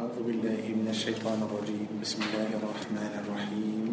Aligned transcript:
أعوذ 0.00 0.22
بالله 0.24 0.64
من 0.80 0.88
الشيطان 0.88 1.44
الرجيم. 1.44 2.00
بسم 2.00 2.24
الله 2.24 2.56
الرحمن 2.56 3.12
الرحيم. 3.20 3.92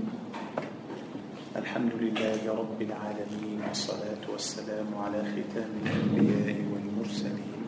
الحمد 1.59 1.93
لله 2.00 2.41
رب 2.48 2.80
العالمين 2.80 3.59
والصلاة 3.67 4.23
والسلام 4.23 4.87
على 4.87 5.19
ختام 5.35 5.71
الأنبياء 5.83 6.64
والمرسلين. 6.71 7.59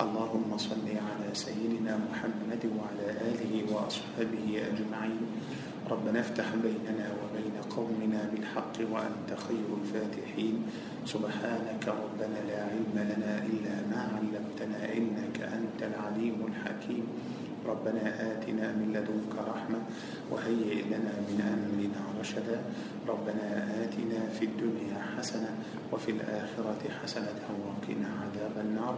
اللهم 0.00 0.50
صل 0.56 0.88
على 0.88 1.28
سيدنا 1.36 2.00
محمد 2.00 2.62
وعلى 2.64 3.06
آله 3.28 3.52
وأصحابه 3.68 4.46
أجمعين. 4.72 5.24
ربنا 5.84 6.20
افتح 6.20 6.48
بيننا 6.64 7.06
وبين 7.20 7.56
قومنا 7.76 8.20
بالحق 8.32 8.76
وأنت 8.88 9.30
خير 9.36 9.68
الفاتحين. 9.84 10.56
سبحانك 11.04 11.84
ربنا 11.84 12.38
لا 12.48 12.60
علم 12.72 12.96
لنا 12.96 13.32
إلا 13.44 13.74
ما 13.92 14.00
علمتنا 14.16 14.80
إنك 14.96 15.36
أنت 15.44 15.80
العليم 15.92 16.38
الحكيم. 16.48 17.04
ربنا 17.70 18.04
آتنا 18.32 18.66
من 18.78 18.88
لدنك 18.94 19.34
رحمة 19.38 19.80
وهيئ 20.30 20.90
لنا 20.90 21.14
من 21.28 21.38
أمرنا 21.40 22.02
رشدا. 22.20 22.58
ربنا 23.08 23.46
آتنا 23.82 24.20
في 24.38 24.44
الدنيا 24.44 24.98
حسنة 25.16 25.50
وفي 25.92 26.10
الآخرة 26.10 26.82
حسنة 27.02 27.40
وقنا 27.64 28.08
عذاب 28.22 28.54
النار. 28.66 28.94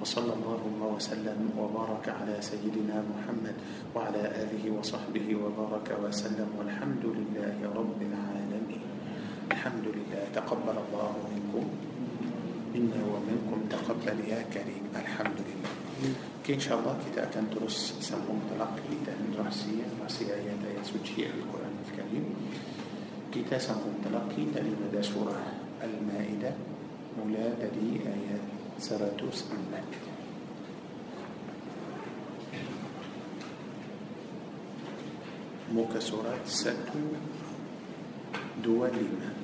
وصلى 0.00 0.32
اللهم 0.32 0.80
وسلم 0.96 1.40
وبارك 1.58 2.08
على 2.08 2.34
سيدنا 2.40 2.96
محمد 3.12 3.56
وعلى 3.94 4.22
آله 4.42 4.64
وصحبه 4.78 5.26
وبارك 5.42 5.88
وسلم. 6.02 6.48
والحمد 6.58 7.04
لله 7.04 7.56
رب 7.62 8.00
العالمين. 8.02 8.84
الحمد 9.52 9.86
لله. 9.96 10.22
تقبل 10.34 10.76
الله 10.88 11.12
منكم. 11.34 11.64
منا 12.74 13.00
ومنكم 13.12 13.58
تقبل 13.70 14.18
يا 14.28 14.42
كريم. 14.54 14.84
الحمد 14.96 15.38
لله. 15.38 16.33
كي 16.44 16.54
ان 16.54 16.60
شاء 16.60 16.78
الله 16.78 16.98
كي 17.04 17.10
تاتن 17.16 17.46
دروس 17.54 17.94
سمو 18.00 18.18
مطلق 18.20 18.72
اللي 18.84 18.98
تاتن 19.06 19.44
راسيا 20.04 20.36
هي 20.36 20.50
تاتن 20.62 20.84
سوجيا 20.84 21.26
القران 21.26 21.74
الكريم 21.88 22.26
كي 23.32 23.42
تاتن 23.50 23.74
مطلق 23.74 24.28
كي 24.36 24.46
مدى 24.52 25.02
سوره 25.02 25.42
المائده 25.84 26.52
مولا 27.18 27.54
تدي 27.54 27.90
ايات 28.06 28.44
سراتوس 28.78 29.44
المائده 29.52 30.04
موكا 35.72 36.00
سوره 36.00 36.38
ستو 36.44 37.04
دوالي 38.64 39.08
مائده 39.20 39.43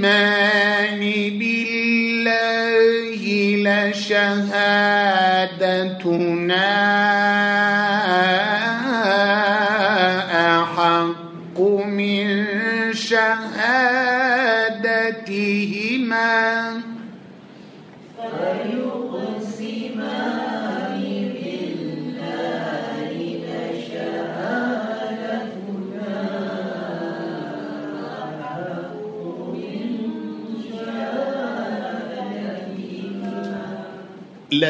بالله 1.40 3.22
لشهادتنا 3.66 4.36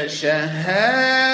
لشهادتنا 0.05 1.24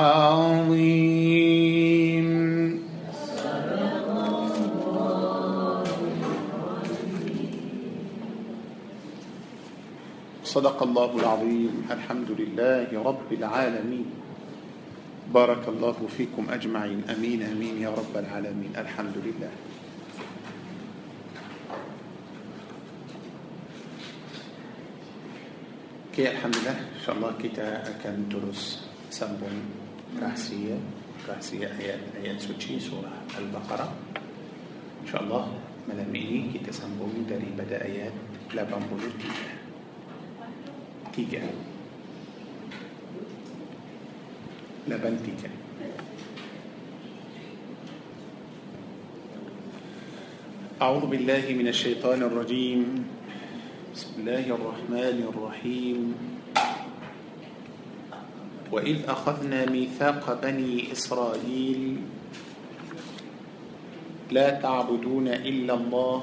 صدق 10.43 10.83
الله 10.83 11.11
العظيم. 11.21 11.73
الحمد 11.93 12.29
لله 12.33 12.89
رب 12.97 13.29
العالمين. 13.37 14.05
بارك 15.29 15.63
الله 15.69 15.97
فيكم 16.17 16.49
أجمعين. 16.49 17.05
آمين 17.13 17.39
آمين 17.53 17.75
يا 17.85 17.93
رب 17.93 18.17
العالمين. 18.17 18.73
الحمد 18.77 19.17
لله. 19.21 19.53
Okay, 26.13 26.29
Alhamdulillah, 26.29 26.77
insyaAllah 26.93 27.33
kita 27.41 27.89
akan 27.89 28.29
terus 28.29 28.85
sambung 29.09 29.65
rahsia, 30.21 30.77
rahsia 31.25 31.73
ayat-ayat 31.73 32.37
suci 32.37 32.77
surah 32.77 33.09
Al-Baqarah. 33.33 33.89
InsyaAllah 35.01 35.49
malam 35.89 36.13
ini 36.13 36.53
kita 36.53 36.69
sambung 36.69 37.09
daripada 37.25 37.81
ayat 37.81 38.13
83. 38.53 41.17
tiga 41.17 41.49
lapan 44.85 45.17
tiga 45.25 45.49
أعوذ 50.77 51.09
بالله 51.09 51.47
من 51.57 51.67
الشيطان 51.71 52.27
الرجيم 52.27 52.81
بسم 53.93 54.25
الله 54.25 54.57
الرحمن 54.57 55.17
الرحيم. 55.29 55.99
وإذ 58.73 58.97
أخذنا 59.05 59.69
ميثاق 59.69 60.25
بني 60.41 60.89
إسرائيل 60.91 62.01
لا 64.33 64.49
تعبدون 64.57 65.27
إلا 65.27 65.73
الله 65.73 66.19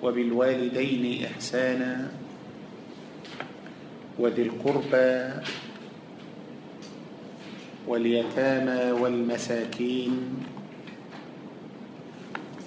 وبالوالدين 0.00 1.04
إحسانا 1.28 2.08
وذي 4.16 4.42
القربى 4.48 5.12
واليتامى 7.84 8.82
والمساكين. 8.96 10.14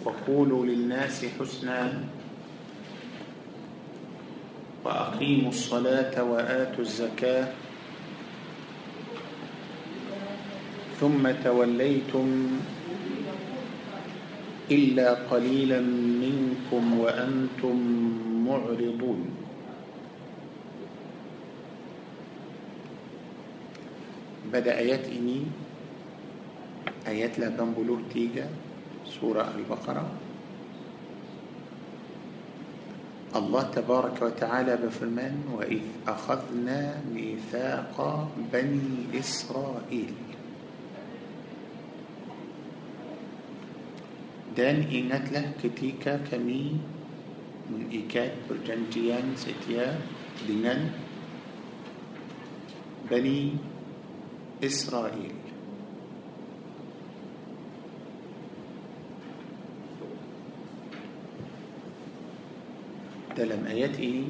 وقولوا 0.05 0.65
للناس 0.65 1.25
حسنا. 1.41 2.16
وأقيموا 4.87 5.51
الصلاة 5.51 6.15
وآتوا 6.15 6.83
الزكاة 6.83 7.47
ثم 10.95 11.23
توليتم 11.43 12.27
إلا 14.71 15.09
قليلا 15.27 15.81
منكم 16.23 16.83
وأنتم 16.99 17.75
معرضون. 18.47 19.21
pada 24.47 24.79
ayat 24.79 25.11
ini 25.11 25.43
ayat 27.03 27.35
83 27.35 28.47
surah 29.03 29.51
Al-Baqarah 29.51 30.07
Allah 30.07 30.15
tabaraka 30.15 30.26
wa 33.35 34.31
ta'ala 34.31 34.79
berfirman 34.79 35.51
wa 35.51 35.63
id 35.67 35.83
akhadna 36.07 37.03
mithaqa 37.11 38.31
bani 38.47 39.11
Israel 39.11 40.15
dan 44.55 44.89
ingatlah 44.89 45.53
ketika 45.59 46.23
kami 46.23 46.79
mengikat 47.67 48.33
perjanjian 48.47 49.35
setia 49.35 49.99
dengan 50.47 51.07
Bani 53.07 53.55
إسرائيل 54.63 55.36
dalam 63.37 63.69
ayat 63.69 63.93
ini 64.01 64.25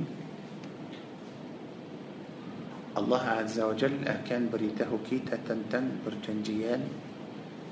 Allah 2.99 3.39
Azza 3.39 3.63
wa 3.63 3.71
Jal 3.71 4.03
akan 4.03 4.41
beritahu 4.51 4.99
kita 5.07 5.39
tentang 5.47 6.03
perjanjian 6.03 6.83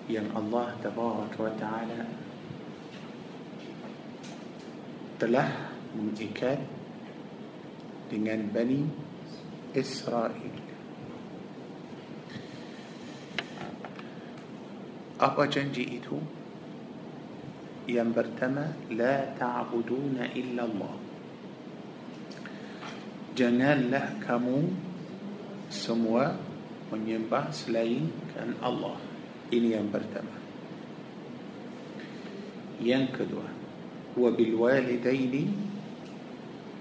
yang 0.08 0.32
Allah 0.32 0.71
Tabaraka 0.80 1.38
wa 1.43 1.54
Ta'ala 1.60 2.02
telah 5.19 5.76
mengikat 5.91 6.63
dengan 8.08 8.48
Bani 8.56 8.88
Israel 9.76 10.56
Apa 15.15 15.48
janji 15.48 15.95
itu? 15.95 16.19
Yang 17.88 18.19
pertama, 18.19 18.67
La 18.91 19.32
ta'buduna 19.32 20.28
illa 20.36 20.67
Allah. 20.67 21.04
Janganlah 23.36 24.15
kamu 24.24 24.71
semua 25.67 26.39
menyembah 26.88 27.52
selain 27.52 28.08
kan 28.32 28.56
Allah. 28.63 28.95
Ini 29.52 29.76
yang 29.76 29.91
pertama. 29.91 30.39
Yang 32.80 33.06
kedua, 33.12 33.48
wa 34.15 34.30
bil 34.32 34.56
walidaini 34.56 35.52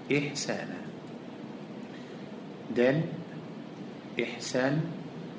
ihsana 0.07 0.79
dan 2.71 3.03
ihsan 4.15 4.79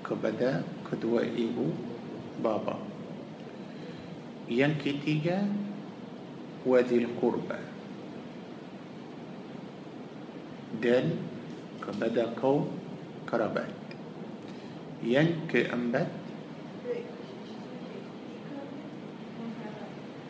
kepada 0.04 0.60
kedua 0.84 1.24
ibu 1.24 1.72
bapa 2.44 2.76
yang 4.46 4.78
ketiga 4.78 5.42
wadil 6.62 7.08
qurba 7.18 7.58
دل 10.82 11.08
كبدا 11.86 12.24
قوم 12.42 12.68
كربات 13.30 13.76
ينك 15.02 15.56
أنبت 15.56 16.10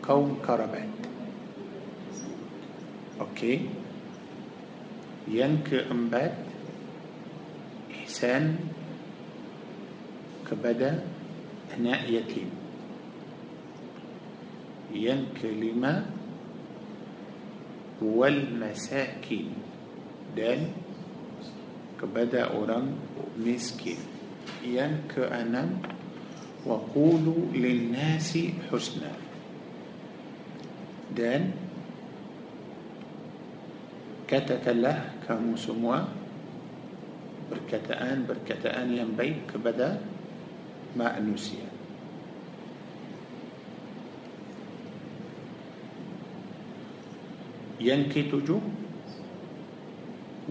قوم 0.07 0.39
كربات 0.47 0.97
أوكي. 3.19 3.69
ينك 5.27 5.73
أنبت 5.73 6.33
إحسان 7.91 8.55
كبدا 10.47 11.03
أنا 11.77 12.05
يتيم. 12.07 12.49
ينك 14.93 15.45
لما 15.45 16.05
والمساكين. 18.01 19.66
dan 20.37 20.69
kepada 21.97 22.53
orang 22.53 22.93
miskin. 23.41 23.97
Yang 24.61 25.17
keenam, 25.17 25.81
waqulu 26.61 27.49
linnasi 27.57 28.53
husna. 28.69 29.11
Dan 31.09 31.57
katakanlah 34.29 35.17
kamu 35.25 35.57
semua 35.57 36.05
perkataan-perkataan 37.49 38.93
yang 38.93 39.17
baik 39.17 39.49
kepada 39.49 39.97
manusia. 40.93 41.65
Yang 47.77 48.01
ketujuh, 48.13 48.61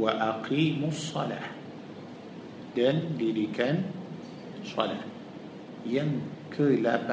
aqimus 0.04 1.16
salah 1.16 1.56
dan 2.76 3.16
dirikan 3.16 3.80
salat 4.60 5.00
yang 5.88 6.20
ke-8 6.52 7.10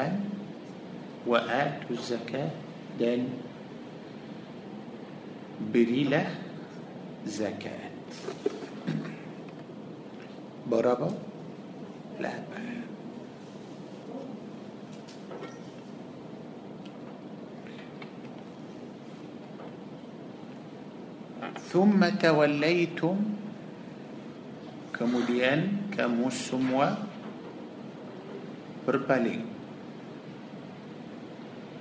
wa 1.23 1.39
atu 1.47 1.95
zakat 1.95 2.51
dan 2.99 3.31
berilah 5.71 6.27
zakat 7.23 7.95
berapa? 10.67 11.07
8 12.19 12.72
ثم 21.73 21.97
توليتم 22.21 23.17
كموديان 24.93 25.61
كموسموا 25.97 26.89
بربالين 28.85 29.41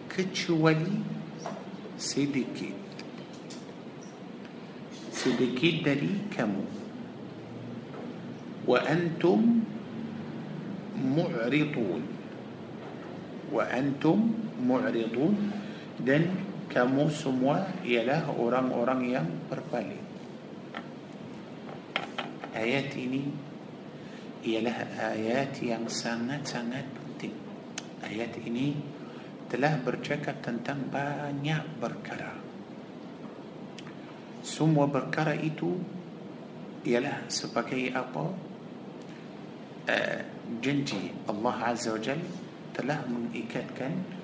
كتشولي 0.08 0.96
سيدكيت 2.00 2.80
سيدكيت 5.12 5.76
دري 5.84 6.32
كمو. 6.34 6.64
وأنتم 8.66 9.40
معرضون. 10.98 12.02
وأنتم 13.52 14.18
معرضون. 14.66 15.34
دن 16.00 16.24
kamu 16.72 17.12
semua 17.12 17.68
ialah 17.84 18.32
orang-orang 18.32 19.00
yang 19.12 19.28
berpaling. 19.46 20.00
Ayat 22.56 22.96
ini 22.96 23.28
ialah 24.40 25.12
ayat 25.12 25.52
yang 25.60 25.84
sangat-sangat 25.84 26.88
penting. 26.96 27.36
Ayat 28.00 28.32
ini 28.40 28.72
telah 29.52 29.76
bercakap 29.84 30.40
tentang 30.40 30.88
banyak 30.88 31.60
perkara. 31.76 32.32
Semua 34.40 34.88
perkara 34.88 35.36
itu 35.36 35.76
ialah 36.88 37.28
sebagai 37.28 37.92
apa? 37.92 38.24
Uh, 39.82 40.20
janji 40.62 41.10
Allah 41.26 41.74
Azza 41.74 41.92
wa 41.92 42.00
Jal 42.00 42.22
telah 42.72 43.02
mengikatkan 43.04 44.21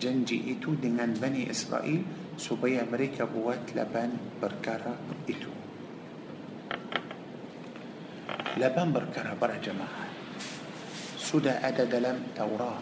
janji 0.00 0.38
itu 0.56 0.78
dengan 0.78 1.18
Bani 1.18 1.50
Israel 1.50 2.02
supaya 2.38 2.88
mereka 2.88 3.24
buat 3.24 3.76
lapan 3.76 4.10
perkara 4.42 4.94
itu. 5.28 5.52
lapan 8.56 8.88
perkara 8.92 9.32
para 9.40 9.56
jemaah. 9.60 10.04
sudah 11.32 11.64
ada 11.68 11.88
dalam 11.88 12.18
Taurat 12.36 12.80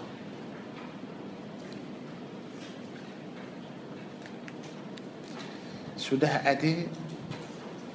sudah 5.95 6.51
ada 6.51 6.75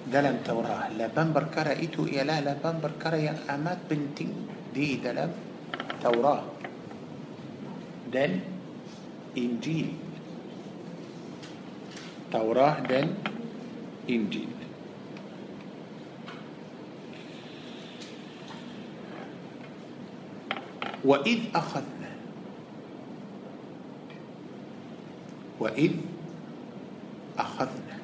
dalam 0.07 0.35
Taurat 0.47 0.95
lapan 0.95 1.33
perkara 1.35 1.75
itu 1.83 2.07
ialah 2.07 2.39
lapan 2.39 2.79
perkara 2.79 3.19
yang 3.19 3.35
amat 3.51 3.91
penting 3.91 4.31
دي 4.71 5.03
دلم 5.03 5.31
توراة 5.99 6.43
دل 8.15 8.54
إنجيل 9.37 9.93
توراة 12.31 12.79
دن 12.79 13.07
إنجيل 14.09 14.47
وإذ 21.05 21.39
أخذنا 21.55 22.11
وإذ 25.59 25.91
أخذنا 27.37 27.97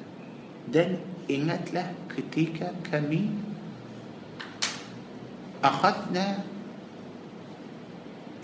دن 0.72 0.96
إنت 1.30 1.74
له 1.74 1.94
كتيكا 2.16 2.72
كمي 2.92 3.30
أخذنا 5.64 6.26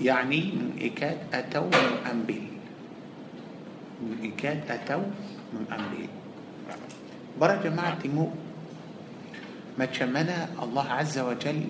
يعني 0.01 0.40
من 0.40 0.79
إكاد 0.83 1.18
أتوا 1.35 1.66
من 1.70 1.94
أنبيل 2.11 2.57
من 4.02 4.32
وكان 4.32 4.62
تتو 4.68 5.02
من 5.52 5.64
أمره 5.72 6.08
برا 7.40 7.62
جماعة 7.62 8.02
مو 8.04 8.30
ما 9.78 9.84
تشمنا 9.84 10.48
الله 10.62 10.87
عز 10.90 11.18
وجل 11.18 11.62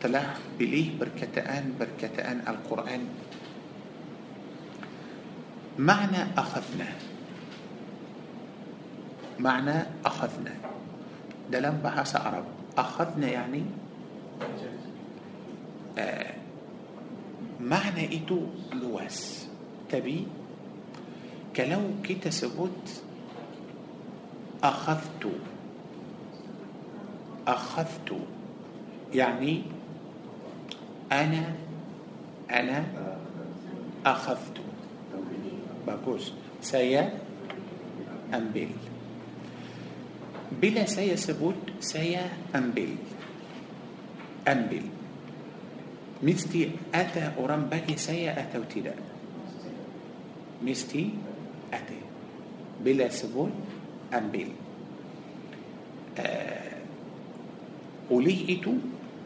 تلاح 0.00 0.36
بليه 0.58 0.98
بركتان 0.98 1.74
بركتان 1.80 2.40
القرآن. 2.48 3.02
معنى 5.78 6.20
أخذنا. 6.38 6.88
makna 9.38 9.76
أخذنا. 10.04 10.54
dalam 11.52 11.80
bahasa 11.84 12.16
Arab. 12.16 12.44
أخذنا 12.78 13.28
يعني 13.28 13.62
ah, 15.98 16.34
makna 17.60 18.16
itu 18.16 18.40
luas. 18.72 19.48
tapi? 19.88 20.39
kalau 21.56 21.80
kita 22.02 22.30
sebut 22.30 23.02
أخذت 24.62 25.24
أخذت. 27.46 28.10
يعني 29.14 29.62
أنا 31.12 31.54
أنا 32.50 32.84
أخذت. 34.06 34.60
bagus 35.86 36.32
saya 36.62 37.18
ambil 38.34 38.70
bila 40.62 40.84
saya 40.86 41.16
sebut 41.16 41.80
saya 41.80 42.28
ambil 42.54 42.96
ambil 44.48 44.86
mesti 46.22 46.70
ada 46.94 47.32
orang 47.38 47.64
bagi 47.72 47.96
saya 47.96 48.40
atau 48.40 48.92
dia 50.62 51.10
mesti 52.84 53.08
bila 53.08 53.50
saya 54.14 54.26
ambil. 54.32 54.54
ah 56.18 56.80
oleh 58.10 58.62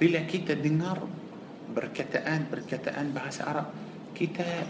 bila 0.01 0.21
kita 0.27 0.63
dengar 0.63 0.99
perkataan 1.77 2.47
perkataan 2.53 3.13
bahasa 3.15 3.41
Arab 3.41 3.65
kita 4.15 4.67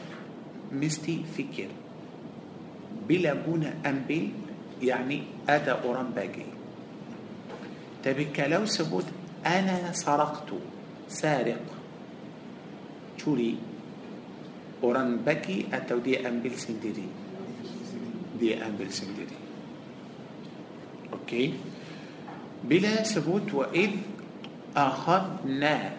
mesti 0.72 1.24
fikir. 1.36 1.70
bila 3.08 3.34
guna 3.46 3.74
ambil 3.86 4.28
يعني 4.82 5.22
ada 5.48 5.72
orang 5.82 6.10
bagi 6.16 6.46
tapi 8.04 8.40
kalau 8.40 8.66
sebut 8.66 9.04
أنا 9.46 9.92
سرقت 9.92 10.50
سارق. 11.08 11.64
curi 13.16 13.56
orang 14.84 15.16
bagi 15.24 15.66
atau 15.72 16.28
dia 16.28 16.40
ambil 16.40 16.56
sendiri. 16.56 17.23
Dia 18.38 18.62
ambil 18.66 18.90
sendiri 18.90 19.38
okey 21.14 21.54
bila 22.64 23.04
sebut 23.06 23.44
wa 23.54 23.66
id 23.70 24.00
akhadna 24.74 25.94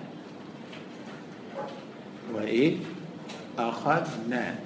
wa 2.34 2.44
id 2.44 2.84
akhadna 3.56 4.60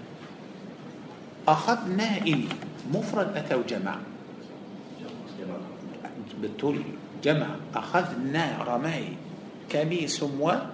akhadna 1.46 2.10
ini 2.26 2.50
mufrad 2.90 3.36
atau 3.38 3.62
jama' 3.68 4.02
betul 6.40 6.82
jama' 7.22 7.60
akhadna 7.76 8.64
ramai 8.66 9.14
kami 9.70 10.10
semua 10.10 10.74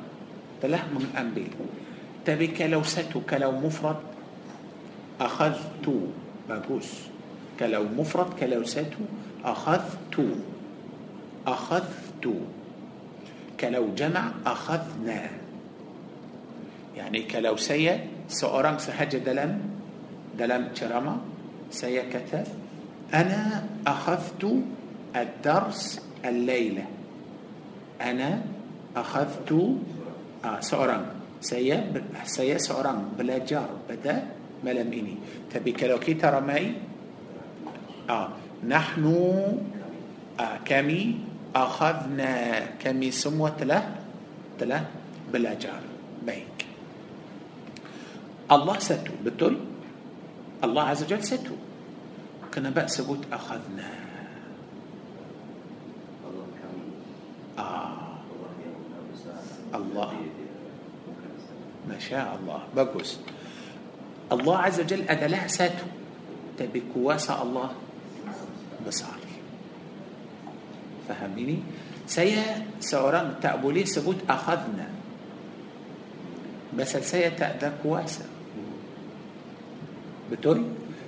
telah 0.63 0.88
mengambil 0.93 1.51
tapi 2.23 2.55
kalau 2.55 2.81
satu 2.86 3.19
kalau 3.27 3.51
mufrad 3.51 3.99
akhadtu 5.19 6.24
باكوس. 6.49 6.91
كلو 7.60 7.84
مفرد 7.97 8.34
كلو 8.39 8.63
ساتو. 8.63 9.03
أخذت 9.45 10.15
أخذت 11.47 12.25
كلو 13.60 13.86
جمع 13.95 14.31
أخذنا. 14.45 15.21
يعني 16.97 17.19
كلو 17.23 17.58
سيا 17.58 18.08
سأرام 18.29 18.77
سهجة 18.77 19.17
دلم 19.17 19.62
دلم 20.39 20.63
ترما 20.75 21.17
سيا 21.71 22.03
أنا 23.13 23.65
أخذت 23.88 24.43
الدرس 25.15 26.01
الليلة. 26.25 26.86
أنا 28.01 28.41
أخذت 28.95 29.51
آه 30.45 30.60
سأرام. 30.60 31.05
سيا 31.41 31.93
سيا 32.25 32.58
بلا 33.17 33.38
جار 33.38 33.69
بدأ. 33.89 34.27
ملم 34.65 34.89
إني. 34.89 35.15
تبي 35.54 35.71
كلوكي 35.71 36.13
ترى 36.17 36.41
ماي 36.41 36.73
آه. 38.10 38.30
نحن 38.65 39.06
آه 40.39 40.58
كمي 40.65 41.19
أخذنا 41.56 42.34
كمي 42.82 43.12
سموة 43.12 43.62
له 43.63 43.95
تلا 44.60 44.82
بلا 45.34 45.54
جار 45.54 45.84
بيك 46.25 46.65
الله 48.51 48.75
ستو. 48.80 49.13
بتقول 49.25 49.56
الله 50.63 50.84
عز 50.84 51.04
وجل 51.04 51.23
ستو. 51.23 51.56
كنا 52.54 52.69
بقى 52.69 52.88
سبوت 52.88 53.30
أخذنا. 53.32 53.89
آه. 57.60 57.91
الله. 59.75 60.13
ما 61.88 61.99
شاء 61.99 62.28
الله. 62.39 62.60
bagus. 62.75 63.19
الله 64.31 64.57
عز 64.57 64.79
وجل 64.79 65.01
adalah 65.10 65.47
satu. 65.47 65.86
tapi 66.58 66.95
kuasa 66.95 67.41
Allah? 67.41 67.69
besar. 68.88 69.21
faham 71.08 71.35
ini? 71.35 71.58
saya 72.08 72.65
seorang 72.80 73.38
tak 73.41 73.58
boleh 73.58 73.86
sebut 73.86 74.23
أخذنا. 74.29 74.88
sebab 76.80 76.89
saya 76.89 76.97
tak 76.97 77.30
ada 77.30 77.65
kuasa 77.65 78.25
betul? 80.32 80.60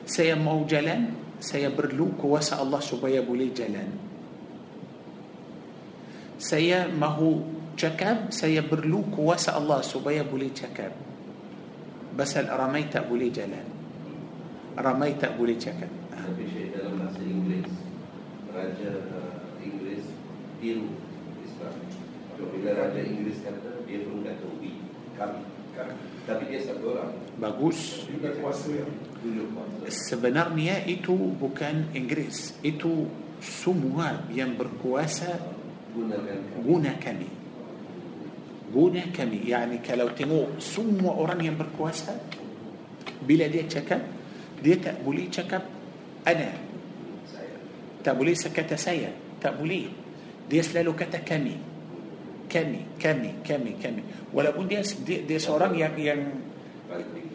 saya 0.05 0.35
mau 0.35 0.64
jalan 0.64 1.11
saya 1.41 1.69
perlu 1.69 2.23
kuasa 2.23 2.61
Allah 2.61 2.79
supaya 2.79 3.21
boleh 3.21 3.49
jalan. 3.55 3.89
سيا 6.39 6.87
ما 6.87 7.07
هو 7.17 7.41
جكاب 7.77 8.29
سيا 8.29 8.61
برلوك 8.61 9.17
واسا 9.17 9.57
الله 9.57 9.81
سبيا 9.81 10.21
بولي 10.21 10.49
جكاب. 10.53 10.91
Pasal 12.17 12.49
ramai 12.49 12.89
tak 12.89 13.05
boleh 13.05 13.29
jalan. 13.29 13.61
Ramai 14.73 15.13
tak 15.21 15.37
boleh 15.37 15.53
cakap. 15.53 15.85
Tapi 16.09 16.49
saya 16.49 16.73
dalam 16.73 16.97
bahasa 16.97 17.21
Inggeris 17.21 17.69
Raja 18.49 18.91
uh, 19.13 19.61
Inggeris 19.61 20.05
biru 20.57 20.89
Islam. 21.45 21.77
Apabila 22.33 22.73
Raja 22.73 22.99
Inggeris 23.05 23.37
kata 23.45 23.85
Dia 23.85 24.01
pun 24.01 24.25
kata 24.25 24.45
we 24.57 24.73
Kami. 25.13 25.45
Kami. 25.77 25.93
Tapi 26.25 26.43
dia 26.49 26.59
satu 26.65 26.97
orang. 26.97 27.13
Bagus. 27.37 28.09
Kuasa 28.41 28.81
Sebenarnya 29.85 30.89
itu 30.89 31.13
bukan 31.37 31.93
Inggris 31.93 32.57
Itu 32.65 33.05
semua 33.37 34.25
yang 34.33 34.57
berkuasa 34.57 35.37
kami. 35.93 36.65
guna 36.65 36.91
kami 36.97 37.36
guna 38.73 39.15
kami 39.15 39.47
يعني 39.47 39.77
كلو 39.79 40.07
تنو 40.17 40.59
سم 40.59 40.99
أورانيوم 41.05 41.55
بركواسة 41.55 42.19
بلا 43.23 43.47
دي 43.47 43.63
تشكب 43.63 44.01
دي 44.63 44.75
تأبولي 44.75 45.31
تشكب 45.31 45.61
أنا. 46.27 46.49
tak 48.03 48.15
boleh 48.15 48.35
sebut 48.35 48.57
kata 48.57 48.75
saya 48.75 49.39
tak 49.39 49.55
boleh. 49.55 49.87
dia 50.49 50.61
selalu 50.61 50.95
kata 50.95 51.23
kami 51.23 51.55
kami 52.49 52.81
kami 52.99 53.31
kami 53.43 53.71
kami 53.83 54.03
walaupun 54.33 54.67
dia 54.67 55.03
dia 55.07 55.27
dia 55.27 55.39
seorang 55.39 55.75
yang 55.75 55.95
yang 55.99 56.21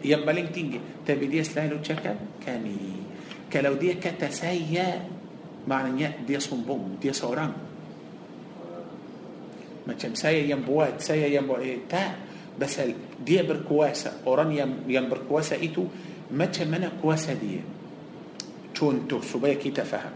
yang 0.05 0.21
paling 0.25 0.49
tinggi 0.53 0.79
تبي 1.05 1.25
ديس 1.29 1.57
لاينو 1.57 1.77
تشكا 1.81 2.17
كمي 2.45 2.77
كلو 3.53 3.73
دي 3.73 3.93
كتا 4.01 4.29
سيا 4.29 5.05
معنى 5.67 6.25
ديس 6.27 6.53
بوم 6.53 6.97
ديس 7.01 7.21
سوران. 7.21 7.72
Macam 9.83 10.11
saya 10.15 10.39
yang 10.43 10.63
buat 10.63 10.99
saya 11.03 11.27
yang 11.27 11.43
buat 11.47 11.59
eh, 11.59 11.83
tak 11.87 12.15
pasal 12.55 12.93
dia 13.19 13.41
berkuasa 13.43 14.23
orang 14.29 14.53
yang 14.53 14.71
yang 14.85 15.09
berkuasa 15.09 15.57
itu 15.57 15.83
macam 16.31 16.67
mana 16.69 16.93
kuasa 17.01 17.33
dia 17.33 17.65
contoh 18.71 19.19
supaya 19.25 19.57
kita 19.57 19.83
faham 19.83 20.13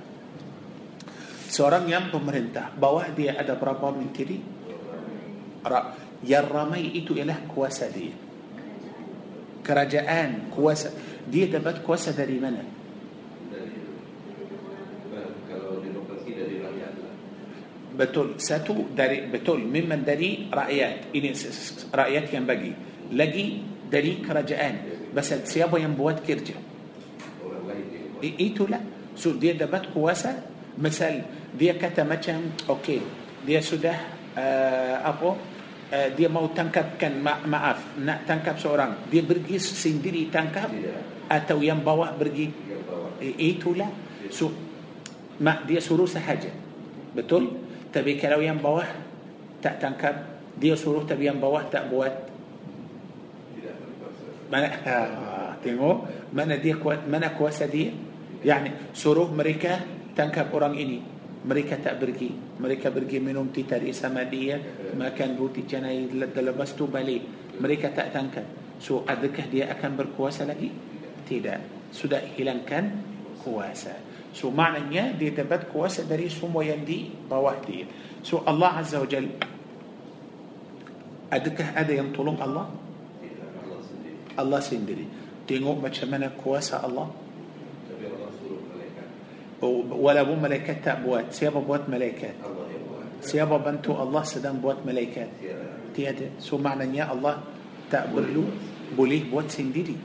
seorang 1.49 1.89
yang 1.89 2.13
pemerintah 2.13 2.71
bawah 2.77 3.09
dia 3.11 3.35
ada 3.35 3.57
berapa 3.57 3.91
menteri 3.91 4.39
yang 6.23 6.45
ramai 6.47 6.93
itu 6.95 7.17
ialah 7.17 7.43
kuasa 7.49 7.89
dia 7.89 8.13
kerajaan 9.65 10.53
kuasa 10.53 10.93
dia 11.27 11.51
dapat 11.51 11.83
kuasa 11.83 12.15
dari 12.15 12.39
mana 12.39 12.63
Dari 13.51 13.75
Well, 15.11 15.31
Kalau 15.51 15.83
demokrasi 15.83 16.29
dari 16.39 16.55
rakyat 16.63 16.93
lah 17.03 17.15
betul 17.97 18.37
satu 18.37 18.93
dari 18.93 19.25
betul 19.25 19.65
memang 19.65 20.05
dari 20.05 20.45
rakyat 20.53 21.09
ini 21.17 21.33
rakyat 21.89 22.25
yang 22.29 22.45
bagi 22.45 22.71
lagi 23.17 23.45
dari 23.89 24.21
kerajaan 24.21 24.73
pasal 25.17 25.41
siapa 25.49 25.81
yang 25.81 25.97
buat 25.97 26.21
kerja 26.21 26.53
itulah 28.21 28.81
so 29.17 29.33
dia 29.33 29.57
dapat 29.57 29.89
kuasa 29.89 30.45
misal 30.77 31.25
dia 31.57 31.73
kata 31.73 32.05
macam 32.05 32.53
okey 32.77 33.01
dia 33.41 33.65
sudah 33.65 33.97
uh, 34.37 34.95
apa 35.01 35.29
uh, 35.89 36.09
dia 36.13 36.29
mau 36.29 36.45
tangkapkan 36.53 37.17
ma- 37.17 37.41
maaf 37.49 37.97
nak 37.97 38.29
tangkap 38.29 38.61
seorang 38.61 39.09
dia 39.09 39.25
pergi 39.25 39.57
sendiri 39.57 40.29
tangkap 40.29 40.69
atau 41.27 41.65
yang 41.65 41.81
bawah 41.81 42.13
pergi 42.13 42.53
itulah 43.41 43.89
so 44.29 44.53
mak 45.41 45.65
dia 45.65 45.81
suruh 45.81 46.05
sahaja 46.05 46.53
betul 47.17 47.66
tapi 47.97 48.13
kalau 48.21 48.37
yang 48.45 48.61
bawah 48.61 48.85
tak 49.57 49.81
tangkap. 49.81 50.13
Dia 50.53 50.77
suruh 50.77 51.01
tapi 51.01 51.25
yang 51.25 51.41
bawah 51.41 51.65
tak 51.65 51.89
buat. 51.89 52.13
Mana? 54.53 54.69
Ha, 54.69 54.95
tengok. 55.65 56.29
Mana 56.29 56.61
dia 56.61 56.77
kuat 56.77 57.09
mana 57.09 57.33
kuasa 57.33 57.65
dia? 57.65 57.89
Yani 58.45 58.93
suruh 58.93 59.33
mereka 59.33 59.81
tangkap 60.13 60.53
orang 60.53 60.77
ini. 60.77 61.01
Mereka 61.41 61.81
tak 61.81 61.97
pergi. 61.97 62.29
Mereka 62.61 62.93
pergi 62.93 63.17
minum 63.17 63.49
teh 63.49 63.65
tarik 63.65 63.97
sama 63.97 64.29
dia 64.29 64.61
makan 64.93 65.33
roti 65.33 65.65
canai 65.65 66.05
lepas 66.13 66.77
tu 66.77 66.85
balik. 66.85 67.53
Mereka 67.57 67.97
tak 67.97 68.13
tangkap. 68.13 68.45
So 68.77 69.01
adakah 69.09 69.49
dia 69.49 69.73
akan 69.73 69.97
berkuasa 69.97 70.45
lagi? 70.45 70.69
Tidak. 71.25 71.89
Sudah 71.89 72.21
hilangkan 72.37 72.93
kuasa 73.41 74.06
so 74.37 74.53
maknanya 74.53 75.17
dia 75.17 75.33
dapat 75.33 75.65
kuasa 75.73 76.05
dari 76.05 76.29
semua 76.29 76.61
yang 76.61 76.85
di 76.85 77.09
bawah 77.09 77.57
dia 77.65 77.89
so 78.21 78.45
Allah 78.45 78.77
Azza 78.77 79.01
wa 79.01 79.09
Jal 79.09 79.25
adakah 81.33 81.73
ada 81.73 81.89
yang 81.89 82.13
tolong 82.13 82.37
Allah 82.37 82.69
Allah 84.37 84.61
sendiri 84.61 85.09
Tengok 85.49 85.81
macam 85.81 86.07
mana 86.13 86.29
kuasa 86.37 86.77
Allah 86.85 87.09
Allah 87.09 88.29
suruh 88.37 88.61
malaikat 90.37 90.77
Oh, 90.77 90.85
tak 90.85 90.97
buat 91.01 91.33
Siapa 91.33 91.57
buat 91.57 91.89
malaikat 91.89 92.37
Siapa 93.25 93.57
bantu 93.57 93.97
Allah 93.97 94.21
sedang 94.21 94.61
buat 94.61 94.85
malaikat 94.85 95.25
Tiada 95.97 96.37
So 96.37 96.61
maknanya 96.61 97.09
Allah 97.09 97.41
tak 97.89 98.13
perlu 98.13 98.45
Boleh 98.93 99.25
buat 99.25 99.49
sendiri 99.49 99.97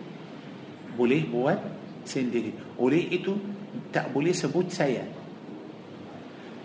Boleh 0.97 1.29
buat 1.29 1.61
sendiri 2.09 2.57
Oleh 2.81 3.12
itu 3.12 3.37
tak 3.93 4.11
boleh 4.11 4.33
sebut 4.33 4.67
saya 4.73 5.05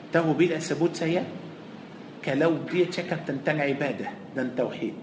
tahu 0.10 0.34
bila 0.34 0.58
sebut 0.58 0.92
saya 0.96 1.22
kalau 2.24 2.64
dia 2.66 2.88
cakap 2.88 3.28
tentang 3.28 3.60
ibadah 3.62 4.12
dan 4.34 4.56
tauhid 4.56 4.96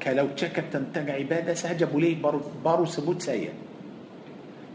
kalau 0.00 0.32
cakap 0.36 0.68
tentang 0.72 1.08
ibadah 1.08 1.52
sahaja 1.52 1.84
boleh 1.84 2.16
baru 2.16 2.40
baru 2.64 2.88
sebut 2.88 3.18
saya 3.20 3.52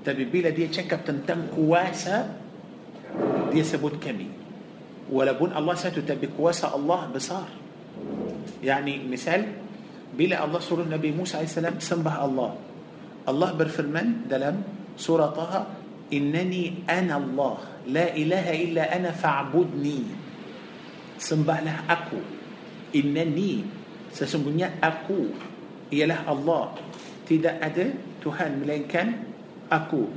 tapi 0.06 0.24
bila 0.30 0.54
dia 0.54 0.70
cakap 0.70 1.04
tentang 1.04 1.50
kuasa 1.52 2.30
dia 3.50 3.66
sebut 3.66 3.98
kami 3.98 4.30
walaupun 5.10 5.52
Allah 5.52 5.74
satu 5.74 6.06
tapi 6.06 6.30
kuasa 6.30 6.70
Allah 6.72 7.10
besar 7.10 7.50
يعني 8.64 9.08
مثال 9.08 9.42
bila 10.10 10.42
Allah 10.42 10.60
suruh 10.60 10.84
Nabi 10.84 11.14
Musa 11.14 11.40
AS 11.40 11.56
sembah 11.56 12.16
Allah 12.20 12.52
Allah 13.30 13.50
berfirman 13.54 14.26
dalam 14.28 14.60
surah 15.00 15.32
Taha 15.32 15.62
innani 16.12 16.84
ana 16.84 17.16
Allah 17.16 17.56
la 17.88 18.12
ilaha 18.12 18.52
illa 18.52 18.84
ana 18.92 19.16
fa'budni 19.16 20.04
sembahlah 21.16 21.88
aku 21.88 22.20
innani 22.92 23.64
sesungguhnya 24.12 24.82
aku 24.84 25.32
ialah 25.94 26.28
Allah 26.28 26.76
tidak 27.24 27.56
ada 27.62 27.86
Tuhan 28.20 28.60
melainkan 28.60 29.16
aku 29.72 30.10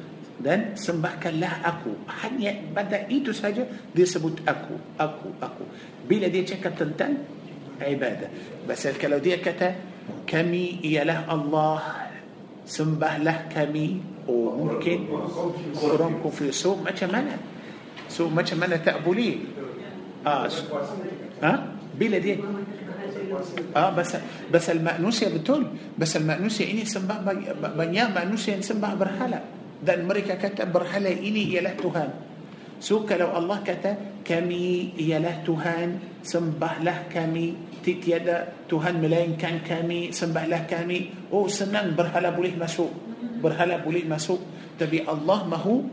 dan 0.42 0.74
sembahkanlah 0.74 1.62
aku 1.62 1.92
hanya 2.24 2.56
pada 2.74 3.06
itu 3.06 3.30
saja 3.30 3.62
dia 3.94 4.06
sebut 4.08 4.42
aku 4.42 4.74
aku 4.98 5.28
aku 5.38 5.64
bila 6.08 6.26
dia 6.26 6.42
cakap 6.42 6.74
tentang 6.74 7.20
ibadah 7.78 8.26
pasal 8.66 8.96
kalau 8.98 9.22
dia 9.22 9.38
kata 9.38 9.76
kami 10.26 10.82
ialah 10.82 11.30
Allah 11.30 12.10
sembahlah 12.66 13.52
kami 13.52 14.11
وممكن 14.28 14.98
كورون 15.80 16.12
في 16.30 16.52
سوق 16.52 16.78
ما 16.84 16.90
تشمانا 16.90 17.36
سوق 18.08 18.30
ما 18.32 18.42
تشمانا 18.42 18.76
تقبلي 18.82 19.38
آه 20.26 20.48
آه؟ 21.42 21.58
بلا 21.98 22.18
دي 22.18 22.38
آه 23.76 23.90
بس 23.96 24.10
بس 24.52 24.66
المانوسيا 24.70 25.28
بتقول 25.34 25.66
بس 25.98 26.12
المانوسيا 26.16 26.70
إني 26.70 26.84
سمبا 26.84 27.16
بنيا 27.78 28.08
مانوسيا 28.14 28.60
سمبا 28.60 28.94
برحاله 28.94 29.40
ذا 29.82 29.94
أمريكا 29.98 30.34
كتب 30.38 30.72
برحاله 30.72 31.10
إني 31.18 31.52
يا 31.52 31.60
له 31.60 31.74
تهان. 31.74 32.10
سوق 32.78 33.10
لو 33.18 33.34
الله 33.34 33.58
كتب 33.66 33.96
كمي 34.24 34.94
يا 35.02 35.18
له 35.18 35.42
تهان. 35.42 35.90
سمبا 36.22 36.70
له 36.86 37.10
كمي 37.10 37.46
تيت 37.82 38.06
يدا 38.08 38.70
تهان 38.70 39.02
ملايين 39.02 39.34
كان 39.42 39.58
كامي 39.66 40.14
سمبا 40.14 40.46
له 40.46 40.62
كامي 40.70 41.10
أو 41.34 41.50
سنان 41.50 41.98
برحاله 41.98 42.30
بوليه 42.30 42.54
مسوق 42.62 42.92
Berhala 43.42 43.82
boleh 43.82 44.06
masuk. 44.06 44.38
Tapi 44.78 45.02
Allah 45.02 45.42
mahu 45.42 45.90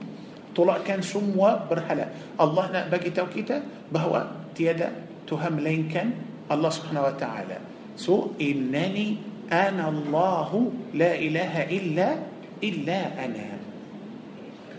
tolakkan 0.54 1.02
semua 1.02 1.66
berhala. 1.66 2.14
Allah 2.38 2.66
nak 2.70 2.86
bagi 2.94 3.10
tahu 3.10 3.28
kita 3.34 3.66
bahawa 3.90 4.54
tiada 4.54 4.94
Tuhan 5.26 5.58
melainkan 5.58 6.30
الله 6.50 6.72
سبحانه 6.74 7.02
وتعالى 7.14 7.58
سو 7.94 8.34
إنني 8.42 9.08
أنا 9.54 9.86
الله 9.86 10.50
لا 10.98 11.14
إله 11.14 11.54
إلا 11.70 12.10
إلا 12.58 13.00
أنا 13.22 13.50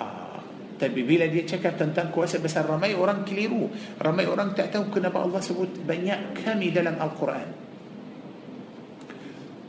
آه. 0.02 0.38
tapi 0.82 1.06
bila 1.06 1.30
dia 1.30 1.46
cakap 1.46 1.78
tentang 1.78 2.10
kuasa 2.10 2.42
besar 2.42 2.66
ramai 2.66 2.92
orang 2.98 3.22
keliru 3.22 3.70
ramai 4.02 4.26
orang 4.26 4.52
tak 4.58 4.74
tahu 4.74 4.90
kenapa 4.90 5.22
Allah 5.22 5.38
sebut 5.38 5.86
banyak 5.86 6.42
kami 6.42 6.74
dalam 6.74 6.98
Al-Quran 6.98 7.48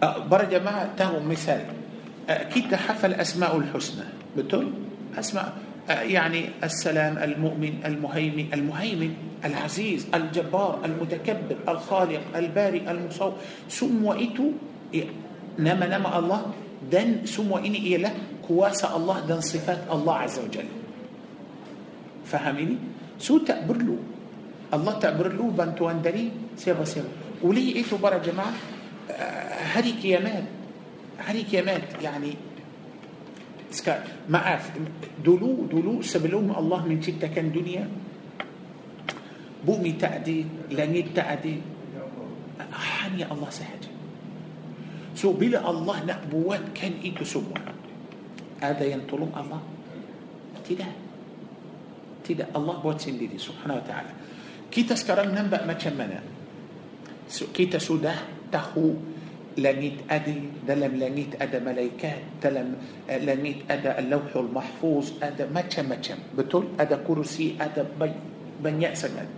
uh, 0.02 0.26
para 0.26 0.50
jemaah 0.50 0.90
tahu 0.98 1.22
misal 1.22 1.62
uh, 1.70 1.81
أكيد 2.32 2.72
tahu 2.72 2.90
hafal 2.90 3.14
أسماء 3.13 3.58
الحسنى. 3.58 4.06
betul? 4.38 4.72
أسماء 5.20 5.54
يعني 5.89 6.63
السلام 6.63 7.17
المؤمن 7.17 7.84
المهيمن 7.86 8.54
المهيمن 8.54 9.12
العزيز 9.46 10.08
الجبار 10.13 10.86
المتكبر 10.86 11.58
الخالق 11.67 12.22
الباري 12.36 12.88
المصور. 12.88 13.34
semua 13.68 14.16
itu 14.16 14.46
eh, 14.94 15.08
nama 15.60 15.88
nama 15.88 16.20
Allah 16.20 16.42
dan 16.92 17.26
semua 17.26 17.58
ini 17.58 17.78
ialah 17.78 18.14
kuasa 18.48 18.86
Allah 18.86 19.20
dan 19.28 19.42
sifat 19.42 19.92
الله 19.91 20.15
عز 20.15 20.38
وجل. 20.39 20.70
faham 22.26 22.54
ini? 22.54 22.78
so 23.20 23.44
tak 23.44 23.78
perlu. 23.78 23.98
Allah 24.74 24.94
tak 25.00 25.28
perlu 25.34 25.46
bantu 25.52 25.92
dari 26.00 26.32
siapa 26.56 26.86
siapa. 26.86 27.12
وليه 27.44 27.82
إتو 27.82 27.98
برا 27.98 28.17
جماعة 28.24 28.54
هذه 29.76 29.94
كيامات 30.02 30.61
hari 31.24 31.48
kiamat 31.48 32.02
yani 32.02 32.36
maaf. 34.28 34.74
Dulu 35.22 35.70
dulu 35.72 36.04
sebelum 36.04 36.52
Allah 36.52 36.84
menciptakan 36.84 37.54
dunia 37.54 37.88
bumi 39.62 39.96
tak 39.96 40.26
ada 40.26 40.38
langit 40.74 41.14
tak 41.14 41.40
ada 41.40 41.54
hanya 43.02 43.30
Allah 43.30 43.52
sahaja. 43.54 43.92
So 45.16 45.32
bila 45.32 45.62
Allah 45.62 46.04
nak 46.08 46.20
buatkan 46.28 47.00
itu 47.06 47.24
semua 47.24 47.60
ada 48.62 48.86
yang 48.86 49.04
tolong 49.10 49.34
Allah? 49.34 49.60
Tidak. 50.62 50.94
Tidak. 52.22 52.48
Allah 52.54 52.76
buat 52.78 53.02
sendiri 53.02 53.36
subhanahu 53.36 53.82
wa 53.82 53.86
ta'ala. 53.86 54.14
Kita 54.70 54.94
sekarang 54.94 55.34
nampak 55.34 55.66
macam 55.66 55.98
mana? 55.98 56.22
So, 57.26 57.50
kita 57.50 57.82
sudah 57.82 58.16
tahu 58.54 58.96
لميت 59.58 60.08
أدي 60.10 60.36
دلم 60.68 60.94
لميت 60.96 61.42
أدى 61.42 61.60
ملايكات 61.60 62.40
دلم 62.44 62.76
لميت 63.10 63.60
أدى 63.72 63.92
اللوح 64.00 64.36
المحفوظ 64.36 65.06
أدى 65.24 65.46
ما 65.52 65.62
كم 65.62 65.94
كم 65.94 66.20
بتقول 66.38 66.66
أدى 66.80 66.96
كرسي 67.08 67.56
أدى 67.62 67.84
بي 68.00 68.12
بن 68.64 68.82
يأسن. 68.82 69.12
أدى 69.18 69.36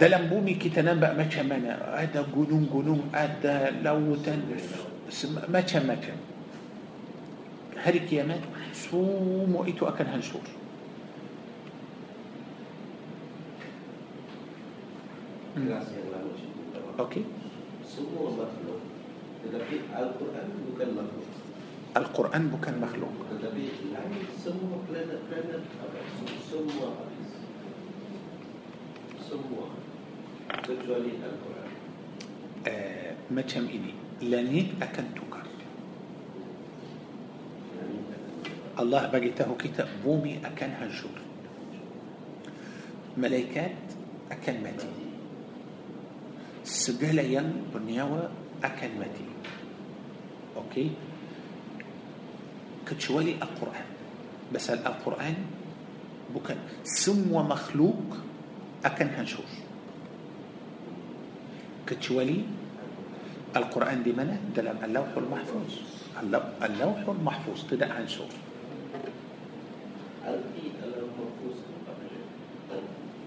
دلم 0.00 0.22
بومي 0.32 0.54
كي 0.54 0.68
تنبأ 0.68 1.12
ما 1.12 1.24
كم 1.28 1.52
أنا 1.52 2.02
أدى 2.02 2.22
جنون 2.32 2.64
جنون 2.72 3.00
أدى 3.14 3.84
لو 3.84 4.16
تنف 4.24 4.66
ما 5.48 5.60
كم 5.60 5.86
ما 5.86 5.96
هريك 7.80 8.14
هاري 8.14 8.22
مات 8.28 8.40
سوم 8.72 9.54
وإتو 9.56 9.88
أكن 9.88 10.06
هنشور 10.06 10.40
أوكي. 16.98 17.24
Semua 17.90 18.30
makhluk 18.38 18.78
tetapi 19.42 19.90
Al-Quran 19.90 20.46
bukan 20.70 20.88
makhluk 20.94 21.28
Al-Quran 21.98 22.42
bukan 22.54 22.74
makhluk 22.78 23.12
tetapi 23.34 23.90
langit 23.90 24.30
semua 24.38 24.78
planet-planet 24.86 25.62
semua 26.46 26.86
habis 27.02 27.30
semua 29.18 29.66
kecuali 30.62 31.18
Al-Quran 31.18 31.70
uh, 32.70 33.10
macam 33.34 33.66
ini 33.66 33.92
langit 34.22 34.78
akan 34.78 35.06
tukar 35.18 35.46
Allah 38.78 39.12
bagi 39.12 39.34
tahu 39.34 39.58
kita 39.58 39.84
bumi 40.00 40.40
akan 40.46 40.70
hancur 40.78 41.12
malaikat 43.18 43.74
akan 44.30 44.56
mati 44.62 44.99
segala 46.64 47.24
yang 47.24 47.70
bernyawa 47.72 48.28
akan 48.60 48.90
mati 49.00 49.26
okey 50.56 50.88
kecuali 52.84 53.38
Al-Quran 53.38 53.86
pasal 54.50 54.82
Al-Quran 54.82 55.36
bukan 56.34 56.58
semua 56.82 57.46
makhluk 57.46 58.18
akan 58.82 59.08
hancur 59.16 59.46
kecuali 61.86 62.44
Al-Quran 63.50 63.98
di 64.06 64.12
mana 64.14 64.34
dalam 64.54 64.78
Al-Lawhul 64.78 65.26
Mahfuz 65.26 65.72
Al-Lawhul 66.18 67.22
Mahfuz 67.22 67.66
tidak 67.66 67.90
hancur 67.94 68.30
mahfuz 71.20 71.58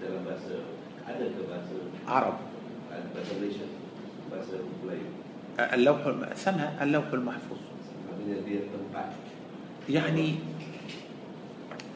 dalam 0.00 0.20
bahasa 0.24 0.56
ada 1.04 1.24
ke 1.24 1.42
bahasa 1.48 1.76
Arab 2.08 2.36
bahasa 2.88 3.32
Malaysia 3.40 3.66
bahasa 4.28 4.56
Melayu 4.84 5.08
اللوح 5.58 5.98
اسمها 6.32 6.82
اللوح 6.82 7.04
المحفوظ. 7.12 7.58
يعني 9.88 10.34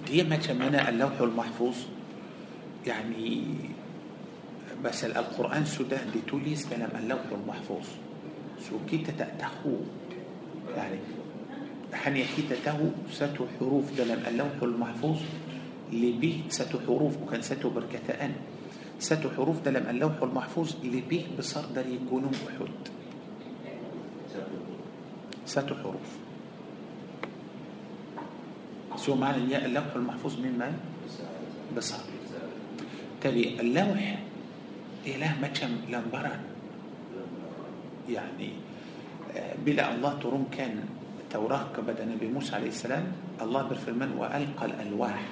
دي 0.06 0.22
ما 0.22 0.36
كمان 0.36 0.74
اللوح 0.74 1.20
المحفوظ. 1.20 1.76
يعني 2.86 3.44
بس 4.84 5.04
القرآن 5.04 5.64
sudah 5.64 5.98
ditulis 6.12 6.66
dalam 6.66 6.88
اللوح 6.98 7.20
المحفوظ. 7.32 7.86
so 8.70 8.76
kita 8.90 8.98
tahu 8.98 9.74
يعني 10.76 10.98
hanya 11.92 12.22
kita 12.36 12.42
tahu 12.50 12.86
satu 13.12 13.46
huruf 13.58 13.84
dalam 13.98 14.22
اللوح 14.28 14.62
المحفوظ. 14.62 15.18
lebih 15.92 16.36
satu 16.48 16.78
huruf 16.86 17.16
bukan 17.22 17.42
satu 17.42 17.70
perkataan 17.70 18.32
satu 19.00 19.30
huruf 19.36 19.64
dalam 19.64 19.86
اللوح 19.90 20.12
المحفوظ 20.22 20.74
lebih 20.84 21.24
besar 21.38 21.64
dari 21.76 21.94
gunung 21.94 22.30
Uhud 22.30 22.88
satu 25.48 25.72
huruf. 25.72 26.08
سوى 29.00 29.16
معنى 29.16 29.36
الياء 29.48 29.64
اللوح 29.64 29.96
المحفوظ 29.96 30.44
من 30.44 30.52
من؟ 30.60 30.76
بصر. 31.76 32.04
تالي 33.24 33.60
اللوح 33.60 34.18
إله 35.08 35.30
مجم 35.40 35.72
لمبرا 35.88 36.34
يعني 38.08 38.50
آه، 39.36 39.54
بلا 39.64 39.94
الله 39.94 40.12
تروم 40.20 40.52
كان 40.52 40.84
توراة 41.32 41.72
كبد 41.76 41.96
نبي 42.00 42.28
موسى 42.28 42.54
عليه 42.54 42.68
السلام. 42.68 43.04
الله 43.40 43.62
برفرمان 43.62 44.10
وألقى 44.20 44.64
الألواح. 44.64 45.22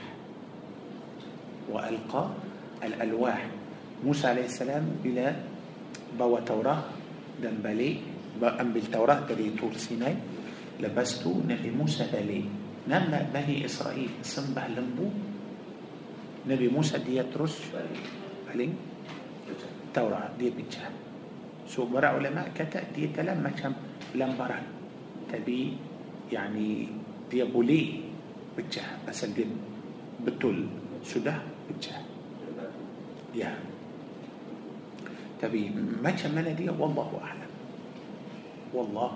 وألقى 1.69 2.25
الألواح. 2.85 3.41
موسى 4.05 4.27
عليه 4.27 4.45
السلام 4.45 4.85
بلا 5.05 5.37
بوا 6.19 6.41
توراة 6.41 6.83
دمبلي 7.43 8.16
قام 8.45 8.73
بالتوراة 8.73 9.21
تبي 9.29 9.57
طور 9.61 9.73
سيناي 9.77 10.17
لبستو 10.81 11.43
نبي 11.49 11.71
موسى 11.71 12.05
بالي 12.13 12.45
نمنا 12.89 13.31
بني 13.35 13.65
إسرائيل 13.65 14.11
سنبع 14.23 14.67
لمبو 14.67 15.09
نبي 16.49 16.69
موسى 16.69 16.99
دي 16.99 17.23
ترس 17.23 17.73
بالين 18.49 18.75
توراة 19.95 20.37
دي 20.39 20.51
بجان 20.51 20.93
سو 21.69 21.87
برا 21.89 22.15
علماء 22.21 22.53
كتا 22.55 22.93
دي 22.95 23.11
تلام 23.17 23.43
مكام 23.47 23.75
لمبران 24.15 24.67
تبي 25.33 25.77
يعني 26.33 26.89
دي 27.31 27.43
بولي 27.45 27.83
بجان 28.59 29.09
بس 29.09 29.25
دي 29.25 29.47
بتول 30.27 30.67
سودا 31.03 31.35
بجان 31.71 32.05
يا. 33.35 33.53
تبي 35.43 35.71
macam 36.03 36.11
mana 36.11 36.57
dia 36.57 36.71
والله 36.71 37.21
أعلم. 37.25 37.46
والله 38.75 39.13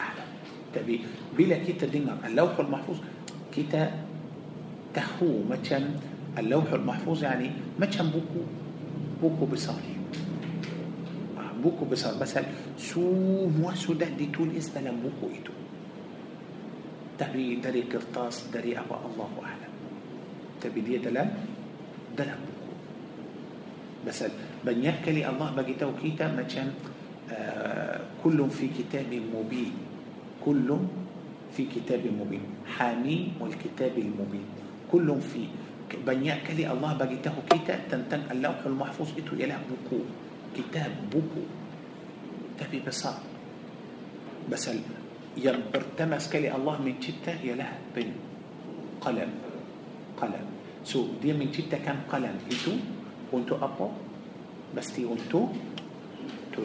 أعلم. 0.00 0.28
tapi 0.74 1.00
bila 1.38 1.58
kita 1.62 1.86
dengar 1.86 2.18
اللوح 2.26 2.58
المحفوظ 2.58 2.98
kita 3.54 3.90
tahu 4.94 5.46
مثلا 5.50 5.88
اللوح 6.38 6.68
المحفوظ 6.72 7.18
يعني 7.24 7.50
مثلا 7.78 8.10
buku 8.10 8.40
buku 9.22 9.44
besar 9.46 9.94
ah, 11.38 11.52
buku 11.62 11.84
besar. 11.84 12.18
مثلا 12.20 12.44
semua 12.78 13.70
sudah 13.74 14.06
ditulis 14.18 14.50
dalam 14.58 14.96
buku 15.02 15.30
itu 15.34 15.54
tapi 17.18 17.62
dari 17.62 17.82
kertas 17.86 18.50
dari 18.54 18.74
apa 18.78 18.98
الله 19.06 19.30
أعلم. 19.46 19.72
tapi 20.62 20.80
dia 20.80 20.98
dalam 20.98 21.30
دلم 22.18 22.40
بوكو. 22.42 22.74
مثلا 24.06 24.30
بنيكلي 24.66 25.22
الله 25.30 25.48
بقيته 25.56 25.90
كيتا 26.02 26.26
مثلا 26.34 26.66
كل 28.24 28.38
في 28.50 28.66
كتاب 28.68 29.08
مبين. 29.08 29.72
كل 30.44 30.68
في 31.56 31.62
كتاب 31.64 32.02
مبين. 32.06 32.44
حاميم 32.76 33.40
والكتاب 33.40 33.94
المبين. 33.98 34.46
كل 34.92 35.08
في 35.20 35.42
بنيك 36.06 36.50
لي 36.56 36.64
الله 36.72 36.92
بجته 37.00 37.34
كتاب 37.50 37.80
تنتن 37.90 38.22
اللوح 38.30 38.66
المحفوظ 38.66 39.08
إتو 39.18 39.36
يلا 39.36 39.56
بكو. 39.56 39.98
كتاب 40.56 40.92
بكو. 41.12 41.42
تبي 42.60 42.82
بصار. 42.86 43.20
بس 44.50 44.64
يرتمس 45.36 46.24
كلي 46.32 46.50
الله 46.54 46.76
من 46.82 46.94
كتاب 47.00 47.38
يلا 47.44 47.68
pen. 47.96 48.10
قلم. 49.00 49.30
قلم. 50.20 50.46
so 50.84 51.20
dia 51.22 51.32
menciptakan 51.32 51.98
قلم؟ 52.12 52.36
itu. 52.52 52.72
untuk 53.32 53.56
apa. 53.56 53.88
pasti 54.76 55.04
untuk. 55.04 55.48
tu 56.52 56.62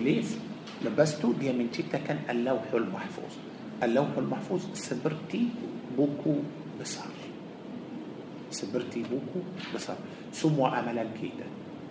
lepas 0.80 1.15
itu 1.15 1.36
dia 1.36 1.52
menciptakan 1.52 2.24
اللوح 2.30 2.72
المحفوظ. 2.74 3.34
اللوح 3.84 4.12
المحفوظ 4.18 4.62
seperti 4.74 5.44
buku 5.98 6.36
besar. 6.80 7.16
seperti 8.52 9.04
buku 9.04 9.40
besar. 9.76 9.98
semua 10.32 10.66
amalan 10.66 11.04
kita. 11.20 11.48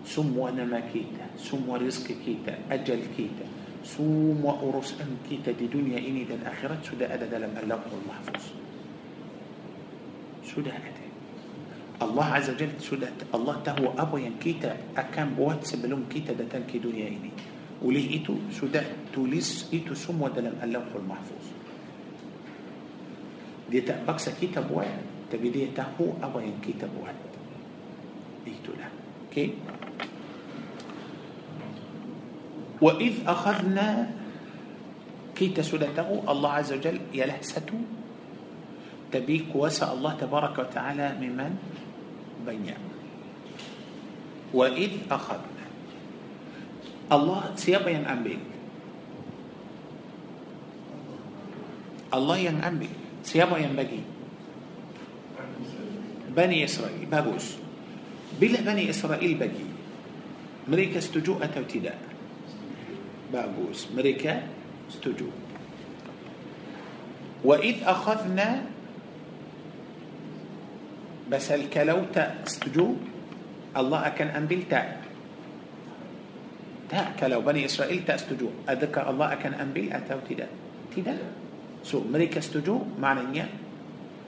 semua 0.08 0.48
nama 0.48 0.80
kita. 0.88 1.36
semua 1.36 1.76
rezeki 1.76 2.06
kita. 2.24 2.72
ajal 2.72 3.12
kita. 3.16 3.46
semua 3.84 4.48
urusan 4.48 5.20
kita 5.28 5.52
di 5.52 5.68
dunia 5.68 5.98
ini 6.00 6.24
dan 6.24 6.40
akhirat 6.48 6.80
sudah 6.84 7.03
ada 7.03 7.14
dalam 7.14 7.60
اللوح 7.62 7.84
المحفوظ. 7.92 8.44
سودا 10.48 10.72
أدد 10.72 10.96
الله 12.02 12.24
عز 12.24 12.48
وجل 12.50 12.72
سودا 12.80 13.10
الله 13.34 13.56
تهو 13.64 13.86
أبو 13.98 14.16
ينكيتا 14.16 14.96
أكام 14.96 15.34
بوات 15.36 15.64
سبلوم 15.64 16.08
كيتا 16.08 16.32
دتان 16.32 16.64
كي 16.64 16.78
دنيا 16.78 17.08
إني. 17.08 17.32
ولقيته 17.82 18.36
إيتو؟ 18.50 18.66
ده؟ 18.66 18.82
توليس 19.14 19.70
إيتو 19.72 19.94
سمو 19.94 20.28
ده 20.28 20.40
لم 20.42 20.54
اللوح 20.62 20.90
المحفوظ 20.94 21.44
دي 23.70 23.80
تأبكسة 23.80 24.32
كتاب 24.40 24.70
واحد. 24.70 25.04
تبي 25.32 25.48
دي 25.48 25.66
تهو 25.76 26.18
أبا 26.22 26.40
كتاب 26.64 26.90
واحد. 27.00 27.14
إيتو 28.46 28.72
لا 28.78 28.88
كي 29.34 29.54
وإذ 32.80 33.14
أخذنا 33.26 34.10
كيتا 35.36 35.62
سودته 35.62 36.08
الله 36.28 36.50
عز 36.50 36.72
وجل 36.72 36.98
يا 37.14 37.24
يلحسته. 37.24 37.78
تبيك 39.12 39.56
وسى 39.56 39.84
الله 39.84 40.12
تبارك 40.20 40.58
وتعالى 40.58 41.06
ممن؟ 41.20 41.52
بنيا 42.46 42.76
وإذ 44.54 44.90
أخذ 45.10 45.40
Allah 47.08 47.56
siapa 47.56 47.88
yang 47.88 48.04
ambil 48.04 48.36
Allah 52.08 52.36
yang 52.40 52.58
ambil 52.60 52.92
siapa 53.24 53.56
yang 53.60 53.72
bagi 53.76 54.04
Bani 56.32 56.64
Israel 56.64 57.00
bagus 57.08 57.56
bila 58.36 58.60
Bani 58.60 58.88
Israel 58.88 59.32
bagi 59.40 59.68
mereka 60.68 61.00
setuju 61.00 61.40
atau 61.40 61.64
tidak 61.64 61.96
bagus 63.32 63.88
mereka 63.92 64.44
setuju 64.92 65.28
wa 67.44 67.56
id 67.60 67.84
akhadna 67.84 68.68
basal 71.28 71.60
kalau 71.68 72.08
tak 72.12 72.48
setuju 72.48 72.96
Allah 73.76 74.08
akan 74.08 74.28
ambil 74.44 74.64
تاك 76.90 77.20
لو 77.28 77.40
بني 77.40 77.64
إسرائيل 77.64 78.04
تأستجو 78.04 78.68
أذكى 78.68 79.00
الله 79.10 79.26
أكن 79.32 79.52
أنبي 79.54 79.92
أتاو 79.92 80.24
تدا 80.28 80.46
تدا. 80.96 81.16
سو 81.84 82.02
مريكا 82.04 82.42
استجو 82.42 82.98
معنى 82.98 83.42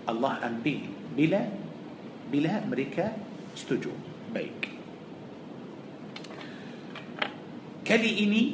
الله 0.08 0.32
أنبي 0.46 0.76
بلا 1.16 1.42
بلا 2.30 2.54
مريكا 2.66 3.06
استجو 3.56 3.92
بيك 4.34 4.62
كالي 7.84 8.10
إني 8.22 8.44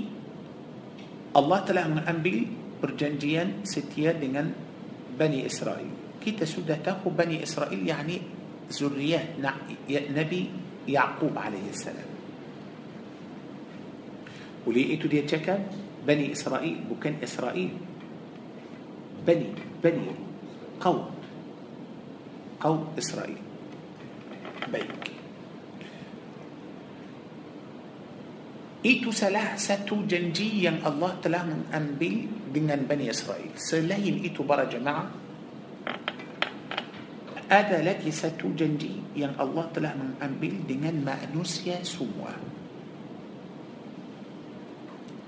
الله 1.36 1.58
تلا 1.68 1.84
من 1.86 2.00
أنبي 2.02 2.36
برجنجيا 2.82 3.62
ستيا 3.68 4.16
دنان 4.16 4.48
بني 5.20 5.46
إسرائيل 5.46 6.20
كي 6.24 6.34
كيتا 6.34 6.44
سودة 6.48 6.82
بني 7.04 7.44
إسرائيل 7.44 7.86
يعني 7.86 8.16
زرية 8.72 9.38
نبي 9.88 10.42
يعقوب 10.88 11.34
عليه 11.38 11.70
السلام 11.70 12.15
oleh 14.66 14.98
itu 14.98 15.06
dia 15.06 15.22
cakap 15.22 15.62
Bani 16.02 16.34
Israel 16.34 16.76
bukan 16.90 17.22
Israel 17.22 17.70
Bani 19.22 19.48
Bani 19.78 20.06
Qaw 20.82 20.96
Qaw 22.58 22.76
Israel 22.98 23.38
baik 24.66 25.14
itu 28.86 29.10
salah 29.10 29.58
satu 29.58 30.06
janji 30.06 30.62
yang 30.62 30.78
Allah 30.86 31.18
telah 31.18 31.42
mengambil 31.42 32.26
dengan 32.50 32.82
Bani 32.86 33.10
Israel 33.10 33.50
selain 33.58 34.22
itu 34.22 34.42
para 34.46 34.66
jemaah 34.66 35.10
ada 37.46 37.78
lagi 37.78 38.10
satu 38.10 38.50
janji 38.58 38.98
yang 39.14 39.34
Allah 39.38 39.70
telah 39.70 39.94
mengambil 39.94 40.54
dengan 40.66 40.98
manusia 41.02 41.78
semua 41.86 42.55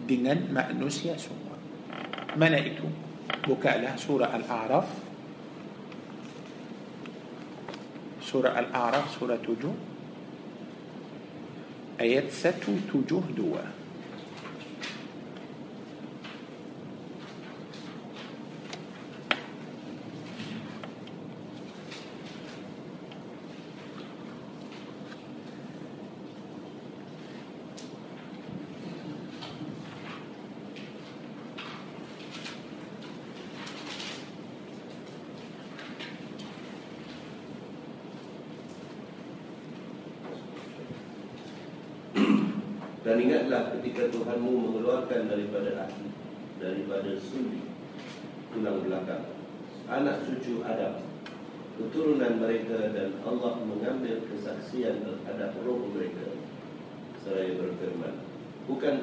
dengan 0.09 0.49
manusia 0.49 1.13
semua 1.21 1.61
mana 2.33 2.57
itu 2.57 2.89
bukalah 3.45 3.93
surah 4.01 4.33
Al-A'raf 4.33 4.89
surah 8.25 8.57
Al-A'raf 8.57 9.13
surah 9.13 9.37
7 9.37 12.01
ayat 12.01 12.33
172 12.33 13.78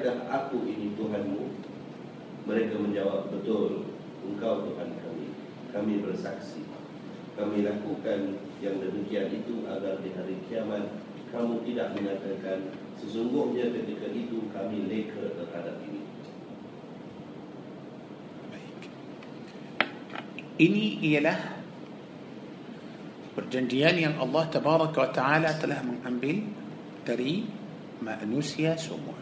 Bukankah 0.06 0.30
aku 0.30 0.70
ini 0.70 0.94
Tuhanmu? 0.94 1.50
Mereka 2.46 2.78
menjawab 2.78 3.26
betul 3.26 3.90
Engkau 4.22 4.62
Tuhan 4.62 4.94
kami 5.02 5.34
Kami 5.74 5.98
bersaksi 5.98 6.62
Kami 7.34 7.66
lakukan 7.66 8.38
yang 8.62 8.78
demikian 8.78 9.34
itu 9.34 9.66
Agar 9.66 9.98
di 10.06 10.14
hari 10.14 10.38
kiamat 10.46 10.94
Kamu 11.34 11.58
tidak 11.66 11.98
menyatakan 11.98 12.70
Sesungguhnya 13.02 13.74
ketika 13.74 14.06
itu 14.14 14.46
kami 14.54 14.86
leka 14.86 15.26
terhadap 15.42 15.74
ini. 15.82 16.02
Ini 20.54 20.84
ialah 21.02 21.38
perjanjian 23.34 23.98
yang 23.98 24.14
Allah 24.22 24.46
Tabaraka 24.54 25.02
wa 25.02 25.10
Ta'ala 25.10 25.50
telah 25.58 25.82
mengambil 25.82 26.46
dari 27.02 27.42
manusia 28.00 28.78
semua. 28.80 29.15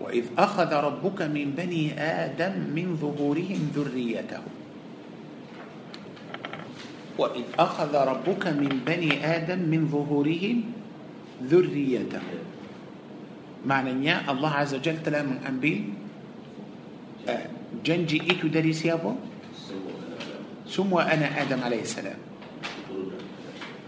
وإذ 0.00 0.24
أخذ 0.38 0.70
ربك 0.72 1.22
من 1.22 1.54
بني 1.58 1.94
آدم 2.00 2.54
من 2.70 2.96
ظهورهم 2.96 3.60
ذريتهم 3.74 4.52
وإذ 7.18 7.46
أخذ 7.58 7.92
ربك 7.94 8.44
من 8.46 8.72
بني 8.86 9.12
آدم 9.26 9.58
من 9.58 9.88
ظهورهم 9.90 10.56
ذريتهم 11.42 12.38
معنى 13.66 14.06
يا 14.06 14.22
الله 14.30 14.50
عز 14.50 14.74
وجل 14.78 15.02
تلا 15.02 15.22
من 15.22 15.42
أنبي 15.42 15.74
آه، 17.28 17.46
جنجي 17.84 18.22
إيتو 18.30 18.48
داري 18.48 18.70
يا 18.84 18.94
أبو 18.94 19.12
ثم 20.68 20.92
أنا 20.94 21.42
آدم 21.42 21.60
عليه 21.64 21.82
السلام. 21.82 22.20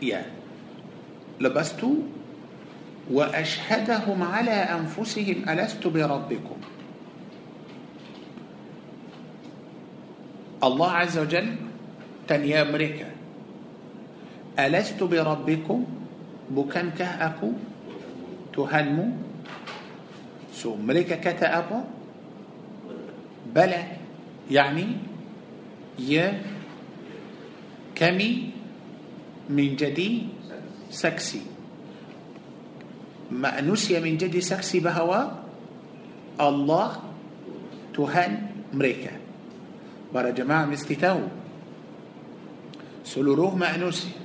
يا. 0.02 0.24
لبستو 1.40 2.19
وأشهدهم 3.10 4.22
على 4.22 4.50
أنفسهم 4.50 5.48
ألست 5.48 5.86
بربكم؟ 5.86 6.58
الله 10.64 10.90
عز 10.90 11.18
وجل 11.18 11.48
تنيا 12.28 12.62
أمريكا 12.62 13.08
ألست 14.58 15.02
بربكم؟ 15.02 15.80
بكم 16.50 16.86
كه 16.98 17.10
اكو 17.26 17.50
تهنمو؟ 18.54 19.06
سو 20.54 20.74
أمريكا 20.74 21.16
كتا 21.16 21.82
بلى. 23.54 23.82
يعني 24.50 24.86
يا 25.98 26.42
كمي 27.94 28.50
من 29.50 29.76
جدي 29.76 30.26
سكسي. 30.90 31.49
Manusia 33.30 34.02
menjadi 34.02 34.42
saksi 34.42 34.82
bahawa 34.82 35.46
Allah 36.36 36.98
Tuhan 37.94 38.30
mereka 38.74 39.14
Para 40.10 40.34
jemaah 40.34 40.66
mesti 40.66 40.94
tahu 40.98 41.22
Seluruh 43.06 43.54
manusia 43.54 44.18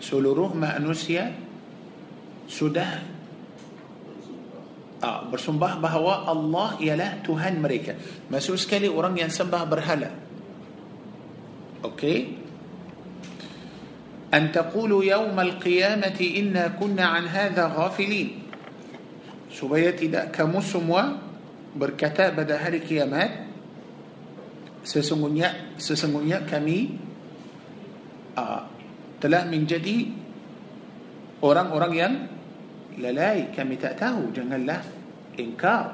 Seluruh 0.00 0.56
manusia 0.56 1.36
Sudah 2.48 3.18
Ah, 4.98 5.22
bersumpah 5.22 5.78
bahawa 5.78 6.26
Allah 6.26 6.74
ialah 6.82 7.22
Tuhan 7.22 7.62
mereka. 7.62 7.94
Masuk 8.26 8.58
sekali 8.58 8.90
orang 8.90 9.14
yang 9.14 9.30
sembah 9.30 9.62
berhala. 9.62 10.10
Okey. 11.86 12.47
أن 14.28 14.52
تقول 14.52 14.92
يوم 15.08 15.40
القيامة 15.40 16.20
إنا 16.20 16.76
كنا 16.76 17.04
عن 17.04 17.24
هذا 17.26 17.64
غافلين. 17.76 18.28
سبيتي 19.48 20.06
دا 20.12 20.28
كمسم 20.28 20.90
و 20.90 20.96
بركتا 21.76 22.36
بدا 22.36 22.60
هاري 22.60 22.84
كيامات 22.84 23.32
سسمونيا 24.84 25.80
سسمونيا 25.80 26.38
كمي 26.44 26.80
آه 28.38 28.62
تلا 29.20 29.48
من 29.48 29.64
جدي 29.64 29.98
أوران 31.40 31.66
أوران 31.72 31.92
يان 31.96 32.14
للاي 32.98 33.56
كمي 33.56 33.76
تأتاه 33.76 34.20
جنة 34.36 34.56
الله 34.56 34.80
إنكار. 35.40 35.86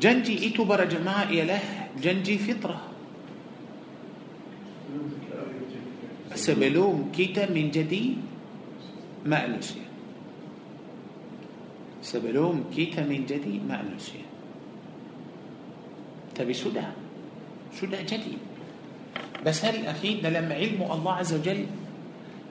جنجي 0.00 0.34
إتو 0.48 0.64
برا 0.64 0.84
جماعة 0.84 1.32
إله 1.32 1.60
جنجي 2.00 2.36
فطرة. 2.38 2.80
Sebelum 6.34 7.10
kita 7.10 7.50
menjadi 7.50 8.16
manusia 9.26 9.84
sebelum 12.00 12.72
kita 12.72 13.04
menjadi 13.04 13.60
manusia 13.60 14.24
tapi 16.32 16.54
sudah 16.56 16.90
sudah 17.74 18.00
jadi 18.02 18.34
بس 19.40 19.64
هل 19.64 20.20
dalam 20.20 20.46
ilmu 20.52 20.84
Allah 20.88 21.24
Azza 21.24 21.40
wa 21.40 21.44
Jal 21.44 21.64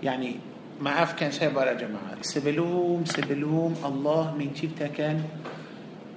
يعني 0.01 0.41
maafkan 0.79 1.29
saya 1.29 1.51
para 1.51 1.75
jemaah 1.75 2.17
sebelum 2.23 3.03
sebelum 3.03 3.77
Allah 3.83 4.31
menciptakan 4.33 5.21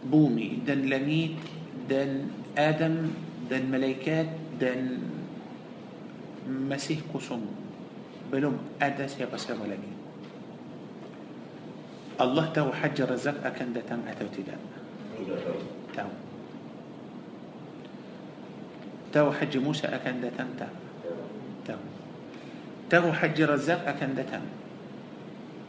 bumi 0.06 0.62
dan 0.62 0.86
langit 0.86 1.34
dan 1.90 2.30
Adam 2.54 3.10
dan 3.50 3.62
malaikat 3.68 4.30
dan 4.62 5.02
Masih 6.48 7.02
kosong 7.12 7.46
Belum 8.32 8.58
ada 8.82 9.06
siapa-siapa 9.06 9.62
lagi 9.66 9.92
Allah 12.20 12.46
tahu 12.54 12.70
Haji 12.70 13.02
Razak 13.08 13.40
akan 13.42 13.68
datang 13.74 14.00
atau 14.06 14.26
tidak 14.30 14.60
tahu 15.96 16.12
Tahu 19.12 19.28
Haji 19.28 19.58
Musa 19.60 19.92
akan 19.92 20.14
datang 20.24 20.48
tak 20.56 20.72
Tahu 21.68 21.82
Tahu 22.88 23.08
Haji 23.12 23.42
Razak 23.44 23.80
akan 23.84 24.10
datang 24.16 24.44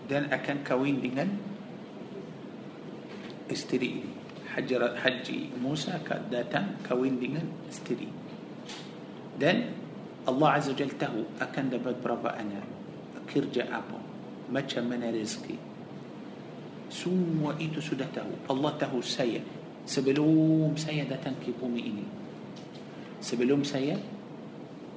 Dan 0.08 0.32
akan 0.32 0.58
kawin 0.64 1.00
dengan 1.04 1.28
Isteri 3.52 3.90
ini 4.04 4.24
Haji, 4.54 4.78
Haji 4.78 5.40
Musa 5.58 5.98
akan 5.98 6.30
datang 6.30 6.78
kawin 6.86 7.18
dengan 7.18 7.42
isteri 7.66 8.06
Dan 9.42 9.83
الله 10.24 10.50
عز 10.50 10.70
وجل 10.70 10.92
تهو 10.96 11.20
أكن 11.42 11.70
دبت 11.70 12.00
برابا 12.04 12.40
أنا 12.40 12.60
كرجة 13.28 13.68
أبو 13.68 13.98
ما 14.52 14.64
من 14.64 15.04
رزقي؟ 15.04 15.58
سوم 16.94 17.42
وإيتو 17.44 17.82
سدته 17.82 18.48
الله 18.52 18.72
تهو 18.78 19.02
سيا 19.02 19.42
سبلوم 19.84 20.78
سيا 20.78 21.04
داتن 21.04 21.36
كيبومي 21.44 21.82
إني. 21.82 22.06
سبلوم 23.20 23.64
سيا 23.68 23.98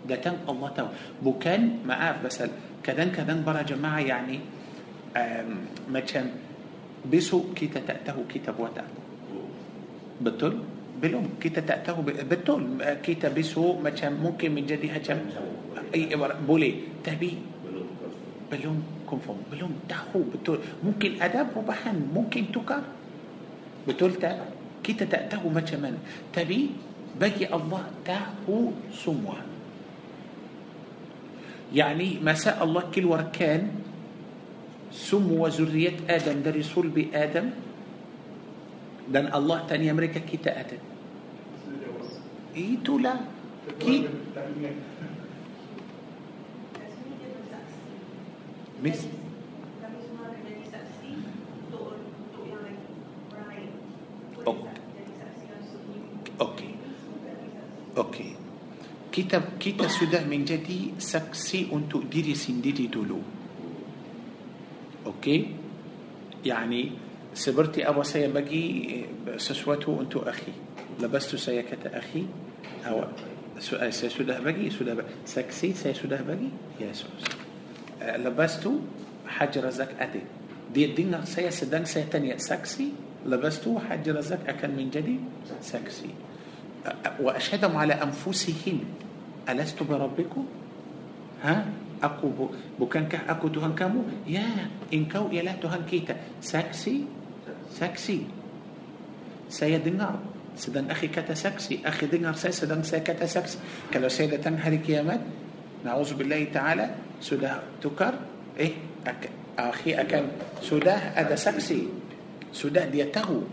داتن 0.07 0.47
الله 0.47 0.68
تهو. 0.77 0.89
بوكان 1.24 1.83
ما 1.89 1.95
أعرف 1.95 2.22
بس 2.22 2.39
كذن 2.85 3.11
كذن 3.11 3.43
برا 3.43 3.62
جماعة 3.66 4.01
يعني 4.07 4.37
ما 5.91 6.01
كان 6.07 6.31
بسوء 7.07 7.55
كي 7.55 7.66
تتأته 7.66 8.14
كي 8.29 8.39
تبوتا 8.39 8.85
بطل 10.20 10.55
belum 10.97 11.36
kita 11.36 11.61
tak 11.61 11.84
tahu 11.84 12.01
betul 12.05 12.80
kita 13.05 13.28
besok 13.28 13.84
macam 13.84 14.16
mungkin 14.16 14.57
menjadi 14.57 14.86
macam 14.97 15.18
boleh 16.44 17.03
tapi 17.05 17.57
Belum 18.47 18.78
confirm 19.11 19.42
belum 19.51 19.90
tahu 19.90 20.22
betul 20.30 20.62
mungkin 20.78 21.18
ada 21.18 21.42
perubahan 21.42 21.99
mungkin 21.99 22.55
tukar 22.55 22.82
betul 23.82 24.14
tak 24.22 24.38
kita 24.86 25.03
tak 25.03 25.26
tahu 25.34 25.51
macam 25.51 25.82
mana 25.82 25.99
tapi 26.30 26.70
bagi 27.18 27.42
Allah 27.51 27.90
tahu 28.07 28.70
semua 28.94 29.42
يعني 31.74 32.22
masa 32.22 32.55
Allah 32.62 32.86
keluarkan 32.94 33.66
semua 34.94 35.51
zuriat 35.51 36.07
Adam 36.07 36.38
dari 36.38 36.62
sulbi 36.62 37.11
Adam 37.11 37.51
dan 39.07 39.31
Allah 39.31 39.63
tanya 39.67 39.95
mereka 39.95 40.19
kita 40.23 40.51
ada 40.51 40.77
itulah 42.57 43.23
kita 43.79 44.11
Miss 48.77 49.09
Kami 49.81 49.99
semua 50.05 50.29
akan 50.29 50.41
jadi 50.45 50.65
saksi 50.69 51.13
untuk 51.73 51.97
untuk 51.97 52.45
yang 52.45 52.61
lain, 52.61 52.77
orang 53.33 53.49
lain. 53.49 53.71
Boleh 54.37 54.47
Oh. 54.53 54.57
tak 54.69 54.77
jadi 54.93 55.13
saksi 55.17 55.45
langsung 55.49 55.83
ni? 55.89 55.99
Okey. 56.37 56.71
Semua 56.77 57.17
akan 57.25 57.35
jadi 57.41 57.49
saksi. 57.57 58.01
Okey. 58.05 58.31
Kita 59.09 59.39
kita 59.57 59.87
sudah 59.89 60.23
menjadi 60.29 60.93
saksi 61.01 61.73
untuk 61.73 62.05
diri 62.13 62.37
sendiri 62.37 62.85
dulu. 62.93 63.25
Okey. 65.09 65.67
يعني 66.47 67.06
سبرتي 67.37 67.84
أبو 67.89 68.03
سيا 68.03 68.32
بجي 68.32 69.05
سسوته 69.37 69.93
أنتو 70.01 70.24
أخي. 70.24 70.53
لبست 71.01 71.37
سيكة 71.37 71.84
أخي. 71.84 72.24
أو 72.89 73.05
سي 73.61 74.09
سوده 74.09 74.41
بجي 74.41 74.72
سوده 74.72 75.05
سكسي 75.28 75.72
سي 75.72 75.95
سوده 75.95 76.24
بقي 76.24 76.49
يسوع 76.80 77.12
لبست 78.01 78.64
حجر 79.28 79.70
زك 79.70 79.93
أدي. 80.01 80.20
دي 80.74 80.84
الدين 80.84 81.24
سي 81.24 81.51
سدن 81.51 81.84
سي 81.84 82.03
تنية 82.03 82.37
سكسي؟ 82.37 82.93
لبست 83.26 83.68
حجر 83.91 84.20
زك 84.20 84.49
أكن 84.49 84.70
من 84.70 84.91
جديد 84.91 85.20
سكسي. 85.61 86.11
وأشهدهم 87.20 87.76
على 87.76 87.95
أنفسهم 87.95 88.80
ألست 89.49 89.82
بربكم؟ 89.82 90.45
ها؟ 91.43 91.66
أقو 92.03 92.49
بكنك 92.80 93.14
أكو 93.28 93.49
تهنكمو؟ 93.49 94.03
يا 94.26 94.47
إن 94.93 95.07
إنكو 95.07 95.26
إله 95.32 95.53
تهنكيتا. 95.62 96.16
سكسي؟ 96.41 97.05
Saksi 97.73 98.19
saya 99.47 99.79
dengar 99.79 100.19
sedang 100.57 100.89
akhi 100.89 101.12
kata 101.12 101.37
saksi 101.37 101.85
akhi 101.85 102.07
dengar 102.09 102.35
saya 102.35 102.55
sedang 102.55 102.81
saya 102.83 103.05
kata 103.05 103.29
saksi 103.29 103.89
kalau 103.93 104.09
saya 104.09 104.39
datang 104.39 104.57
hari 104.57 104.81
kiamat 104.81 105.21
na'udzubillah 105.85 106.41
ta'ala 106.51 106.87
sudah 107.21 107.62
tukar 107.79 108.17
eh 108.57 108.73
akhi 109.57 109.93
akan 109.95 110.25
sudah 110.64 111.12
ada 111.14 111.37
saksi 111.37 111.87
sudah 112.51 112.89
dia 112.89 113.07
tahu 113.12 113.45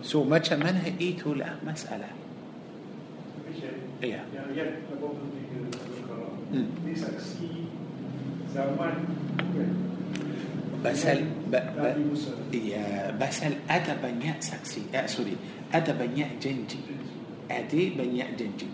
so 0.00 0.22
macam 0.24 0.62
mana 0.62 0.86
itulah 0.96 1.58
masalah 1.66 2.20
Iya. 4.00 4.24
Yang 4.32 4.88
83 4.96 5.76
Al-Baqarah. 5.76 6.32
Ini 6.56 6.94
saksi 6.96 7.68
zaman 8.48 8.96
بسال 10.84 11.20
بسال 11.52 12.36
ب... 12.52 12.54
يا 12.54 13.12
بسل 13.20 13.52
أتى 13.70 13.92
سكسي 14.40 14.82
آه، 14.94 15.06
سوري. 15.06 15.36
أتى 15.74 15.92
يا 15.92 16.28
جنجي؟ 16.40 16.80
أتى 17.50 17.90
بنيا 17.98 18.26
جنجي؟ 18.38 18.68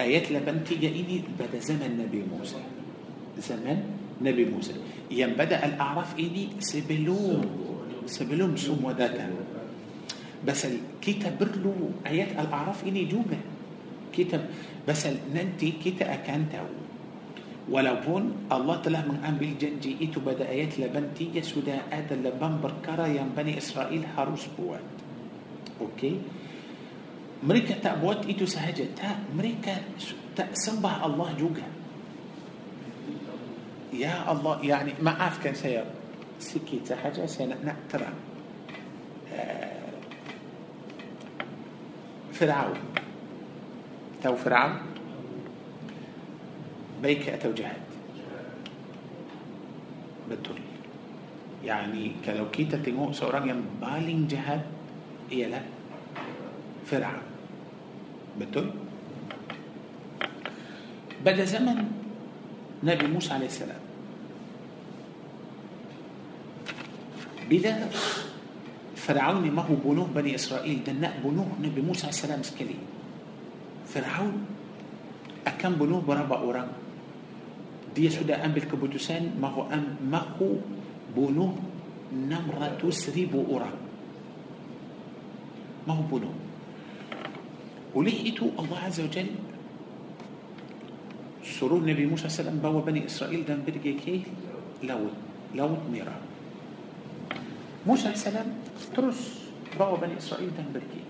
آيات 0.00 0.30
لبنتي 0.32 0.74
جايدي 0.76 1.24
بدا 1.40 1.58
زمن 1.58 1.98
نبي 1.98 2.22
موسى. 2.28 2.60
زمن 3.40 3.78
نبي 4.22 4.44
موسى. 4.44 4.74
يم 5.10 5.32
بدأ 5.40 5.64
الأعراف 5.64 6.18
إيدي 6.18 6.60
سبلوم 6.60 7.40
سبلوم 8.06 8.56
سوم 8.56 8.84
وداتا 8.84 9.28
بس 10.46 10.60
الكتاب 10.66 11.40
له 11.42 11.76
آيات 12.06 12.30
الأعراف 12.36 12.84
إيدي 12.84 13.04
جوبة 13.04 13.40
كتاب 14.12 14.48
بس 14.88 15.06
ننتي 15.34 15.74
كتاب 15.84 16.08
أكانتو 16.08 16.77
Walaupun 17.68 18.48
Allah 18.48 18.80
telah 18.80 19.04
mengambil 19.04 19.52
janji 19.60 20.00
itu 20.00 20.24
pada 20.24 20.48
ayat 20.48 20.80
83 20.80 21.44
sudah 21.44 21.92
ada 21.92 22.16
lebam 22.16 22.64
perkara 22.64 23.04
yang 23.12 23.28
Bani 23.36 23.60
Israel 23.60 24.08
harus 24.16 24.48
buat. 24.56 24.80
Okey. 25.76 26.16
Mereka 27.44 27.84
tak 27.84 28.00
buat 28.00 28.24
itu 28.24 28.48
sahaja. 28.48 28.88
Tak, 28.96 29.36
mereka 29.36 29.84
tak 30.32 30.56
sembah 30.56 31.04
Allah 31.04 31.28
juga. 31.36 31.68
Ya 33.92 34.24
Allah, 34.24 34.56
yani 34.64 34.96
maafkan 35.04 35.52
saya 35.52 35.84
sikit 36.40 36.88
sahaja 36.88 37.28
saya 37.28 37.52
nak, 37.52 37.60
nak 37.68 37.78
terang. 37.92 38.18
Uh, 39.28 39.92
Fir'aun. 42.32 42.80
Tahu 44.24 44.36
Fir'aun? 44.40 44.97
baik 47.02 47.28
atau 47.28 47.52
jahat 47.52 47.82
betul 50.30 50.60
يعني 51.64 52.12
kalau 52.24 52.50
kita 52.50 52.78
temu 52.84 53.12
seorang 53.12 53.48
yang 53.48 53.64
paling 53.80 54.26
jahat. 54.26 54.62
ialah. 55.32 55.60
Fir'aun. 56.86 57.20
betul 58.40 58.70
pada 61.24 61.44
zaman 61.44 61.78
nabi 62.84 63.06
موسى 63.06 63.34
عليه 63.34 63.46
السلام. 63.46 63.82
بدأ 67.50 67.88
فرعون 68.96 69.50
ما 69.50 69.62
هو 69.62 69.74
بنوه 69.74 70.06
بني 70.14 70.34
إسرائيل. 70.34 70.84
دناء 70.84 71.20
بنوه 71.24 71.48
نبي 71.62 71.80
موسى 71.80 72.06
عليه 72.06 72.16
السلام 72.16 72.42
سكلي 72.42 72.78
فرعون 73.88 74.46
أكم 75.46 75.72
بنوه 75.74 76.00
برابع 76.00 76.36
أوران 76.38 76.68
dia 77.98 78.14
sudah 78.14 78.38
ambil 78.46 78.62
keputusan 78.70 79.34
mahu 79.42 79.66
mahu 80.06 80.62
bunuh 81.10 81.50
600 82.14 82.78
ribu 83.18 83.42
orang 83.50 83.74
mahu 85.82 86.02
bunuh 86.06 86.34
oleh 87.98 88.14
itu 88.22 88.54
Allah 88.54 88.86
Azza 88.86 89.02
wa 89.02 89.10
Jal 89.10 89.26
suruh 91.42 91.82
Nabi 91.82 92.06
Musa 92.06 92.30
SAW 92.30 92.62
bawa 92.62 92.86
Bani 92.86 93.02
Israel 93.02 93.42
dan 93.42 93.66
pergi 93.66 93.92
ke 93.98 94.14
laut 94.86 95.10
laut 95.58 95.82
merah 95.90 96.22
Musa 97.82 98.14
SAW 98.14 98.46
terus 98.94 99.50
bawa 99.74 99.98
Bani 99.98 100.14
Israel 100.14 100.54
dan 100.54 100.70
pergi 100.70 101.02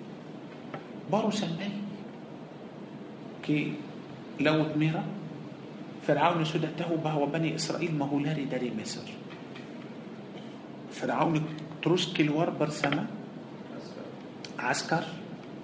baru 1.12 1.28
sampai 1.28 1.68
ke 3.45 3.76
laut 4.41 4.72
merah 4.72 5.05
فرعون 6.09 6.40
شد 6.44 6.64
التوبة 6.64 7.12
وبني 7.20 7.52
إسرائيل 7.61 7.92
ما 7.92 8.09
هو 8.09 8.16
لاري 8.16 8.48
داري 8.48 8.72
مصر. 8.72 9.04
فرعون 10.96 11.44
ترسك 11.84 12.20
الور 12.20 12.48
برسما 12.56 13.04
عسكر 14.59 15.04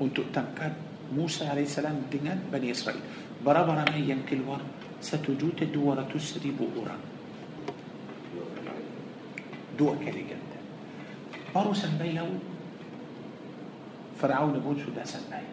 وانتو 0.01 0.23
تنكر 0.37 0.73
موسى 1.17 1.49
عليه 1.49 1.65
السلام 1.65 2.13
دينان 2.13 2.53
بني 2.53 2.77
إسرائيل. 2.77 3.01
برابر 3.41 3.89
ما 3.89 3.97
يمكن 3.97 4.45
الور 4.45 4.61
ستجوت 5.01 5.63
الدور 5.65 5.97
تسري 6.13 6.53
بؤورا 6.53 6.97
دو 9.81 9.97
كالي 9.97 10.29
جدا. 10.29 10.61
بارو 11.57 11.73
سنبي 11.73 12.13
لو 12.13 12.29
فرعون 14.21 14.61
بون 14.61 14.77
شده 14.77 15.05
سنبي 15.09 15.49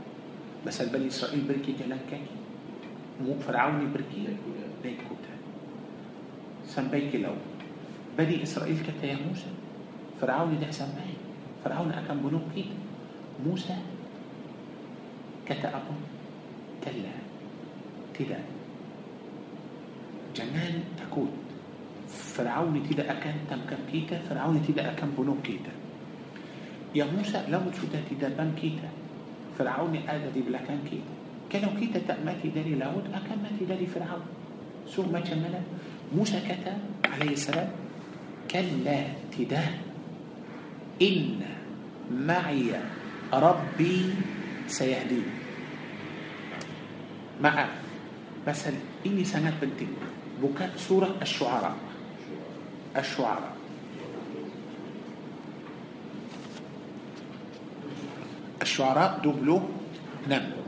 بس 0.67 0.81
البني 0.81 1.07
إسرائيل 1.07 1.47
بركي 1.47 1.79
جلن 1.79 2.03
كاكي. 2.11 2.40
Firaun 3.25 3.85
pergi 3.93 4.33
naik 4.81 4.99
kuda 5.05 5.33
sampai 6.65 7.09
ke 7.13 7.21
laut 7.21 7.39
Bani 8.17 8.43
Israel 8.43 8.75
kata 8.81 9.03
ya 9.05 9.17
Musa 9.21 9.49
Firaun 10.17 10.57
tidak 10.57 10.73
sampai 10.73 11.15
Firaun 11.61 11.93
akan 11.93 12.17
bunuh 12.19 12.43
kita 12.51 12.75
Musa 13.45 13.77
kata 15.45 15.67
apa 15.69 15.93
kalla 16.81 17.15
tidak 18.17 18.43
jangan 20.33 20.73
takut 20.97 21.29
Firaun 22.09 22.75
tidak 22.83 23.07
akan 23.07 23.35
tangkap 23.47 23.81
kita 23.85 24.17
Firaun 24.25 24.57
tidak 24.65 24.97
akan 24.97 25.09
bunuh 25.13 25.39
kita 25.45 25.71
Ya 26.91 27.07
Musa 27.07 27.47
laut 27.47 27.71
sudah 27.71 28.03
di 28.03 28.19
depan 28.19 28.51
kita 28.51 28.91
Firaun 29.55 29.95
ada 30.03 30.27
di 30.27 30.43
belakang 30.43 30.83
kita 30.83 31.20
kita 31.51 31.99
tak 32.07 32.23
mati 32.23 32.47
dari 32.47 32.79
laut 32.79 33.03
akan 33.11 33.37
mati 33.43 33.67
dari 33.67 33.83
Firaun 33.83 34.23
ثم 34.91 35.15
كمل. 35.15 35.55
موسى 36.11 36.43
كتب 36.43 36.79
عليه 37.07 37.31
السلام 37.39 37.69
كلا 38.51 38.99
تده 39.31 39.63
إن 40.99 41.39
معي 42.11 42.75
ربي 43.31 43.97
سيهدين. 44.67 45.27
مع 47.39 47.55
بس 48.47 48.67
إني 49.07 49.23
سنة 49.23 49.55
بنتي 49.61 49.87
بكاء 50.43 50.75
سورة 50.75 51.15
الشعراء. 51.23 51.75
الشعراء. 52.99 53.53
الشعراء 58.61 59.09
دوبلو 59.23 59.57
نم. 60.27 60.60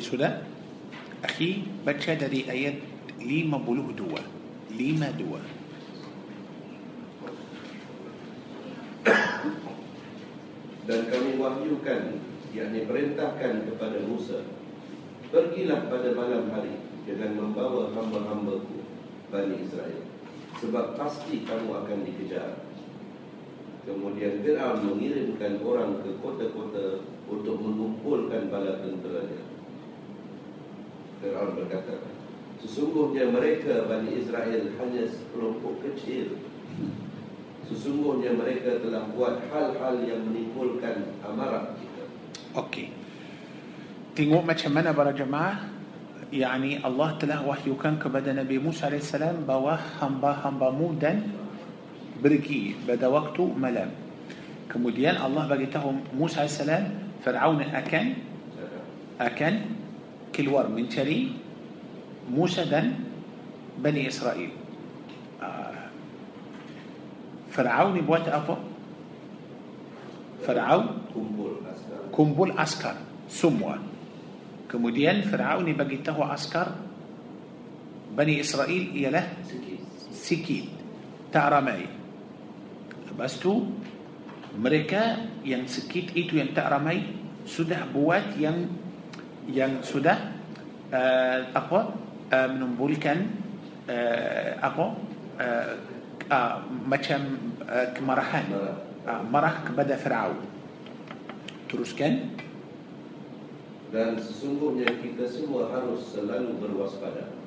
Sudah 0.00 0.42
Akhi 1.20 1.68
baca 1.84 2.12
dari 2.16 2.48
ayat 2.48 2.80
52 3.20 4.72
52 4.72 5.60
dan 10.88 11.00
kami 11.12 11.36
wahyukan 11.36 12.02
yakni 12.56 12.88
perintahkan 12.88 13.68
kepada 13.68 14.00
Musa 14.08 14.42
pergilah 15.28 15.92
pada 15.92 16.16
malam 16.16 16.48
hari 16.50 16.80
dengan 17.04 17.36
membawa 17.36 17.92
hamba-hambaku 17.92 18.80
Bani 19.28 19.60
Israel 19.62 20.02
sebab 20.58 20.96
pasti 20.98 21.46
kamu 21.46 21.70
akan 21.72 21.98
dikejar. 22.04 22.66
Kemudian 23.80 24.44
Fir'aun 24.44 24.84
mengirimkan 24.84 25.64
orang 25.64 26.04
ke 26.04 26.20
kota-kota 26.20 27.00
untuk 27.30 27.56
mengumpulkan 27.64 28.52
bala 28.52 28.76
tenteranya. 28.84 29.49
Fir'aun 31.20 31.52
berkata, 31.56 32.00
Sesungguhnya 32.60 33.32
mereka 33.32 33.88
Bani 33.88 34.20
Israel 34.20 34.68
hanya 34.76 35.02
sekelompok 35.08 35.80
kecil. 35.80 36.36
Sesungguhnya 37.64 38.36
mereka 38.36 38.84
telah 38.84 39.08
buat 39.16 39.40
hal-hal 39.48 40.04
yang 40.04 40.28
menimbulkan 40.28 41.16
amarah 41.24 41.72
kita. 41.80 42.04
Okey. 42.52 42.92
Tengok 44.12 44.44
macam 44.44 44.70
mana 44.76 44.92
para 44.92 45.16
jemaah 45.16 45.70
Yani 46.30 46.78
Allah 46.78 47.18
telah 47.18 47.42
wahyukan 47.42 47.98
kepada 47.98 48.30
Nabi 48.30 48.62
Musa 48.62 48.86
AS 48.86 49.10
bahawa 49.42 49.74
hamba-hambamu 49.98 50.94
dan 50.94 51.26
pergi 52.22 52.78
pada 52.86 53.10
waktu 53.10 53.50
malam. 53.58 53.90
Kemudian 54.70 55.18
Allah 55.18 55.50
bagi 55.50 55.66
tahu 55.66 55.90
Musa 56.14 56.46
AS 56.46 56.62
Fir'aun 57.26 57.66
akan 57.66 58.06
akan 59.18 59.52
keluar 60.40 60.72
mencari 60.72 61.36
Musa 62.32 62.64
dan 62.64 62.96
Bani 63.76 64.08
Israel. 64.08 64.48
Ah. 65.36 65.92
Fir'aun 67.52 68.00
buat 68.00 68.24
apa? 68.24 68.56
Fir'aun 70.40 70.84
Kumpul 71.12 71.60
askar. 71.68 72.00
kumpul 72.08 72.50
askar 72.56 72.96
semua. 73.28 73.76
Kemudian 74.64 75.26
Firaun 75.28 75.68
bagi 75.76 76.00
tahu 76.00 76.24
askar 76.24 76.72
Bani 78.10 78.40
Israel 78.40 78.84
ialah 78.96 79.26
sikit, 80.10 80.66
tak 81.30 81.46
ramai. 81.52 81.86
Lepas 83.06 83.38
tu 83.38 83.70
mereka 84.56 85.20
yang 85.46 85.68
sikit 85.70 86.10
itu 86.16 86.38
yang 86.40 86.50
tak 86.50 86.70
ramai 86.70 87.06
sudah 87.46 87.86
buat 87.90 88.34
yang 88.34 88.66
yang 89.48 89.80
sudah 89.80 90.36
uh, 90.92 91.38
apa 91.54 91.96
uh, 92.28 92.48
menimbulkan 92.52 93.30
uh, 93.88 94.50
apa 94.60 94.84
uh, 95.40 95.72
uh, 96.28 96.56
macam 96.84 97.20
uh, 97.64 97.88
kemarahan 97.96 98.44
Marah. 98.50 98.76
uh, 99.06 99.22
marah 99.24 99.54
kepada 99.64 99.94
Firaun. 99.96 100.38
Teruskan. 101.70 102.34
Dan 103.90 104.14
sesungguhnya 104.18 104.86
kita 105.02 105.26
semua 105.26 105.66
harus 105.74 106.14
selalu 106.14 106.62
berwaspada. 106.62 107.40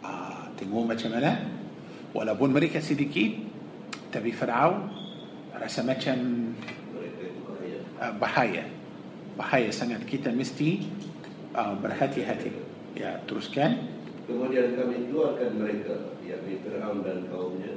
Ah, 0.00 0.48
tengok 0.56 0.96
macam 0.96 1.12
mana 1.12 1.44
Walaupun 2.16 2.56
mereka 2.56 2.80
sedikit 2.80 3.36
Tapi 4.08 4.32
Fir'aun 4.32 4.88
Rasa 5.52 5.84
macam 5.84 6.16
uh, 8.00 8.12
bahaya 8.16 8.64
Bahaya 9.36 9.68
sangat 9.68 10.08
Kita 10.08 10.32
mesti 10.32 10.88
uh, 11.54 11.74
berhati-hati 11.78 12.52
Ya, 12.94 13.22
teruskan 13.24 13.86
Kemudian 14.26 14.78
kami 14.78 15.10
keluarkan 15.10 15.58
mereka, 15.58 16.14
yakni 16.22 16.62
Fir'aun 16.62 17.02
dan 17.02 17.26
kaumnya, 17.26 17.74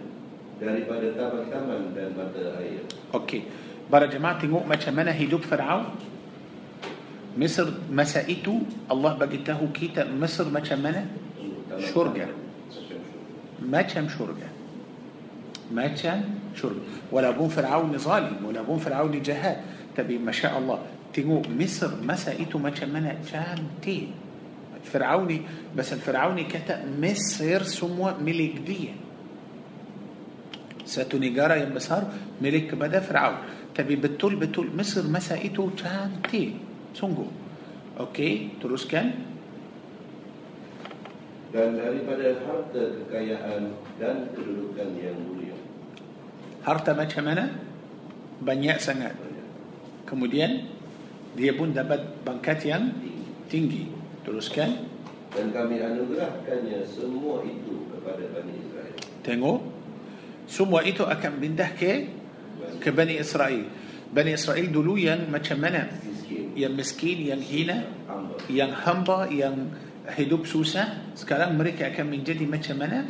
daripada 0.62 1.10
taman-taman 1.18 1.98
dan 1.98 2.14
mata 2.14 2.62
air. 2.62 2.86
Okey 3.10 3.50
Para 3.90 4.06
jemaah 4.06 4.38
tengok 4.38 4.62
macam 4.66 4.94
mana 4.94 5.10
hidup 5.14 5.42
Fir'aun 5.46 5.94
Mesir 7.34 7.66
masa 7.90 8.22
itu 8.30 8.62
Allah 8.86 9.18
bagi 9.18 9.42
tahu 9.42 9.74
kita 9.74 10.06
Mesir 10.06 10.46
macam 10.46 10.78
mana 10.78 11.10
Taman- 11.66 11.90
Syurga. 11.90 12.26
Macam 12.30 12.70
syurga. 12.70 12.98
macam 13.66 14.04
syurga 14.06 14.48
macam 15.74 16.16
syurga 16.54 16.82
walaupun 17.10 17.48
Fir'aun 17.50 17.90
zalim 17.98 18.38
walaupun 18.46 18.78
Fir'aun 18.78 19.10
jahat 19.24 19.66
tapi 19.98 20.22
Masya 20.22 20.54
Allah 20.54 20.86
tengok 21.14 21.46
Mesir 21.54 21.94
masa 22.02 22.34
itu 22.34 22.58
macam 22.58 22.90
mana 22.90 23.16
cantik 23.22 24.10
Fir'aun 24.84 25.30
bas 25.72 25.90
Fir'aun 25.94 26.42
kata 26.44 26.84
Mesir 26.90 27.64
semua 27.70 28.18
milik 28.18 28.66
dia 28.66 28.94
satu 30.84 31.16
negara 31.16 31.56
yang 31.56 31.72
besar 31.72 32.04
milik 32.42 32.76
kepada 32.76 33.00
Fir'aun 33.00 33.70
tapi 33.72 33.96
betul-betul 33.96 34.74
Mesir 34.74 35.06
masa 35.06 35.38
itu 35.38 35.70
cantik 35.78 36.58
sungguh 36.98 37.44
Okey, 37.94 38.58
teruskan. 38.58 39.14
Dan 41.54 41.78
daripada 41.78 42.42
harta 42.42 42.82
kekayaan 43.06 43.70
dan 44.02 44.34
kedudukan 44.34 44.98
yang 44.98 45.14
mulia. 45.22 45.54
Harta 46.66 46.98
macam 46.98 47.22
mana? 47.30 47.54
Banyak 48.42 48.82
sangat. 48.82 49.14
Kemudian 50.10 50.66
dia 51.34 51.52
pun 51.58 51.74
dapat 51.74 52.22
pangkat 52.22 52.66
yang 52.66 52.94
tinggi. 53.50 53.90
Teruskan. 54.24 54.90
Dan 55.34 55.50
kami 55.50 55.82
anugerahkannya 55.82 56.86
semua 56.86 57.42
itu 57.42 57.90
kepada 57.90 58.24
Bani 58.30 58.54
Israel. 58.54 58.96
Tengok. 59.26 59.60
Semua 60.46 60.86
itu 60.86 61.02
akan 61.08 61.32
pindah 61.42 61.72
ke 61.74 61.92
ke 62.78 62.90
Bani 62.94 63.18
Israel. 63.18 63.66
Bani 64.14 64.38
Israel 64.38 64.70
dulu 64.70 64.94
yang 65.00 65.26
macam 65.34 65.58
mana? 65.58 65.90
Miskin, 66.06 66.54
Yang 66.54 66.74
miskin, 66.78 67.18
yang 67.26 67.42
hina, 67.42 67.90
hamba. 68.06 68.36
yang 68.46 68.72
hamba, 68.72 69.20
yang 69.34 69.56
hidup 70.14 70.46
susah. 70.46 71.10
Sekarang 71.18 71.58
mereka 71.58 71.90
akan 71.90 72.14
menjadi 72.14 72.46
macam 72.46 72.78
mana? 72.78 73.10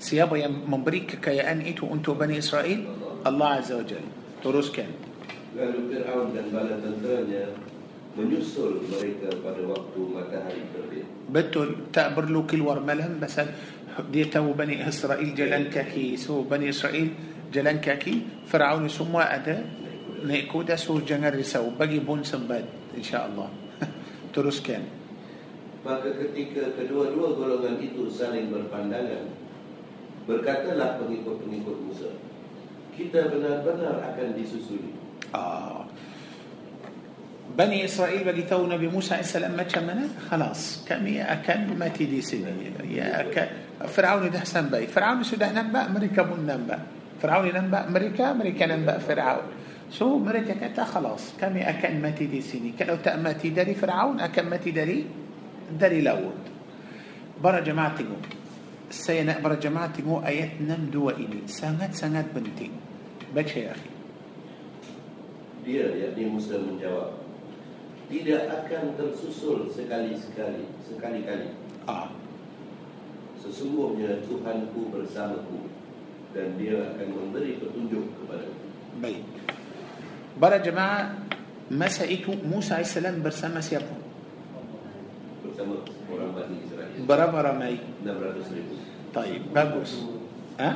Siapa 0.00 0.40
yang 0.40 0.64
memberi 0.64 1.04
kekayaan 1.04 1.60
itu 1.60 1.84
untuk 1.84 2.16
Bani 2.16 2.40
Israel? 2.40 2.88
Allah 3.20 3.60
Azza 3.60 3.76
wa 3.76 3.84
Jalla. 3.84 4.10
Teruskan. 4.40 4.88
Lalu 5.54 5.80
Fir'aun 5.86 6.34
dan 6.34 6.46
bala 6.50 6.74
tenteranya 6.82 7.54
menyusul 8.14 8.86
mereka 8.86 9.30
pada 9.42 9.62
waktu 9.66 10.00
matahari 10.06 10.62
terbit. 10.70 11.02
betul 11.30 11.90
tak 11.90 12.14
perlu 12.14 12.46
keluar 12.46 12.78
malam 12.78 13.18
pasal 13.18 13.50
dia 14.14 14.30
tahu 14.30 14.54
Bani 14.54 14.78
Israel 14.78 15.18
jalan 15.34 15.66
kaki 15.66 16.14
so 16.14 16.46
Bani 16.46 16.70
Israel 16.70 17.10
jalan 17.50 17.82
kaki 17.82 18.46
Firaun 18.46 18.86
semua 18.86 19.34
ada 19.34 19.66
naik 20.22 20.46
kuda 20.46 20.78
so 20.78 21.02
jangan 21.02 21.34
risau 21.34 21.74
bagi 21.74 21.98
pun 21.98 22.22
sempat 22.22 22.62
insyaAllah 22.94 23.50
teruskan 24.34 24.82
Maka 25.84 26.16
ketika 26.16 26.80
kedua-dua 26.80 27.36
golongan 27.36 27.76
itu 27.76 28.08
saling 28.08 28.48
berpandangan, 28.48 29.28
berkatalah 30.24 30.96
pengikut-pengikut 30.96 31.76
Musa, 31.84 32.08
kita 32.96 33.28
benar-benar 33.28 34.00
akan 34.00 34.32
disusuli. 34.32 35.03
آه. 35.34 35.84
بني 37.58 37.84
إسرائيل 37.84 38.24
بدي 38.24 38.42
تونا 38.42 38.76
بموسى 38.76 39.14
عليه 39.14 39.22
السلام 39.24 39.52
ما 39.56 39.62
تشمنا 39.62 40.08
خلاص. 40.30 40.84
كم 40.88 41.06
يا 41.06 41.34
كم 41.46 41.78
ما 41.78 41.88
تدي 41.88 42.22
سنة 42.22 42.50
يا 42.90 43.26
فرعون 43.86 44.30
ده 44.30 44.44
سنبأ 44.44 44.86
فرعون 44.86 45.22
شو 45.24 45.36
ده 45.36 45.52
نبأ 45.52 45.86
أمريكا 45.86 46.22
من 46.22 46.46
نبأ 46.46 46.78
فرعون 47.22 47.54
نبأ 47.54 47.86
أمريكا 47.88 48.30
أمريكا 48.30 48.66
نبأ 48.66 48.98
فرعون. 48.98 49.46
شو؟ 49.94 50.16
أمريكا 50.18 50.54
كتا 50.54 50.84
خلاص. 50.84 51.38
كم 51.40 51.56
يا 51.56 51.72
كم 51.72 52.02
ما 52.02 52.10
تدي 52.10 52.40
سنة 52.40 52.72
كلو 52.78 52.96
تأم 53.06 53.22
تدري 53.32 53.74
فرعون 53.74 54.20
أكن 54.20 54.50
ما 54.50 54.56
تدري 54.56 55.06
داري 55.78 56.00
لاود 56.00 56.42
برا 57.42 57.60
جماعتكم 57.60 58.20
سينا 58.90 59.38
برا 59.38 59.54
جماعتكم 59.54 60.22
آيات 60.26 60.50
نمدوا 60.60 61.10
إلي 61.10 61.46
سنت 61.46 61.94
سنت 61.94 62.26
بنتين 62.34 62.70
بشي 63.34 63.60
يا 63.60 63.70
أخي. 63.70 63.93
Dia, 65.64 65.88
yakni 65.96 66.28
Musa 66.28 66.60
menjawab, 66.60 67.24
tidak 68.12 68.42
akan 68.52 69.00
tersusul 69.00 69.72
sekali-sekali, 69.72 70.68
sekali-kali. 70.84 71.56
ah 71.88 72.12
Sesungguhnya 73.40 74.24
Tuhanku 74.24 74.92
bersamaku 74.92 75.68
dan 76.32 76.56
dia 76.56 76.80
akan 76.96 77.08
memberi 77.12 77.60
petunjuk 77.60 78.12
kepadaku. 78.16 78.64
Baik. 79.04 79.20
Para 80.40 80.60
jemaah 80.60 81.16
masa 81.68 82.04
itu 82.08 82.32
Musa 82.44 82.80
AS 82.80 82.96
bersama 83.20 83.60
siapa? 83.60 83.92
Bersama 85.44 85.80
orang 86.08 86.30
Bani 86.32 86.56
Israel. 86.64 86.92
Berapa 87.04 87.36
ramai? 87.40 87.80
600 88.00 88.56
ribu. 88.56 88.74
Taib, 89.12 89.42
bagus. 89.52 90.02
Ha? 90.56 90.70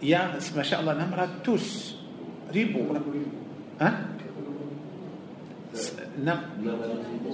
Ya, 0.00 0.32
Masya 0.38 0.80
Allah 0.80 0.96
600 0.96 1.99
ribu. 2.50 2.80
Ha? 3.80 3.90
S- 5.70 5.94
enam- 6.18 6.58
600 6.58 7.06
ribu 7.14 7.30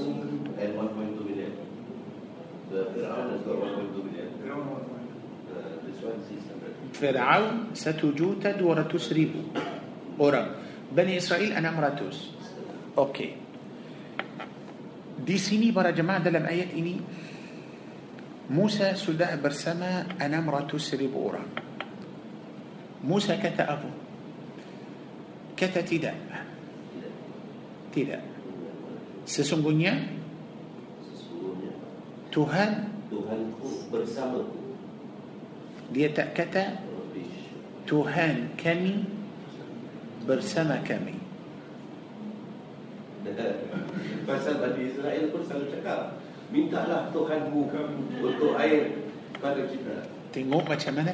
and 0.61 0.71
1.2 0.77 1.25
million. 1.27 1.53
The 2.69 2.93
Fir'aun 2.93 3.33
has 3.33 3.41
got 3.43 3.57
1.2 3.57 4.05
million. 4.05 4.29
Uh, 4.45 5.81
this 5.87 5.99
one 6.05 6.21
600. 6.21 6.93
Fir'aun 6.97 7.73
satu 7.73 8.13
juta 8.13 8.53
dua 8.53 8.85
ratus 8.85 9.11
ribu 9.13 9.41
orang. 10.21 10.61
Bani 10.93 11.17
Israel 11.19 11.57
enam 11.57 11.77
ratus. 11.81 12.31
Okey. 12.95 13.37
Di 15.17 15.37
sini 15.41 15.75
para 15.75 15.91
jemaah 15.91 16.23
dalam 16.23 16.45
ayat 16.47 16.71
ini 16.77 17.01
Musa 18.47 18.95
sudah 18.95 19.35
bersama 19.43 20.07
enam 20.23 20.47
ratus 20.47 20.95
ribu 20.95 21.19
orang. 21.27 21.49
Musa 23.03 23.35
kata 23.35 23.65
apa? 23.67 23.91
Kata 25.57 25.81
tidak. 25.83 26.15
Tidak. 27.91 28.23
Sesungguhnya 29.27 29.97
Tuhan 32.31 32.93
Tuhanku 33.09 33.89
bersamaku 33.89 34.67
dia 35.95 36.11
tak 36.11 36.35
kata 36.35 36.83
Tuhan 37.87 38.59
kami 38.59 39.07
bersama 40.27 40.83
kami. 40.83 41.15
Pasal 44.27 44.59
Bani 44.59 44.91
Israel 44.91 45.31
pun 45.31 45.43
selalu 45.47 45.67
cakap 45.79 46.19
Mintalah 46.51 47.11
Tuhanmu 47.11 47.71
untuk 48.23 48.55
air 48.59 49.03
pada 49.39 49.67
kita. 49.67 50.07
Tengok 50.31 50.63
macam 50.67 50.93
mana? 50.95 51.11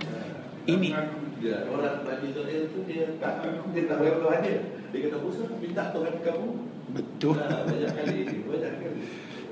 Ini 0.68 0.93
Ya, 1.43 1.66
orang 1.66 2.07
Bani 2.07 2.30
Israel 2.30 2.70
tu 2.70 2.86
dia 2.86 3.05
tak 3.18 3.43
dia 3.74 3.82
tak 3.90 3.97
boleh 3.99 4.14
Tuhan 4.14 4.38
dia. 4.47 4.59
Dia 4.95 4.99
kata 5.11 5.16
Musa 5.18 5.43
minta 5.59 5.82
Tuhan 5.90 6.14
kamu. 6.22 6.49
betul 6.93 7.34
Nah, 7.34 7.64
banyak 7.64 7.90
kali, 7.95 8.18
banyak 8.45 8.72
kali. 8.78 9.01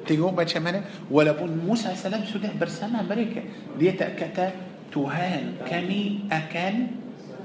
tengok 0.05 0.33
macam 0.35 0.61
mana 0.61 0.79
walaupun 1.09 1.51
Musa 1.57 1.95
AS 1.95 2.05
sudah 2.27 2.53
bersama 2.55 3.01
mereka 3.01 3.41
dia 3.75 3.97
tak 3.97 4.17
kata 4.17 4.47
Tuhan 4.91 5.63
kami 5.65 6.27
akan 6.29 6.75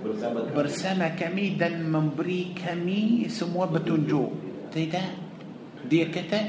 Bersama 0.04 0.38
kami. 0.44 0.52
bersama 0.54 1.08
kami 1.16 1.46
dan 1.56 1.74
memberi 1.88 2.54
kami 2.54 3.26
semua 3.32 3.66
petunjuk 3.66 4.30
tidak 4.70 5.10
dia 5.88 6.06
kata 6.12 6.40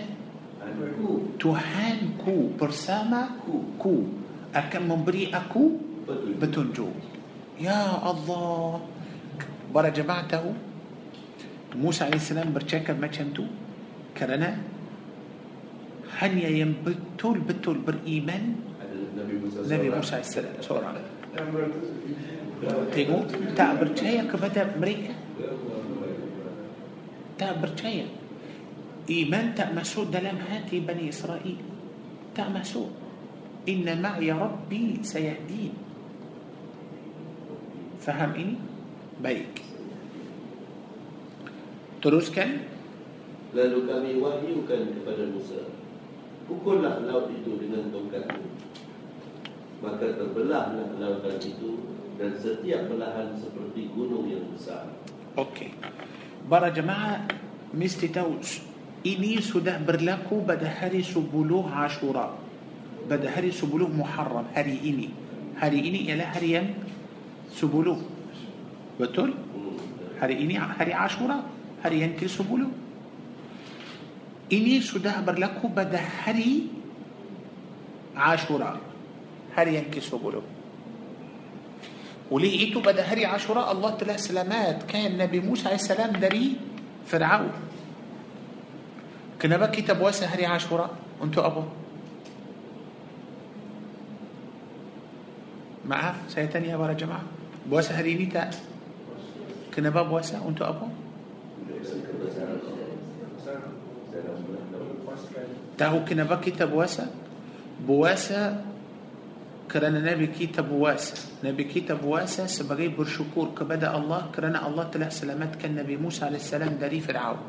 Aku 0.67 1.39
Tuhanku 1.39 2.59
bersamaku 2.59 3.79
ku 3.79 4.11
akan 4.51 4.83
memberi 4.85 5.31
aku 5.31 5.79
petunjuk 6.37 6.91
يا 7.61 8.11
الله. 8.11 8.81
برا 9.75 9.89
جماعته 9.89 10.45
موسى 11.77 12.05
عليه 12.05 12.21
السلام 12.21 12.53
برشاكر 12.53 12.95
ما 12.97 13.09
كنتو 13.09 13.45
كرنا. 14.17 14.57
هنيا 16.21 16.49
ينبتول 16.49 17.39
بتول 17.45 17.79
بالإيمان. 17.85 18.45
النبي 19.61 19.89
موسى 19.93 20.13
عليه 20.15 20.25
السلام. 20.25 20.55
سورة 20.61 20.89
تيجو 22.93 23.19
تا 23.57 23.75
برشاية 23.77 24.33
كفتا 24.33 24.81
مريكا 24.81 25.15
تا 27.39 27.53
برشاية. 27.61 28.07
إيمان 29.11 29.55
تا 29.55 29.73
مسوء. 29.73 30.09
دلام 30.09 30.41
هاتي 30.49 30.81
بني 30.81 31.09
إسرائيل. 31.09 31.61
تا 32.33 32.49
مسوء. 32.49 32.89
إن 33.69 34.03
معي 34.03 34.33
ربي 34.33 35.05
سيهدين. 35.05 35.86
Faham 38.07 38.31
ini? 38.39 38.55
Baik. 39.19 39.51
Teruskan. 41.99 42.63
Lalu 43.51 43.79
kami 43.89 44.11
wahyukan 44.21 44.83
kepada 45.01 45.25
Musa 45.33 45.65
Pukullah 46.47 47.03
laut 47.03 47.27
itu 47.35 47.59
dengan 47.59 47.91
tongkatmu. 47.91 48.47
Maka 49.83 50.07
terbelahlah 50.15 50.95
lautan 51.01 51.37
itu 51.43 51.83
Dan 52.17 52.33
setiap 52.39 52.89
belahan 52.89 53.35
seperti 53.37 53.93
gunung 53.93 54.25
yang 54.31 54.47
besar. 54.55 54.89
Okey. 55.37 55.75
Para 56.49 56.73
jemaah 56.73 57.29
mesti 57.77 58.09
tahu 58.09 58.41
ini 59.05 59.37
sudah 59.43 59.77
berlaku 59.85 60.41
pada 60.41 60.65
hari 60.65 61.05
sebelum 61.05 61.69
Ashura. 61.69 62.33
Pada 63.05 63.27
hari 63.29 63.53
sebelum 63.53 63.93
Muharram 63.93 64.49
hari 64.57 64.81
ini. 64.81 65.13
Hari 65.61 65.77
ini 65.77 66.09
ialah 66.09 66.29
hari 66.33 66.57
yang 66.57 66.73
sepuluh 67.57 67.97
betul 69.01 69.35
hari 70.21 70.35
ini 70.41 70.57
hari 70.59 70.93
عاشورا 70.93 71.43
hari 71.85 72.01
yang 72.01 72.19
ke 72.19 72.29
sepuluh 72.29 72.69
ini 74.53 74.81
sudah 74.81 75.21
berlaku 75.21 75.69
pada 75.69 76.01
hari 76.25 76.69
عاشورا 78.17 78.81
hari 79.57 79.75
yang 79.75 79.92
ke 79.92 80.01
sepuluh 80.01 80.43
oleh 82.31 82.59
itu 82.59 82.81
pada 82.81 83.03
hari 83.11 83.25
عاشورا 83.27 83.73
الله 83.73 83.91
telah 83.91 84.17
selamatkan 84.17 85.19
nabi 85.19 85.41
موسى 85.41 85.71
عليه 85.71 85.79
السلام 85.79 86.13
دري 86.19 86.59
فرعون. 87.07 87.53
kerana 89.43 89.67
kita 89.67 90.01
puasa 90.01 90.27
hari 90.27 90.47
عاشورا. 90.47 90.91
untuk 91.23 91.41
apa؟ 91.41 91.63
معاه؟ 95.87 96.15
سيتني 96.29 96.69
يا 96.69 96.77
برا 96.77 96.93
جماعة. 96.93 97.36
Puasa 97.67 97.99
hari 97.99 98.15
ini 98.15 98.31
tak 98.31 98.55
kenapa 99.75 100.07
puasa 100.07 100.39
untuk 100.43 100.67
apa 100.67 100.87
Tahu 105.77 106.09
kenapa 106.09 106.41
kita 106.41 106.65
puasa? 106.65 107.05
Puasa 107.85 108.65
kerana 109.69 110.01
Nabi 110.01 110.33
kita 110.33 110.65
puasa. 110.65 111.21
Nabi 111.45 111.69
kita 111.69 111.93
puasa 112.01 112.49
sebagai 112.49 112.89
bersyukur 112.89 113.53
kepada 113.53 113.93
Allah 113.93 114.33
kerana 114.33 114.65
Allah 114.65 114.89
telah 114.89 115.13
selamatkan 115.13 115.77
Nabi 115.77 116.01
Musa 116.01 116.33
AS 116.33 116.49
dari 116.81 116.99
Fir'aun. 117.05 117.41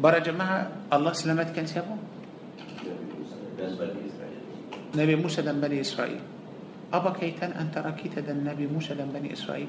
Para 0.00 0.18
jemaah 0.24 0.88
Allah 0.88 1.12
selamatkan 1.12 1.68
siapa? 1.68 1.94
Nabi 4.96 5.14
Musa 5.20 5.44
dan 5.44 5.60
Bani 5.60 5.78
Israel 5.78 6.31
apa 6.92 7.10
kaitan 7.16 7.56
antara 7.56 7.92
kita 7.92 8.32
dan 8.32 8.47
nabi 8.47 8.68
موسى 8.68 8.94
dan 8.94 9.08
بني 9.08 9.32
إسرائيل. 9.32 9.68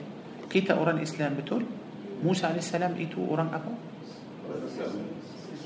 kita 0.52 0.76
orang 0.76 1.00
Islam 1.00 1.40
betul. 1.40 1.64
موسى 2.24 2.48
عليه 2.48 2.60
السلام 2.60 2.94
itu 3.00 3.24
orang 3.32 3.48
apa. 3.48 3.74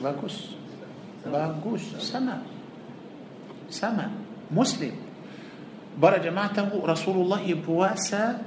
bagus 0.04 0.38
bagus 1.26 1.86
sama. 2.00 2.38
sama. 3.70 4.08
Muslim. 4.54 4.96
para 5.98 6.18
jemaah 6.18 6.70
رسول 6.70 7.26
الله 7.26 7.66
puasa 7.66 8.42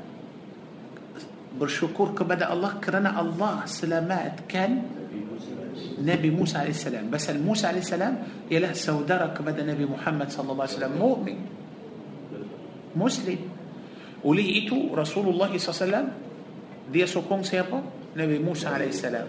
بالشكر 1.59 2.15
كبدا 2.15 2.47
الله 2.53 2.79
كرنا 2.79 3.11
الله 3.21 3.67
سلامات 3.67 4.47
كان 4.47 4.83
نبي 5.99 6.31
موسى 6.31 6.59
عليه 6.59 6.71
السلام. 6.71 7.11
بس 7.11 7.31
الموسى 7.31 7.67
عليه 7.67 7.83
السلام 7.83 8.15
يلا 8.51 8.71
سودرك 8.73 9.43
بدا 9.43 9.67
نبي 9.67 9.91
محمد 9.91 10.31
صلى 10.31 10.47
الله 10.53 10.65
عليه 10.65 10.77
وسلم 10.79 10.95
مؤمن. 10.95 11.39
مسلم. 12.97 13.38
وليئته 14.24 14.91
رسول 14.95 15.26
الله 15.28 15.51
صلى 15.59 15.68
الله 15.70 15.76
عليه 15.80 15.86
وسلم 15.86 16.07
دي 16.93 17.07
سكون 17.07 17.43
سيابا 17.43 17.82
نبي 18.16 18.38
موسى 18.38 18.68
عليه 18.68 18.88
السلام. 18.88 19.26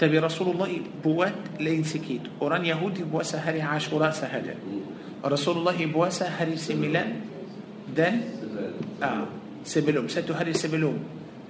تبي 0.00 0.18
رسول 0.18 0.48
الله 0.56 0.70
بوات 1.04 1.60
لين 1.60 1.84
سكيت. 1.84 2.40
وران 2.40 2.64
يهودي 2.64 3.04
بواسة 3.04 3.38
هري 3.38 3.60
عاشورا 3.60 4.10
سهلا 4.10 4.54
رسول 5.20 5.56
الله 5.60 5.86
بواسة 5.92 6.26
هري 6.26 6.56
سميلان 6.56 7.20
دان 7.92 8.20
آه 9.04 9.28
سبلوم 9.64 10.08
ستو 10.08 10.32
هري 10.32 10.56
سبلوم 10.56 10.98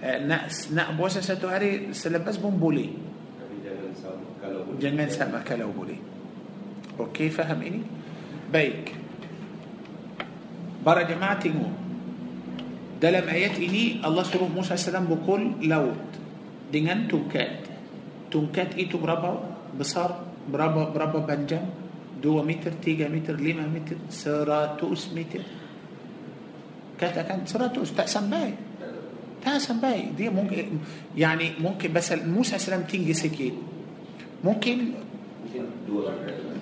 آه، 0.02 0.26
نأس 0.26 0.74
نأ 0.74 0.90
بواسة 0.98 1.20
ستو 1.22 1.46
هري 1.46 1.94
سلبس 1.94 2.42
بوم 2.42 2.58
بولي 2.58 2.90
جنان 4.82 5.10
سابا 5.14 5.46
كالو 5.46 5.70
بولي 5.70 5.96
أوكي 6.98 7.30
فهم 7.30 7.62
اني 7.62 7.82
بيك. 8.52 8.94
برا 10.86 11.02
جماعة 11.02 11.40
تنو 11.40 11.66
لما 13.00 13.32
آيات 13.32 13.56
إني 13.56 14.04
الله 14.04 14.22
سبحانه 14.28 14.52
موسى 14.52 14.74
السلام 14.76 15.08
بكل 15.08 15.64
لوت 15.64 16.10
دينان 16.72 17.08
تنكات 17.08 17.64
تنكات 18.28 18.76
إيتو 18.76 19.00
بربا 19.00 19.32
بصار 19.80 20.10
بربا 20.52 20.92
بربا 20.92 21.20
بنجم 21.24 21.64
دو 22.20 22.44
متر 22.44 22.72
تيجا 22.84 23.08
متر 23.08 23.40
لما 23.40 23.64
متر 23.72 23.96
سراتوس 24.12 25.16
متر 25.16 25.42
كانت 27.00 27.16
كانت 27.24 27.48
سراتوس 27.48 27.96
تأسن 27.96 28.28
باي 28.28 28.52
تأسن 29.40 29.80
باي 29.80 30.12
دي 30.16 30.28
ممكن 30.28 30.64
يعني 31.16 31.56
ممكن 31.60 31.88
بس 31.92 32.12
موسى 32.12 32.56
السلام 32.56 32.84
تنجي 32.84 33.16
سكين 33.16 33.56
ممكن 34.44 34.78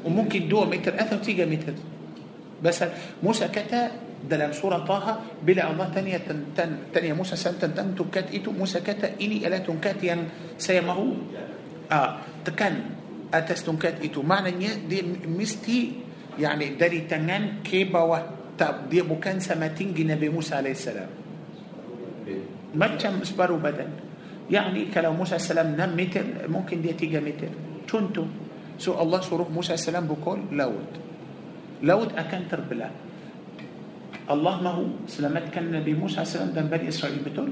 وممكن 0.07 0.49
دو 0.49 0.65
متر 0.65 0.95
أثر 0.95 1.19
تيجا 1.19 1.47
متر 1.51 1.75
بس 2.63 2.79
موسى 3.23 3.49
كتا 3.49 4.08
ده 4.27 4.35
لأن 4.37 4.53
سورة 4.53 4.83
طه 4.83 5.23
بلا 5.47 5.71
الله 5.71 5.89
تانية 5.95 6.27
تن 6.27 6.91
تانية 6.91 7.15
موسى 7.15 7.39
سلام 7.39 7.63
تن 7.63 7.71
تن 7.75 7.95
تكات 7.95 8.35
إتو 8.35 8.51
موسى 8.51 8.83
كتا 8.83 9.23
إلي 9.23 9.47
ألا 9.47 9.63
تنكات 9.63 10.03
ين 10.03 10.27
سيمهو 10.59 11.07
آه 11.93 12.11
تكن 12.43 12.75
أتس 13.31 13.63
تنكات 13.63 14.03
إتو 14.03 14.27
معنى 14.27 14.51
نية 14.59 14.75
دي 14.91 14.99
مستي 15.31 15.93
يعني 16.39 16.75
داري 16.75 17.07
تنان 17.07 17.63
كيبا 17.63 18.03
و 18.03 18.13
تاب 18.59 18.91
دي 18.91 19.07
بكان 19.07 19.39
سماتين 19.39 19.95
نبي 19.95 20.29
موسى 20.29 20.55
عليه 20.55 20.75
السلام. 20.75 21.11
إيه. 22.27 22.43
ما 22.75 22.91
تشم 22.99 23.23
إسبارو 23.23 23.63
بدن. 23.63 23.91
يعني 24.51 24.91
كلو 24.91 25.13
موسى 25.15 25.37
السلام 25.37 25.79
نم 25.79 25.95
متر 25.95 26.51
ممكن 26.51 26.83
دي 26.83 26.93
تيجا 26.99 27.21
متر. 27.23 27.51
تنتو 27.87 28.25
سو 28.79 28.95
الله 28.95 29.21
سورة 29.21 29.47
موسى 29.51 29.75
السلام 29.75 30.07
بكل 30.07 30.55
لوت 30.55 30.93
لوت 31.83 32.11
أكن 32.15 32.51
تربلان 32.51 32.91
الله 34.31 34.55
ما 34.63 34.71
هو؟ 34.71 34.85
سلامات 35.09 35.49
كان 35.49 35.65
النبي 35.73 35.95
موسى 35.95 36.21
عليه 36.21 36.29
السلام 36.29 36.51
ده 36.53 36.63
بني 36.63 36.89
إسرائيل 36.89 37.19
بتول 37.25 37.49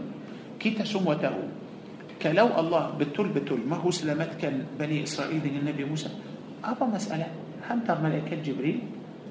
كيتا 0.61 0.85
سموته. 0.85 1.33
كلو 2.23 2.49
الله 2.61 2.83
بتول 3.01 3.29
بتول 3.33 3.61
ما 3.69 3.77
هو 3.77 3.91
سلامات 3.91 4.37
كان 4.41 4.65
بني 4.81 5.03
إسرائيل 5.03 5.43
دين 5.43 5.57
النبي 5.57 5.85
موسى؟ 5.85 6.09
أبا 6.65 6.87
مسألة. 6.87 7.27
هم 7.71 7.81
تر 7.89 7.97
ملائكة 8.01 8.37
جبريل؟ 8.45 8.79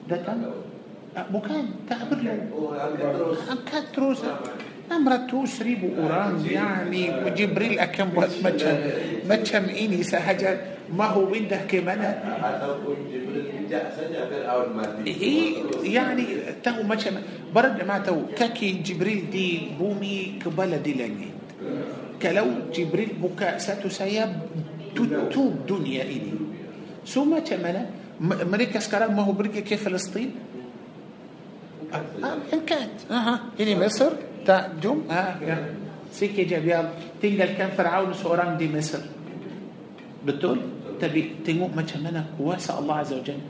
ده 0.10 0.18
تم 0.26 0.42
مكان 1.34 1.66
أه، 1.66 1.90
تعبر 1.90 2.18
له. 2.18 2.32
أه، 2.34 3.58
كان 3.72 3.84
تروس. 3.94 4.22
امرته 4.92 5.46
بو 5.82 5.90
أورام. 5.98 6.46
يعني 6.46 7.04
وجبريل 7.26 7.80
أكم 7.80 8.10
وقت 8.18 8.36
ما 8.44 8.50
كان 8.50 8.78
ما 9.30 9.36
كان 9.36 9.66
إني 9.70 10.04
سهجت 10.04 10.60
ما 10.94 11.06
هو 11.06 11.26
بنده 11.26 11.58
كيما 11.66 11.94
أنا 11.94 12.10
اي 15.08 15.56
يعني 15.84 16.26
تو 16.64 16.84
ما 16.86 16.98
برد 17.54 17.78
ما 17.88 17.98
تو 18.06 18.38
كاكي 18.38 18.86
جبريل 18.86 19.30
دي 19.34 19.74
بومي 19.80 20.40
كبلدي 20.46 20.94
لاني 20.94 21.30
كلو 22.22 22.48
جبريل 22.74 23.12
بكاء 23.22 23.58
ساتو 23.58 23.90
سياب 23.90 24.32
تو 25.34 25.44
دنيا 25.70 26.04
إلي 26.04 26.34
سو 27.06 27.26
ما 27.26 27.40
تمنى 27.40 27.84
مريكا 28.22 28.80
سكران 28.80 29.16
ما 29.16 29.24
هو 29.24 29.32
بريكا 29.32 29.60
كيف 29.60 29.84
فلسطين؟ 29.86 30.32
ان 32.54 32.60
كانت 32.68 32.98
أها. 33.12 33.40
إلي 33.60 33.76
مصر؟ 33.76 34.12
بتاع 34.46 34.78
جم 34.78 35.10
ها 35.10 35.42
سكي 36.14 36.46
جبيال 36.46 37.18
تلقى 37.18 37.58
كان 37.58 37.74
فرعون 37.74 38.14
سوران 38.14 38.62
دي 38.62 38.70
مصر. 38.70 39.02
بتقول؟ 40.22 40.62
تبي 41.02 41.42
تنو 41.42 41.74
ما 41.74 41.82
تشمنا 41.82 42.38
كواسة 42.38 42.78
الله 42.78 42.96
عز 42.96 43.14
وجل. 43.14 43.42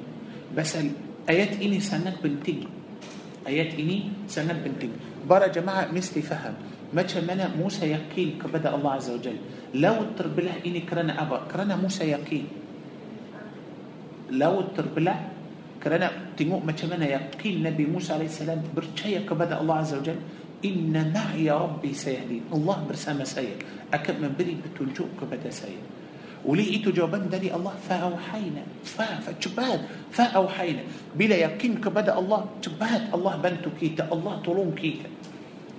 بس 0.56 0.72
آيات 1.28 1.60
إني 1.60 1.84
سنك 1.84 2.24
بنتي 2.24 2.64
آيات 3.44 3.76
إني 3.76 4.24
سنك 4.32 4.56
بنتي 4.64 4.90
برا 5.28 5.52
جماعة 5.52 5.92
مثلي 5.92 6.24
فهم. 6.24 6.56
ما 6.96 7.04
تشمنا 7.04 7.60
موسى 7.60 7.92
يقين 7.92 8.40
كبدأ 8.40 8.72
الله 8.72 8.92
عز 8.92 9.10
وجل. 9.20 9.38
لو 9.76 10.16
تربلا 10.16 10.64
إني 10.64 10.88
كرنا 10.88 11.22
أبا 11.28 11.52
كرنا 11.52 11.76
موسى 11.76 12.08
يقين. 12.08 12.48
لو 14.32 14.72
تربلا 14.72 15.16
كرنا 15.84 16.08
تنو 16.40 16.64
ما 16.64 16.72
تشمنا 16.72 17.04
يقين. 17.04 17.68
نبي 17.68 17.84
موسى 17.84 18.16
عليه 18.16 18.32
السلام 18.32 18.64
برشاية 18.72 19.28
كبدأ 19.28 19.60
الله 19.60 19.76
عز 19.76 19.94
وجل. 20.00 20.20
إن 20.66 21.12
معي 21.14 21.52
ربي 21.52 21.94
سيهدين. 21.94 22.44
الله 22.54 22.78
برسامة 22.90 23.24
سير 23.24 23.58
أكب 23.94 24.22
من 24.22 24.32
بري 24.40 24.58
بتنجوك 24.64 25.20
بدا 25.32 25.50
سير 25.52 25.84
ولي 26.46 26.78
إيتو 26.78 26.94
جوابا 26.94 27.18
دلي 27.18 27.50
الله 27.50 27.74
فأوحينا 27.90 28.64
فا 28.86 29.18
فأوحينا 30.12 30.84
بلا 31.18 31.36
يقين 31.36 31.82
كبدا 31.82 32.14
الله 32.20 32.42
تشبات 32.62 33.04
الله 33.14 33.34
بنتو 33.42 33.70
كيتا 33.82 34.14
الله 34.14 34.34
طولون 34.46 34.78
كيتا 34.78 35.10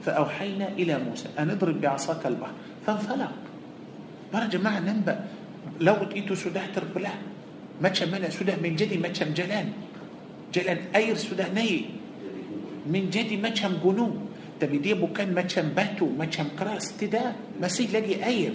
فأوحينا 0.03 0.69
إلى 0.75 0.99
موسى 0.99 1.29
أن 1.39 1.51
اضرب 1.51 1.81
بعصاك 1.81 2.27
البحر 2.27 2.55
فانفلق 2.87 3.33
برجع 4.35 4.59
مع 4.59 4.79
ننبا 4.79 5.15
لو 5.81 5.97
تيتو 6.11 6.35
سده 6.35 6.75
تربلا 6.75 7.15
ما 7.83 7.89
تشمنا 7.89 8.31
سده 8.31 8.59
من 8.59 8.75
جدي 8.75 8.99
ما 8.99 9.09
تشم 9.15 9.31
جلان 9.39 9.71
جلان 10.51 10.79
أير 10.95 11.15
سده 11.15 11.55
ني 11.55 11.95
من 12.91 13.11
جدي 13.11 13.39
ما 13.39 13.55
تشم 13.55 13.79
جنون 13.79 14.26
تبي 14.61 14.79
دي 14.79 14.95
بوكان 14.95 15.35
ما 15.35 15.43
تشم 15.43 15.69
باتو 15.77 16.07
ما 16.19 16.25
تشم 16.25 16.49
كراس 16.59 16.97
تدا 16.97 17.33
مسيح 17.61 17.93
لقي 17.93 18.25
أير. 18.25 18.55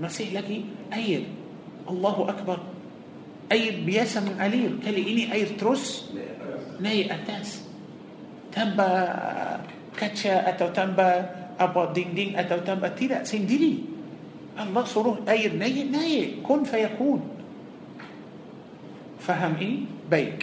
مسيح 0.00 0.32
لقي 0.32 0.60
أير. 0.92 1.22
الله 1.90 2.16
أكبر. 2.28 2.58
أي 3.52 3.84
بياسة 3.84 4.20
من 4.20 4.40
قليل 4.40 4.72
كلي 4.84 5.02
إني 5.12 5.24
أير 5.32 5.48
تروس؟ 5.60 6.12
ناي 6.80 7.08
أتاس. 7.12 7.62
تنبأ 8.52 8.90
كاتشا 9.96 10.48
أتو 10.48 10.68
تنبأ 10.72 11.10
أبو 11.60 11.84
دين 11.92 12.14
دين 12.14 12.30
أتو 12.36 12.64
تنبأ 12.64 12.88
تدا 12.88 13.24
سندلي 13.24 13.74
الله 14.60 14.84
صروه 14.84 15.24
أير 15.28 15.52
ناي 15.56 15.84
ناي 15.84 16.40
كن 16.42 16.64
فيكون. 16.64 17.20
فهم 19.20 19.56
إيه؟ 19.60 19.78
بيك. 20.10 20.40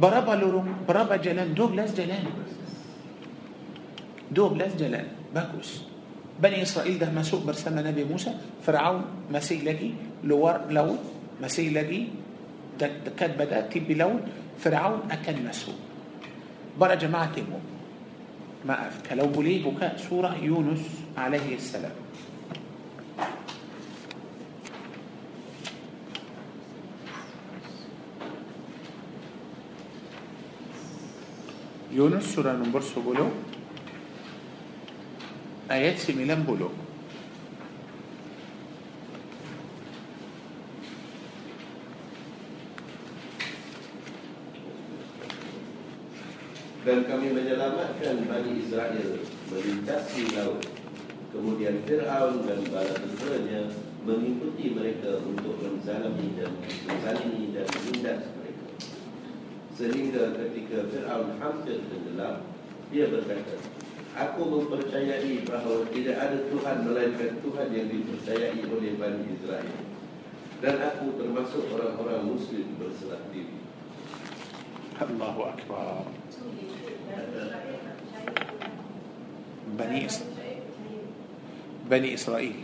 برابا 0.00 0.32
لورم 0.32 0.84
برابا 0.88 1.16
جلان 1.16 1.54
دوب 1.54 1.74
لاز 1.74 1.96
جلان. 1.96 2.45
دوم 4.30 4.58
لاف 4.58 4.76
جلال 4.76 5.06
باكوس. 5.34 5.82
بني 6.42 6.62
إسرائيل 6.62 6.98
ده 6.98 7.10
مسوق 7.10 7.44
برسمة 7.44 7.82
نبي 7.82 8.04
موسى. 8.04 8.34
فرعون 8.66 9.04
مسي 9.32 9.58
لجي 9.58 9.94
لور 10.24 10.60
لون 10.70 10.98
مسي 11.42 11.70
لجي 11.70 12.08
كان 13.16 13.30
بدأت 13.38 13.72
تيبي 13.72 13.94
لون. 13.94 14.20
فرعون 14.58 15.00
أكل 15.10 15.42
مسوق. 15.48 15.74
برا 16.80 16.94
جماعة 16.94 17.36
مو 17.50 17.58
ما 18.64 18.88
أفك 18.88 19.12
لو 19.12 19.26
بلي 19.26 19.58
بكاء 19.58 19.96
سورة 19.96 20.36
يونس 20.42 20.80
عليه 21.16 21.54
السلام. 21.54 21.92
يونس 31.92 32.34
سورة 32.34 32.52
نمبر 32.52 32.80
سبولو 32.80 33.28
ayat 35.66 35.98
90 35.98 36.86
Dan 46.86 47.02
kami 47.10 47.34
menyelamatkan 47.34 48.30
Bani 48.30 48.62
Israel 48.62 49.18
melintasi 49.50 50.38
laut. 50.38 50.62
Kemudian 51.34 51.82
Fir'aun 51.82 52.46
dan 52.46 52.62
bala 52.70 52.94
tenteranya 52.94 53.74
mengikuti 54.06 54.70
mereka 54.70 55.18
untuk 55.26 55.58
menzalimi 55.58 56.38
dan 56.38 56.54
menzalimi 56.86 57.50
dan 57.50 57.66
menindas 57.66 58.30
mereka. 58.38 58.66
Sehingga 59.74 60.38
ketika 60.38 60.86
Fir'aun 60.86 61.34
hampir 61.42 61.82
tenggelam, 61.90 62.46
dia 62.94 63.10
berkata, 63.10 63.75
Aku 64.16 64.40
mempercayai 64.48 65.44
bahawa 65.44 65.84
tidak 65.92 66.16
ada 66.16 66.38
Tuhan 66.48 66.76
melainkan 66.88 67.36
Tuhan 67.44 67.68
yang 67.68 67.86
dipercayai 67.92 68.64
oleh 68.64 68.96
Bani 68.96 69.22
Israel. 69.36 69.76
Dan 70.64 70.80
aku 70.80 71.20
termasuk 71.20 71.68
orang-orang 71.68 72.32
Muslim 72.32 72.80
berserah 72.80 73.20
diri. 73.28 73.66
Allahu 74.96 75.40
Akbar 75.44 76.08
Bani 79.76 79.98
Is- 80.08 80.24
Bani 81.84 82.08
Israel 82.16 82.56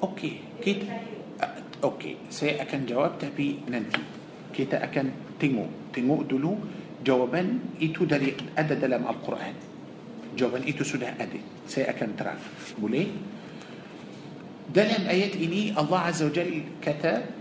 Okey, 0.00 0.40
kita 0.64 0.96
okey, 1.84 2.16
saya 2.32 2.64
akan 2.64 2.88
jawab 2.88 3.20
tapi 3.20 3.60
nanti 3.68 4.00
kita 4.52 4.82
akan 4.82 5.36
tengok 5.40 5.94
tengok 5.94 6.20
dulu 6.28 6.52
jawapan 7.00 7.58
itu 7.80 8.04
dari 8.04 8.36
ada 8.54 8.76
dalam 8.76 9.08
Al-Quran. 9.08 9.54
Jawapan 10.36 10.62
itu 10.68 10.86
sudah 10.86 11.16
ada. 11.18 11.40
Saya 11.66 11.90
akan 11.90 12.08
terang. 12.14 12.40
Boleh? 12.78 13.10
Dalam 14.70 15.02
ayat 15.10 15.34
ini 15.34 15.74
Allah 15.74 16.06
Azza 16.06 16.30
wa 16.30 16.34
Jalla 16.34 16.62
kata 16.78 17.40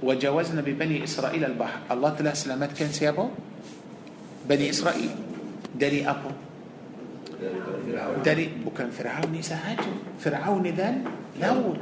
وجاوزنا 0.00 0.64
ببني 0.64 1.04
إسرائيل 1.04 1.44
البحر 1.44 1.92
الله 1.92 2.10
telah 2.16 2.32
selamatkan 2.32 2.88
siapa? 2.88 3.28
Bani 4.48 4.66
Israel 4.72 5.12
dari 5.76 6.00
apa? 6.00 6.32
Dari 8.24 8.48
bukan 8.64 8.88
Fir'aun 8.92 9.32
sahaja 9.44 9.92
Fir'aun 10.20 10.64
dan 10.72 11.04
laut 11.36 11.80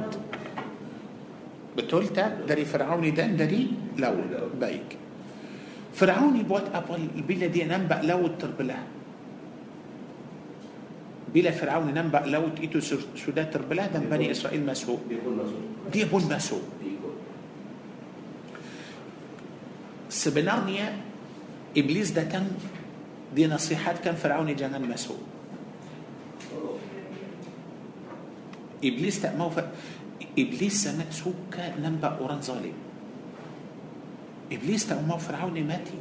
بتولتا 1.79 2.43
دري 2.43 2.67
فرعوني 2.67 3.15
دان 3.15 3.39
دري 3.39 3.95
لو 3.97 4.13
بايك 4.59 4.99
فرعوني 5.95 6.43
بوات 6.43 6.75
أبل 6.75 7.23
بلا 7.23 7.47
دي 7.47 7.63
ننبأ 7.63 8.03
لو 8.03 8.27
تربلا 8.35 8.79
بلا 11.33 11.51
فرعوني 11.55 11.91
ننبأ 11.95 12.27
لو 12.27 12.51
تيتو 12.51 12.79
سودات 13.15 13.53
تربلا 13.55 13.87
دان 13.95 14.11
بني 14.11 14.31
إسرائيل 14.31 14.65
مسو 14.67 14.99
دي 15.91 16.03
بون 16.03 16.23
مسو 16.27 16.59
سبنارنيا 20.09 20.87
إبليس 21.77 22.11
ده 22.11 22.23
كان 22.27 22.51
دي 23.35 23.47
نصيحات 23.47 24.03
كان 24.03 24.15
فرعوني 24.19 24.53
جانا 24.53 24.79
مسو 24.81 25.15
إبليس 28.83 29.21
تأمو 29.21 29.49
فرعوني 29.49 29.71
إبليس 30.39 30.83
سمت 30.83 31.13
سوكا 31.13 31.79
نمبا 31.79 32.07
أوران 32.07 32.41
ظالم. 32.41 32.73
إبليس 34.51 34.87
تأمه 34.87 35.17
فرعون 35.17 35.63
ماتي. 35.63 35.99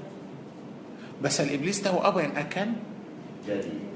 بس 1.22 1.40
الإبليس 1.40 1.82
تأمه 1.82 2.08
أبا 2.08 2.24
أن 2.24 2.36
أكن 2.36 2.68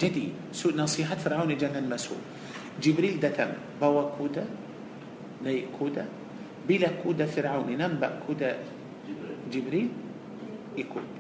جدي 0.01 0.29
سوء 0.53 0.77
نصيحة 0.77 1.15
فرعون 1.15 1.57
جنة 1.57 1.79
المسوء 1.79 2.19
جبريل 2.83 3.21
دتم. 3.21 3.53
بوا 3.81 4.11
كودا 4.19 4.45
لي 5.43 5.65
كودا. 5.79 6.07
بلا 6.69 6.89
كودا 7.03 7.27
فرعون. 7.27 7.69
نمبا 7.71 8.21
كودا 8.27 8.59
جبريل. 9.53 9.89
يكود 10.77 11.13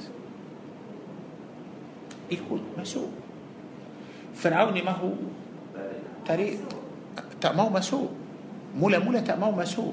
يكود 2.31 2.63
مسوء. 2.79 3.11
فرعون 4.35 4.77
ما 4.85 4.91
هو؟ 4.91 5.13
طريق. 6.29 6.59
تأمه 7.41 7.69
مسوء. 7.69 8.11
مولا 8.73 8.99
مولا 8.99 9.21
تأمو 9.21 9.53
مسو 9.53 9.93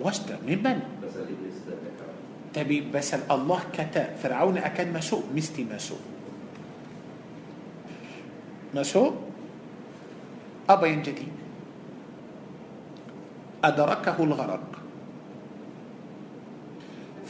وسط 0.00 0.28
من 0.42 0.58
من؟ 0.58 0.78
تبي 2.52 2.90
بس 2.90 3.14
الله 3.30 3.60
كتا. 3.72 4.18
فرعون 4.18 4.58
أكان 4.58 4.92
مسو 4.92 5.32
مستي 5.34 5.64
مسو 5.64 5.96
مسو 8.74 9.04
أبا 10.68 10.86
ينجدي 10.86 11.28
أدركه 13.64 14.18
الغرق. 14.18 14.66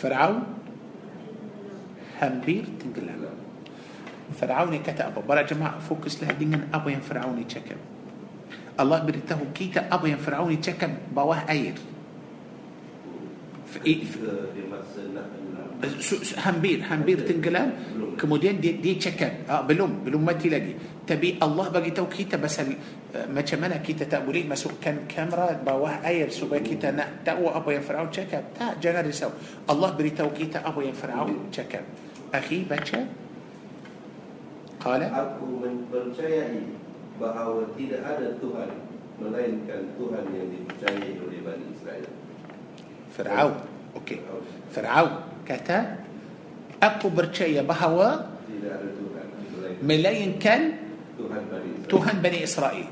فرعون 0.00 0.42
همبير 2.22 2.64
تنقلها 2.80 3.30
فرعوني 4.40 4.78
كتا 4.78 5.12
أبا. 5.12 5.20
برا 5.28 5.42
جماعة 5.42 5.78
فوكس 5.78 6.22
لها 6.22 6.32
دينا 6.32 6.72
أبا 6.74 6.90
ين 6.90 7.00
فرعوني 7.00 7.44
تشكب 7.44 7.76
Allah 8.80 9.04
beritahu 9.04 9.52
kita 9.52 9.92
apa 9.92 10.08
yang 10.08 10.16
Firaun 10.16 10.56
cakap 10.56 10.88
bawah 11.12 11.44
air. 11.44 11.76
Hampir 16.40 16.78
hampir 16.86 17.16
tenggelam. 17.24 17.68
Kemudian 18.16 18.60
dia 18.60 18.76
dia 18.76 18.94
cakap 18.96 19.44
ah, 19.48 19.64
belum 19.64 20.08
belum 20.08 20.22
mati 20.24 20.48
lagi. 20.48 20.72
Tapi 21.02 21.36
Allah 21.42 21.66
bagi 21.68 21.90
tahu 21.90 22.06
kita 22.06 22.38
pasal 22.38 22.70
uh, 22.70 23.26
macam 23.26 23.58
mana 23.58 23.82
kita 23.82 24.06
tak 24.06 24.22
boleh 24.22 24.46
masukkan 24.46 25.04
kamera 25.10 25.58
bawah 25.58 25.98
air 26.06 26.30
supaya 26.30 26.62
kita 26.62 26.94
nak 26.94 27.26
tahu 27.26 27.50
apa 27.50 27.68
yang 27.74 27.82
Firaun 27.82 28.08
cakap. 28.08 28.54
Tak 28.54 28.78
jangan 28.78 29.02
risau. 29.02 29.32
Allah 29.66 29.90
beritahu 29.92 30.30
kita 30.30 30.62
apa 30.62 30.80
yang 30.80 30.94
Firaun 30.94 31.50
cakap. 31.50 31.82
Akhi 32.30 32.64
baca. 32.64 33.00
Aku 35.10 35.46
mempercayai 35.62 36.81
bahawa 37.20 37.68
tidak 37.76 38.00
ada 38.04 38.28
Tuhan 38.40 38.70
melainkan 39.20 39.80
Tuhan 39.94 40.24
yang 40.32 40.48
dipercayai 40.50 41.12
oleh 41.20 41.38
Bani 41.44 41.64
Israel. 41.70 42.10
Firaun 43.12 43.54
okey 44.00 44.18
Firaun 44.72 45.12
kata 45.44 46.00
aku 46.80 47.12
percaya 47.12 47.60
bahawa 47.60 48.24
Tidak 48.48 48.72
ada 48.72 48.88
Tuhan 48.88 49.26
melainkan 49.84 50.60
Tuhan 51.20 51.42
Bani 51.46 51.68
Israel. 51.76 51.90
Tuhan 51.92 52.16
Bani 52.24 52.38
Israel 52.40 52.88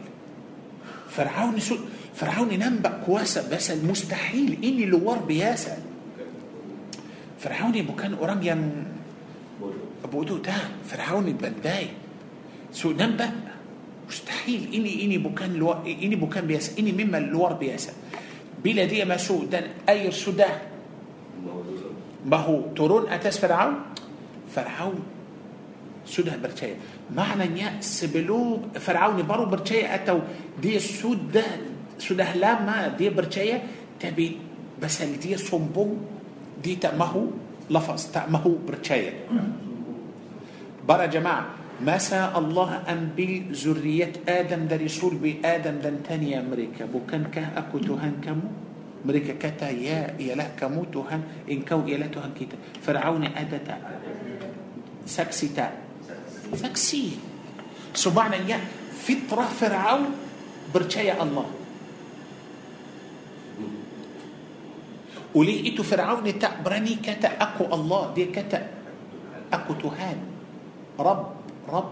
Firaun 1.11 1.57
su 1.59 1.75
Firaun 2.15 2.53
nampak 2.53 3.03
kuasa 3.03 3.49
pasal 3.49 3.81
mustahil 3.81 4.61
ini 4.61 4.85
luar 4.85 5.25
biasa 5.25 5.73
Firaun 7.41 7.73
bukan 7.89 8.21
orang 8.21 8.41
yang 8.45 8.61
bodoh. 9.57 9.89
bodoh 10.05 10.39
tak 10.45 10.85
Firaun 10.85 11.25
ni 11.25 11.35
pandai 11.35 11.89
so 12.71 12.93
nampak 12.93 13.51
مستحيل. 14.11 14.75
إني 14.75 15.07
إني 15.07 15.19
بكان 15.23 15.55
لو 15.55 15.87
إني 15.87 16.19
بكان 16.19 16.51
بيأس. 16.51 16.75
إني 16.79 16.91
مما 16.91 17.19
الور 17.19 17.53
بياسة 17.63 17.95
بلا 18.59 18.85
دي 18.91 19.07
ما 19.07 19.17
سو 19.17 19.47
دن 19.47 19.87
أي 19.87 20.11
سودا 20.11 20.51
ما 22.27 22.37
هو؟ 22.37 22.75
ترون 22.75 23.07
أتاس 23.09 23.39
فرعون؟ 23.39 23.75
فرعون. 24.51 24.99
سودا 26.07 26.37
برشاية. 26.43 26.77
معنى 27.15 27.61
يا 27.61 27.79
سبلو 27.81 28.75
فرعون 28.83 29.23
برو 29.23 29.47
برشاية 29.47 29.95
أتو 29.95 30.19
دي 30.59 30.79
سودا 30.83 31.47
سودا 31.99 32.35
لاما 32.35 32.99
دي 32.99 33.15
برشاية 33.15 33.63
تبي 34.01 34.37
بس 34.83 35.03
دي 35.03 35.37
صنبوم 35.39 36.03
دي 36.65 36.77
تأمهو 36.77 37.25
لفظ. 37.71 38.03
تأمهو 38.13 38.53
برشاية. 38.67 39.13
برا 40.89 41.07
جماعة 41.07 41.60
ما 41.81 41.97
سا 41.97 42.37
الله 42.37 42.93
أم 42.93 43.17
بل 43.17 43.49
آدم 44.29 44.69
دا 44.69 44.77
رسول 44.77 45.17
بي 45.17 45.41
آدم 45.41 45.81
دا 45.81 45.97
تاني 46.05 46.37
أمريكا 46.37 46.85
بو 46.93 47.09
كان 47.09 47.33
كه 47.33 47.57
أكو 47.57 47.81
تهان 47.81 48.21
كمو؟ 48.21 48.49
مريكا 49.09 49.41
كتا 49.41 49.73
يا 49.73 50.13
إله 50.21 50.37
لا 50.37 50.53
كمو 50.61 50.93
تهان 50.93 51.49
إن 51.49 51.65
كو 51.65 51.81
إله 51.89 52.05
لا 52.05 52.13
تهان 52.13 52.37
كتا 52.37 52.85
فرعون 52.85 53.25
آدة 53.33 53.69
سكسي 55.09 55.57
تا 55.57 55.73
سكسي. 56.53 57.17
سو 57.97 58.13
يا 58.45 58.61
فطرة 59.01 59.47
فرعون 59.57 60.05
برشاية 60.77 61.17
الله. 61.17 61.49
وليه 65.33 65.73
إتو 65.73 65.81
فرعون 65.81 66.29
تا 66.37 66.61
براني 66.61 67.01
كتا 67.01 67.41
أكو 67.41 67.73
الله 67.73 68.03
دي 68.13 68.29
كتا 68.29 68.69
أكو 69.49 69.73
تهان 69.81 70.19
رب. 71.01 71.40
Rabb 71.71 71.89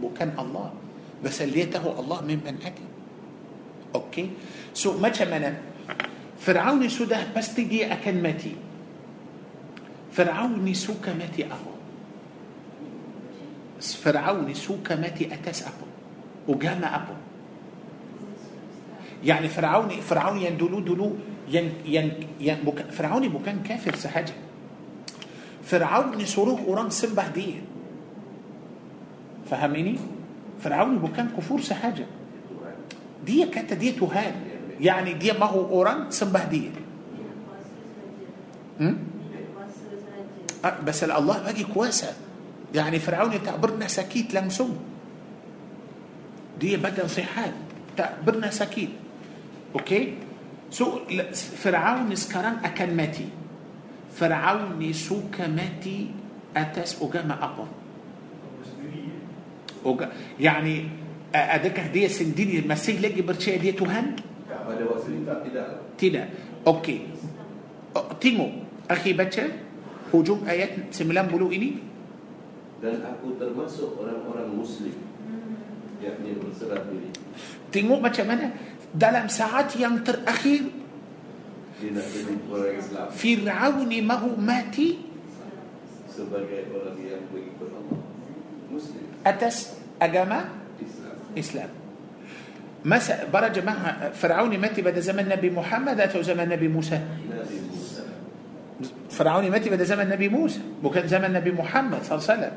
bukan 0.00 0.32
Allah 0.40 0.72
pasal 1.20 1.52
dia 1.52 1.68
tahu 1.68 1.92
Allah 1.92 2.24
memang 2.24 2.56
ada 2.64 2.86
okey 3.92 4.32
so 4.72 4.96
macam 4.96 5.28
mana 5.28 5.52
Firaun 6.38 6.86
sudah 6.88 7.28
pasti 7.34 7.66
dia 7.68 7.92
akan 7.92 8.16
mati 8.24 8.54
Firaun 10.14 10.64
suka 10.72 11.12
mati 11.12 11.44
apa 11.44 11.74
Firaun 13.78 14.48
suka 14.56 14.96
mati 14.96 15.28
atas 15.28 15.68
apa 15.68 15.86
agama 16.48 16.88
apa 16.88 17.16
يعني 19.18 19.50
فرعون 19.50 19.90
فرعون 19.98 20.38
yang 21.48 21.66
yang 21.82 22.06
yang 22.36 22.60
bukan 22.60 22.92
Firaun 22.92 23.24
ni 23.24 23.32
bukan 23.32 23.64
kafir 23.64 23.96
sahaja. 23.96 24.36
Firaun 25.64 26.12
ni 26.16 26.28
suruh 26.28 26.60
orang 26.68 26.92
sembah 26.92 27.28
dia. 27.32 27.64
فهميني؟ 29.50 29.98
فرعون 30.64 30.96
يبقى 30.96 31.10
كان 31.12 31.28
كفور 31.36 31.60
سحاجة. 31.60 32.06
دي 33.26 33.46
كانت 33.46 33.72
دي 33.72 33.92
تهان. 33.92 34.34
يعني 34.80 35.12
دي 35.12 35.32
ما 35.32 35.46
هو 35.46 35.60
أوران 35.68 36.10
سمبه 36.10 36.44
دي 36.44 36.70
آه، 40.64 40.80
بس 40.86 41.04
الله 41.04 41.38
باقي 41.38 41.64
كواسة. 41.64 42.12
يعني 42.74 42.98
فرعون 42.98 43.32
يتعبرنا 43.32 43.88
سكيت 43.88 44.34
لمسوم 44.34 44.78
دي 46.60 46.76
بدا 46.76 47.06
صحان 47.06 47.52
تعبرنا 47.96 48.50
سكيت 48.50 48.90
أوكي؟ 49.74 50.14
سو 50.70 50.98
فرعون 51.34 52.14
سكران 52.14 52.56
أكن 52.64 52.96
ماتي. 52.96 53.28
فرعون 54.14 54.92
سوك 54.92 55.40
ماتي. 55.40 56.10
اتس 56.56 57.02
اوجاما 57.02 57.34
ابو 57.44 57.64
A- 61.28 61.60
adakah 61.60 61.92
dia 61.92 62.08
sendiri 62.08 62.64
masih 62.64 63.04
lagi 63.04 63.20
percaya 63.20 63.60
dia 63.60 63.76
Tuhan? 63.76 64.16
Pada 64.48 64.82
waktu 64.88 65.08
itu 65.20 65.34
tidak. 65.48 65.68
Tidak. 66.00 66.26
Oh, 67.92 68.08
tengok. 68.16 68.52
Akhi 68.88 69.12
90 70.88 71.56
ini. 71.56 71.70
Dan 72.80 73.04
aku 73.04 73.36
termasuk 73.36 74.00
orang-orang 74.00 74.54
Muslim 74.56 74.96
yakni 75.98 76.38
berserah 76.38 76.80
diri. 76.88 77.10
Tengok 77.68 78.00
macam 78.00 78.24
mana 78.24 78.54
dalam 78.94 79.26
saat 79.28 79.74
yang 79.76 80.00
terakhir 80.00 80.72
Firaun 83.14 83.90
mahu 84.02 84.30
mati 84.38 84.98
sebagai 86.10 86.70
orang 86.74 86.98
yang 87.02 87.22
Allah. 87.74 88.00
Muslim 88.70 89.04
أتس 89.28 89.68
أجامة؟ 90.02 90.44
إسلام. 91.38 91.68
برج 93.32 93.58
ما 93.58 93.72
فرعوني 94.14 94.56
مات 94.56 94.80
بعد 94.80 94.98
زمن 94.98 95.28
نبي 95.28 95.50
محمد 95.50 96.00
أتوا 96.00 96.22
زمن 96.22 96.48
نبي 96.48 96.68
موسى. 96.68 97.00
فرعوني 99.10 99.50
مات 99.50 99.68
بعد 99.68 99.82
زمن 99.82 100.08
نبي 100.08 100.28
موسى 100.28 100.60
وكان 100.84 101.08
زمن 101.08 101.32
نبي 101.32 101.52
محمد 101.52 102.00
صلى 102.02 102.12
الله 102.18 102.24
عليه 102.30 102.32
وسلم. 102.32 102.54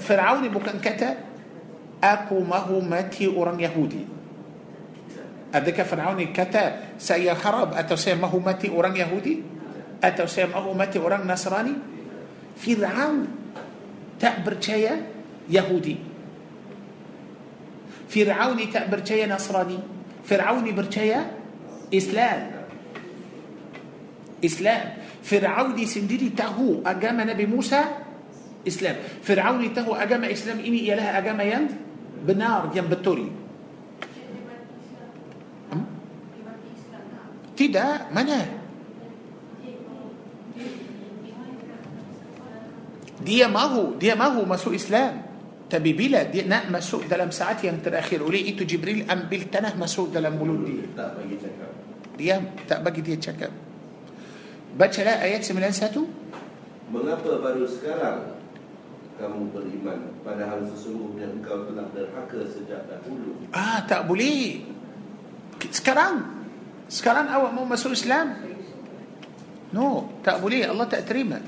فرعوني 0.00 0.48
بكن 0.48 0.80
كتا 0.82 1.14
أكو 2.04 2.40
ما 2.40 2.56
هو 2.56 2.80
مات 2.80 3.22
أورام 3.22 3.60
يهودي. 3.60 4.04
أدك 5.54 5.82
فرعوني 5.82 6.26
كتا 6.32 6.96
سي 6.98 7.34
خراب 7.34 7.74
أتوا 7.74 8.14
ما 8.14 8.28
هو 8.28 8.38
مات 8.38 8.64
أورام 8.64 8.96
يهودي؟ 8.96 9.42
أتوا 10.04 10.46
ما 10.46 10.58
هو 10.64 10.74
مات 10.74 10.96
أورام 10.96 11.28
نصراني؟ 11.28 11.72
فرعون 12.56 13.26
تعبر 14.20 14.56
شيئا؟ 14.60 14.96
يهودي. 15.50 15.96
فرعون 18.08 18.58
تأبرتيا 18.70 19.26
نصراني. 19.26 19.78
فرعون 20.24 20.66
برتيا 20.74 21.20
إسلام. 21.94 22.40
إسلام. 24.40 24.86
فرعون 25.26 25.74
سندري 25.74 26.32
تهو 26.32 26.86
أجام 26.86 27.18
نبي 27.20 27.46
موسى 27.46 27.82
إسلام. 28.66 28.96
فرعون 29.26 29.62
تهو 29.74 29.92
أجام 29.94 30.24
إسلام. 30.24 30.58
إني 30.62 30.86
إله 30.88 31.06
أجام 31.18 31.38
يند 31.40 31.70
بنار 32.24 32.70
ين 32.72 32.86
بتوري. 32.88 33.28
تدا 37.60 38.08
منا 38.16 38.40
dia 43.20 43.46
mahu 43.52 44.00
dia 44.00 44.16
mahu 44.16 44.48
masuk 44.48 44.72
Islam 44.72 45.29
Tapi 45.70 45.94
bila 45.94 46.26
dia 46.26 46.42
nak 46.50 46.66
masuk 46.66 47.06
dalam 47.06 47.30
saat 47.30 47.62
yang 47.62 47.78
terakhir 47.78 48.18
Oleh 48.26 48.42
itu 48.42 48.66
Jibril 48.66 49.06
ambil 49.06 49.46
tanah 49.46 49.78
masuk 49.78 50.10
dalam 50.10 50.34
mulut 50.34 50.66
dia. 50.66 50.82
Tak 50.98 51.14
bagi 51.14 51.36
cakap. 51.38 51.70
Dia 52.18 52.36
tak 52.66 52.80
bagi 52.82 53.00
dia 53.06 53.16
cakap. 53.22 53.54
Bacalah 54.74 55.22
ayat 55.22 55.46
91 55.46 56.90
Mengapa 56.90 57.30
baru 57.38 57.64
sekarang 57.70 58.42
kamu 59.20 59.52
beriman 59.54 60.00
Padahal 60.26 60.64
sesungguhnya 60.64 61.30
engkau 61.38 61.70
telah 61.70 61.86
derhaka 61.94 62.40
sejak 62.50 62.90
dahulu? 62.90 63.46
Ah 63.54 63.86
tak 63.86 64.10
boleh. 64.10 64.66
Sekarang. 65.70 66.42
Sekarang 66.90 67.30
awak 67.30 67.54
mau 67.54 67.62
masuk 67.62 67.94
Islam? 67.94 68.34
No 69.70 70.10
Tak 70.26 70.42
boleh. 70.42 70.66
Allah 70.66 70.90
tak 70.90 71.06
terima 71.06 71.38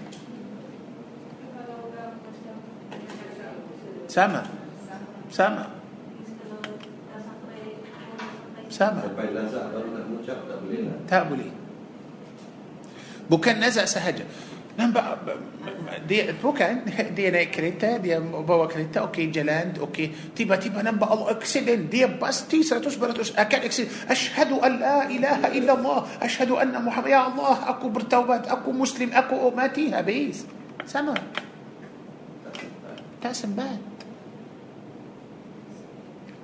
سامع. 4.12 4.44
سامع. 5.32 5.66
سما 8.68 9.04
تابولي 11.08 11.48
بوكان 13.30 13.56
نزع 13.64 13.84
سهجة. 13.84 14.24
نعم 14.76 14.92
دي 16.08 16.32
بوكان 16.44 16.84
دي 17.16 17.28
أنا 17.28 17.44
كريتا 17.44 17.96
دي 17.96 18.16
بابا 18.20 18.66
كريتا 18.66 19.00
أوكي 19.00 19.32
جلاند 19.32 19.78
أوكي. 19.80 20.36
تيبا 20.36 20.56
تيبا 20.56 20.82
نمبا 20.82 21.12
الله 21.12 21.30
اكسيدن 21.30 21.88
دي 21.88 22.04
بس 22.20 22.48
تي 22.48 22.62
سراتوس 22.62 22.96
براتوس 22.96 23.36
اكان 23.36 23.64
اكسيدن 23.64 24.12
أشهد 24.12 24.52
أن 24.52 24.72
لا 24.80 25.08
إله 25.08 25.40
إلا 25.56 25.72
الله. 25.72 25.98
أشهد 26.20 26.50
أن 26.50 26.72
محمد 26.84 27.06
يا 27.08 27.32
الله 27.32 27.68
أكو 27.68 27.88
برتوبات 27.88 28.48
أكو 28.48 28.72
مسلم 28.72 29.12
أكو 29.12 29.36
اوماتي 29.36 29.92
هابيس 29.92 30.44
سامع. 30.84 31.14
تأسم 33.22 33.54
بات 33.54 33.91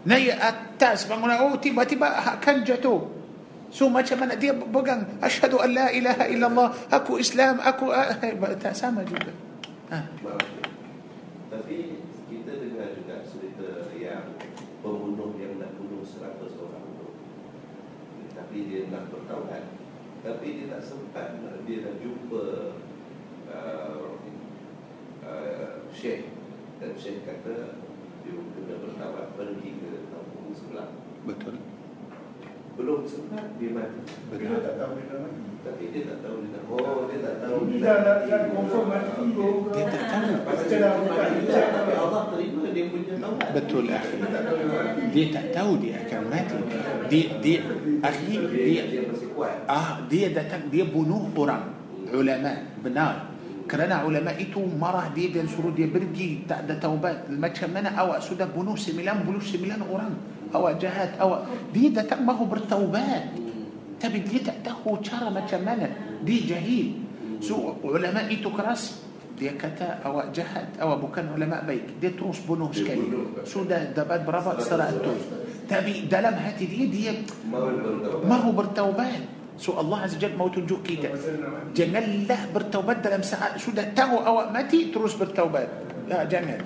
naik 0.09 0.33
atas 0.41 1.05
bangunan. 1.05 1.45
Oh 1.45 1.61
tiba-tiba 1.61 2.09
akan 2.09 2.65
jatuh. 2.65 3.19
So 3.69 3.93
macam 3.93 4.25
mana 4.25 4.33
dia 4.33 4.57
pegang 4.57 5.05
Asyhadu 5.21 5.61
an 5.61 5.77
la 5.77 5.87
ilaha 5.93 6.25
illallah. 6.25 6.69
Aku 6.89 7.21
Islam 7.21 7.61
Aku 7.61 7.93
uh, 7.93 8.17
Tak 8.57 8.73
sama 8.73 9.05
juga. 9.05 9.29
Ha. 9.93 10.09
Tapi 11.53 12.01
kita 12.29 12.53
dengar 12.65 12.97
juga 12.97 13.25
cerita 13.29 13.93
yang 13.93 14.25
Pembunuh 14.81 15.37
yang 15.37 15.61
nak 15.61 15.75
bunuh 15.77 16.07
seratus 16.07 16.55
orang 16.57 16.87
tu. 16.97 17.09
Tapi 18.33 18.57
dia 18.73 18.89
nak 18.89 19.13
bertaubat 19.13 19.69
Tapi 20.25 20.47
dia 20.49 20.67
tak 20.73 20.83
sempat 20.89 21.37
Dia 21.69 21.85
dah 21.85 21.95
jumpa 22.01 22.45
uh, 23.53 24.17
uh, 25.29 25.71
Syekh. 25.93 26.33
Dan 26.81 26.97
Syekh 26.97 27.29
kata 27.29 27.77
Dia 28.25 28.33
kena 28.33 28.75
bertaubat 28.81 29.37
Pergi 29.37 29.77
ke 29.77 29.98
Betul 31.29 31.61
Belum 32.81 33.05
sempat 33.05 33.45
dia 33.61 33.69
mati 33.77 34.01
Dia 34.33 34.57
tak 34.65 34.75
tahu 34.81 34.93
dia 34.97 35.17
mati. 35.21 35.45
Tapi 35.61 35.85
dia 35.93 36.03
tak 36.09 36.19
tahu 36.25 36.37
dia 36.41 36.51
tak 36.57 36.63
Oh 36.73 37.05
dia 37.05 37.19
tak 37.21 37.35
tahu 37.45 37.59
Dia 37.69 37.79
dah 37.85 38.17
dah 38.25 38.41
confirm 38.49 38.85
mati. 38.89 39.29
Dia 39.77 39.85
tak 39.93 40.05
tahu. 40.09 40.33
Pasal 40.49 40.67
dia 40.73 40.89
hijab 41.37 41.67
Tapi 41.69 41.93
Allah 41.93 42.23
terima 42.33 42.65
dia 42.73 42.85
punya 42.89 43.15
taubat 43.21 43.49
Betul 43.53 43.85
akhi 43.93 44.17
Dia 45.13 45.25
tak 45.29 45.47
tahu 45.53 45.71
dia 45.77 45.93
mati. 46.01 46.07
Akan 46.09 46.23
mati 46.33 46.59
Dia 47.13 47.25
dia 47.45 47.59
akhi 48.01 48.35
dia, 48.49 48.83
ah 49.69 50.01
dia 50.09 50.33
datang 50.33 50.67
dia 50.73 50.87
bunuh 50.89 51.31
orang 51.37 51.71
ulama 52.11 52.53
benar 52.81 53.31
kerana 53.69 54.01
ulama 54.09 54.33
itu 54.41 54.65
marah 54.65 55.13
dia 55.13 55.29
dan 55.29 55.45
suruh 55.45 55.71
dia 55.77 55.93
pergi 55.93 56.49
tak 56.49 56.65
ada 56.65 56.81
taubat 56.81 57.29
macam 57.29 57.69
mana 57.69 57.93
awak 58.01 58.25
sudah 58.25 58.49
bunuh 58.49 58.73
99 58.73 59.29
orang 59.85 60.17
أواجهات 60.55 61.21
أو 61.21 61.45
دي 61.75 61.89
ده 61.89 62.03
تقبه 62.03 62.39
بالتوبات. 62.45 63.25
تبي 64.01 64.19
دي 64.19 64.39
تأته 64.39 65.03
شارة 65.03 65.29
ما 65.35 65.41
كمالة 65.51 65.91
دي 66.23 66.37
جهيل. 66.47 66.89
سو 67.41 67.75
علماء 67.85 68.31
تكرس 68.45 69.03
دي 69.39 69.51
كتا 69.55 70.07
أو 70.07 70.23
جهد 70.35 70.69
أو 70.83 70.97
بكن 71.03 71.27
علماء 71.35 71.61
بيك. 71.67 71.87
دي 72.01 72.09
تروس 72.15 72.39
بنوش 72.49 72.79
كلي 72.83 73.45
سو 73.45 73.67
ده 73.67 73.95
ده 73.95 74.03
بعد 74.03 74.27
برافا 74.27 74.59
استرأتو 74.59 75.15
تبي 75.71 76.07
دلم 76.11 76.35
هاتي 76.35 76.67
دي 76.67 76.87
دي 76.87 77.05
ما 78.25 78.37
هو 78.43 78.51
بالتوبات. 78.55 79.23
سو 79.59 79.75
الله 79.81 79.99
عز 80.01 80.15
وجل 80.15 80.39
موت 80.39 80.59
جو 80.59 80.79
كيتا. 80.87 81.11
جمل 81.75 82.31
له 82.31 82.39
بالتوبات 82.55 82.99
دلم 83.03 83.23
ساعة. 83.23 83.59
سو 83.59 83.75
ده 83.75 83.83
تهو 83.99 84.23
أو 84.23 84.55
ماتي 84.55 84.95
تروس 84.95 85.15
بالتوبات. 85.19 85.69
لا 86.09 86.25
جمل 86.25 86.63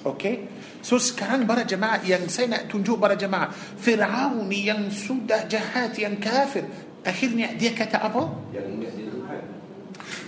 Okey. 0.00 0.48
So 0.80 0.96
sekarang 0.96 1.44
para 1.44 1.68
jemaah 1.68 2.00
yang 2.00 2.24
saya 2.32 2.56
nak 2.56 2.72
tunjuk 2.72 2.96
para 2.96 3.12
jemaah, 3.12 3.52
Firaun 3.52 4.48
yang 4.48 4.88
sudah 4.88 5.44
jahat, 5.44 5.92
yang 6.00 6.16
kafir, 6.16 6.64
akhirnya 7.04 7.52
dia 7.52 7.76
kata 7.76 8.00
apa? 8.00 8.32
Yang 8.48 8.66
ingat 8.80 8.92
dia 8.96 9.08
Tuhan 9.12 9.42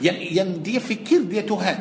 Yang 0.04 0.18
yang 0.28 0.50
dia 0.60 0.80
fikir 0.80 1.20
dia 1.24 1.42
Tuhan. 1.48 1.78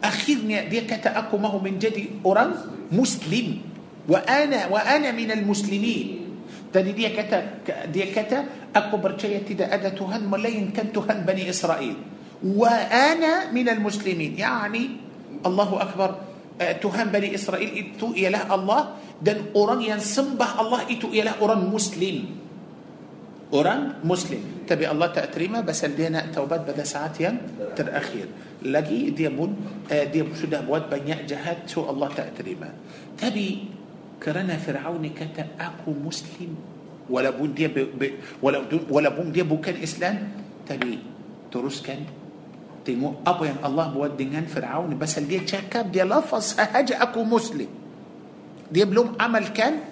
Akhirnya 0.00 0.64
dia 0.64 0.88
kata 0.88 1.12
aku 1.12 1.36
mahu 1.36 1.60
menjadi 1.60 2.08
orang 2.24 2.56
muslim. 2.88 3.60
Wa 4.08 4.24
ana 4.24 4.72
wa 4.72 4.80
ana 4.80 5.12
minal 5.12 5.44
muslimin. 5.44 6.24
Tadi 6.72 6.90
dia 6.96 7.12
kata 7.12 7.68
dia 7.92 8.06
kata 8.12 8.70
aku 8.72 8.96
percaya 8.96 9.44
tidak 9.44 9.68
ada 9.72 9.92
Tuhan 9.92 10.24
melainkan 10.24 10.88
Tuhan 10.88 11.20
Bani 11.28 11.44
Israel. 11.44 12.00
Wa 12.40 12.72
ana 12.88 13.52
minal 13.52 13.80
muslimin. 13.80 14.40
Yani 14.40 15.04
Allahu 15.44 15.76
Akbar. 15.76 16.25
Uh, 16.56 16.74
Tuhan 16.80 17.12
Bani 17.12 17.36
Israel 17.36 17.68
itu 17.68 18.16
ialah 18.16 18.48
Allah 18.48 18.96
dan 19.20 19.52
orang 19.52 19.84
yang 19.84 20.00
sembah 20.00 20.56
Allah 20.56 20.88
itu 20.88 21.12
ialah 21.12 21.40
orang 21.44 21.68
Muslim. 21.68 22.32
Orang 23.52 24.00
Muslim. 24.02 24.64
Tapi 24.66 24.88
Allah 24.88 25.12
tak 25.12 25.36
terima 25.36 25.62
pasal 25.62 25.94
dia 25.94 26.10
nak 26.10 26.32
taubat 26.32 26.64
pada 26.64 26.82
saat 26.82 27.14
yang 27.20 27.38
terakhir. 27.76 28.26
Lagi 28.66 29.12
dia 29.12 29.28
pun 29.28 29.52
uh, 29.86 30.04
dia 30.08 30.24
sudah 30.32 30.64
buat 30.64 30.88
banyak 30.88 31.28
jahat 31.28 31.68
so 31.68 31.86
Allah 31.86 32.08
tak 32.10 32.34
terima. 32.40 32.72
Tapi 33.14 33.68
kerana 34.16 34.56
Firaun 34.56 35.04
kata 35.12 35.60
aku 35.60 35.92
Muslim 35.92 36.56
walaupun 37.06 37.54
dia 37.54 37.70
be, 37.70 37.86
be, 37.86 38.18
walaupun, 38.42 38.86
walaupun 38.90 39.26
dia 39.30 39.46
bukan 39.46 39.76
Islam 39.78 40.32
tapi 40.66 40.98
teruskan 41.50 42.02
تيمو 42.86 43.26
أبو 43.26 43.44
الله 43.66 43.86
بود 43.90 44.14
فرعون 44.46 44.94
بس 44.94 45.18
اللي 45.18 45.42
تشكب 45.42 45.90
دي 45.90 46.06
لفظ 46.06 46.46
هاجي 46.60 46.94
أكو 46.94 47.26
مسلم. 47.26 47.68
دي 48.70 48.84
بلوم 48.86 49.18
عمل 49.18 49.50
كان 49.50 49.82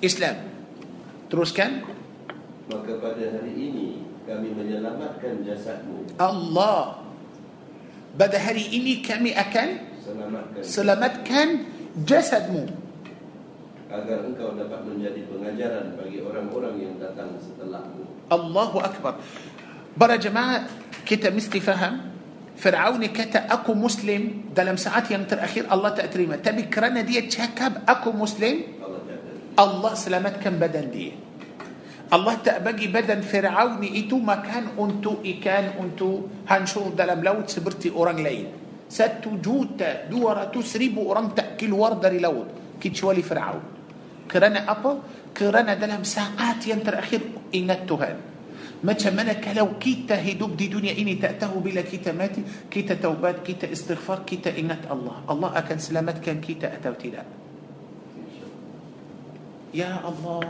إسلام. 0.00 0.36
تروس 1.28 1.52
كان؟ 1.52 1.84
الله. 6.20 6.80
بعد 8.18 8.34
هاري 8.34 8.64
إني 8.72 8.94
كامي 9.04 9.30
أكن 9.36 9.68
سلامت 10.64 11.14
كان 11.28 11.50
جسد 12.08 12.44
مو 12.50 12.64
agar 13.90 14.22
engkau 14.22 14.54
dapat 14.54 14.86
menjadi 14.86 15.26
pengajaran 15.26 15.98
bagi 15.98 16.22
فرعون 22.60 23.00
كتا 23.16 23.48
أكو 23.48 23.72
مسلم 23.72 24.52
دلم 24.52 24.76
ساعات 24.76 25.10
ينتر 25.10 25.40
أخير 25.40 25.64
الله 25.72 25.88
تأتريمه. 25.96 26.44
تبي 26.44 26.68
كرنا 26.68 27.00
دي 27.00 27.24
تشكب 27.24 27.88
أكو 27.88 28.12
مسلم؟ 28.12 28.56
الله 29.56 29.92
سلامت 29.96 30.44
كم 30.44 30.60
بدن 30.60 30.92
دي. 30.92 31.12
الله 32.12 32.34
تأبقي 32.44 32.86
بدن 32.92 33.20
فرعون 33.24 33.80
إتو 33.80 34.20
ما 34.20 34.44
كان 34.44 34.76
أنتو 34.76 35.24
إكان 35.24 35.80
أنتو 35.80 36.10
هنشور 36.48 36.92
لم 37.00 37.20
لوت 37.24 37.48
سبرتي 37.48 37.96
أوران 37.96 38.20
لين. 38.20 38.46
ستو 38.90 39.40
جوتا 39.40 40.12
دورة 40.12 40.52
تسريب 40.52 40.98
أوران 40.98 41.32
تأكل 41.32 41.72
وردة 41.72 42.12
لوت 42.12 42.76
كيت 42.82 42.96
شوالي 42.96 43.22
فرعون. 43.22 43.62
كرنا 44.28 44.68
أبو 44.68 44.98
كرنا 45.32 45.74
دلم 45.80 46.04
ساعات 46.04 46.60
ينتر 46.66 46.98
أخير 46.98 47.20
إنتو 47.54 47.94
هان. 47.94 48.16
متى 48.80 49.10
منك 49.12 49.44
لو 49.56 49.76
كيتا 49.76 50.16
هيدوب 50.24 50.56
دي 50.56 50.72
دنيا 50.72 50.96
إني 50.96 51.20
تأته 51.20 51.52
بلا 51.52 51.84
كيتا 51.84 52.16
ماتي 52.16 52.42
كيتا 52.72 52.94
توبات 52.96 53.44
كيتا 53.44 53.72
استغفار 53.72 54.24
كيتا 54.24 54.56
إنت 54.56 54.88
الله. 54.88 55.16
الله 55.30 55.50
أكن 55.58 55.78
سلامت 55.78 56.24
كان 56.24 56.40
كيتا 56.40 56.80
أتوتي 56.80 57.12
لا 57.12 57.22
يا 59.76 60.00
الله. 60.00 60.40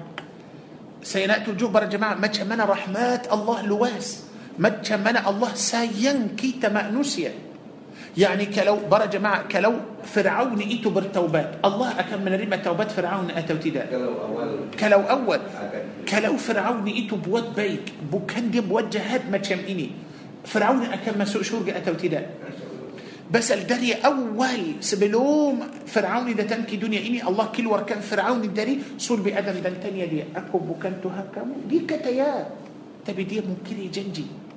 سينأت 1.03 1.49
الجبر 1.49 1.85
جماعة 1.91 2.15
متى 2.21 2.45
من 2.45 2.61
رحمات 2.61 3.33
الله 3.33 3.59
لواس؟ 3.67 4.09
متى 4.61 4.97
من 5.01 5.17
الله 5.17 5.53
سينكيت 5.55 6.61
كيتا 6.61 6.69
مأنوسيا؟ 6.69 7.50
يعني 8.19 8.51
كلو 8.51 8.91
برا 8.91 9.07
جماعة 9.07 9.47
كلو 9.47 10.03
فرعون 10.03 10.59
إيتو 10.59 10.91
برتوبات 10.91 11.63
الله 11.65 11.89
أكم 12.01 12.21
من 12.27 12.35
ريمة 12.35 12.57
توبات 12.57 12.91
فرعون 12.91 13.31
أتو 13.31 13.57
تدا 13.63 13.87
كلو 13.87 14.13
أول. 14.19 14.51
كلو 14.75 15.03
أول. 15.07 15.41
كلو 16.09 16.35
فرعون 16.37 16.87
إيتو 16.87 17.17
بود 17.17 17.55
بيك. 17.55 17.87
بكان 18.11 18.51
دي 18.51 18.61
بوجهات 18.61 19.31
ما 19.31 19.39
تشمئني 19.39 19.89
فرعون 20.43 20.83
أكم 20.91 21.19
ما 21.19 21.25
سوق 21.25 21.43
شورق 21.43 21.71
أتو 21.77 21.95
تدا 21.95 22.27
بس 23.31 23.53
الدري 23.53 24.03
أول 24.03 24.83
سبلوم 24.83 25.87
فرعون 25.87 26.27
إذا 26.35 26.51
تنكي 26.51 26.83
دنيا 26.83 27.07
إني. 27.07 27.23
الله 27.23 27.47
كل 27.55 27.67
وركان 27.71 28.03
فرعون 28.03 28.43
الدري. 28.43 28.99
صول 28.99 29.23
بأدم 29.23 29.63
دلتانيا 29.63 30.07
دي 30.11 30.25
أكو 30.35 30.59
بكان 30.59 30.99
تهكم 30.99 31.71
دي 31.71 31.87
كتيا 31.87 32.51
تبي 33.07 33.23
دي 33.23 33.39
ممكن 33.39 33.77
يجنجي. 33.87 34.50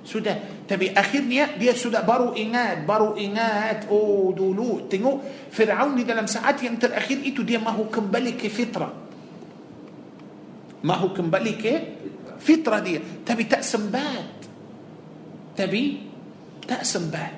Sudah 0.00 0.64
tapi 0.64 0.96
akhirnya 0.96 1.60
dia 1.60 1.76
sudah 1.76 2.00
baru 2.00 2.32
ingat 2.32 2.88
baru 2.88 3.20
ingat 3.20 3.84
oh 3.92 4.32
dulu 4.32 4.88
tengok 4.88 5.20
Firaun 5.52 5.92
di 5.92 6.08
dalam 6.08 6.24
saat 6.24 6.56
yang 6.64 6.80
terakhir 6.80 7.20
itu 7.20 7.44
dia 7.44 7.60
mahu 7.60 7.92
kembali 7.92 8.32
ke 8.40 8.48
fitrah 8.48 8.88
mahu 10.80 11.12
kembali 11.12 11.52
ke 11.60 11.74
fitrah 12.40 12.80
dia 12.80 13.00
tapi 13.20 13.44
tak 13.44 13.60
sempat 13.60 14.48
tapi 15.52 16.08
tak 16.64 16.80
sempat 16.88 17.36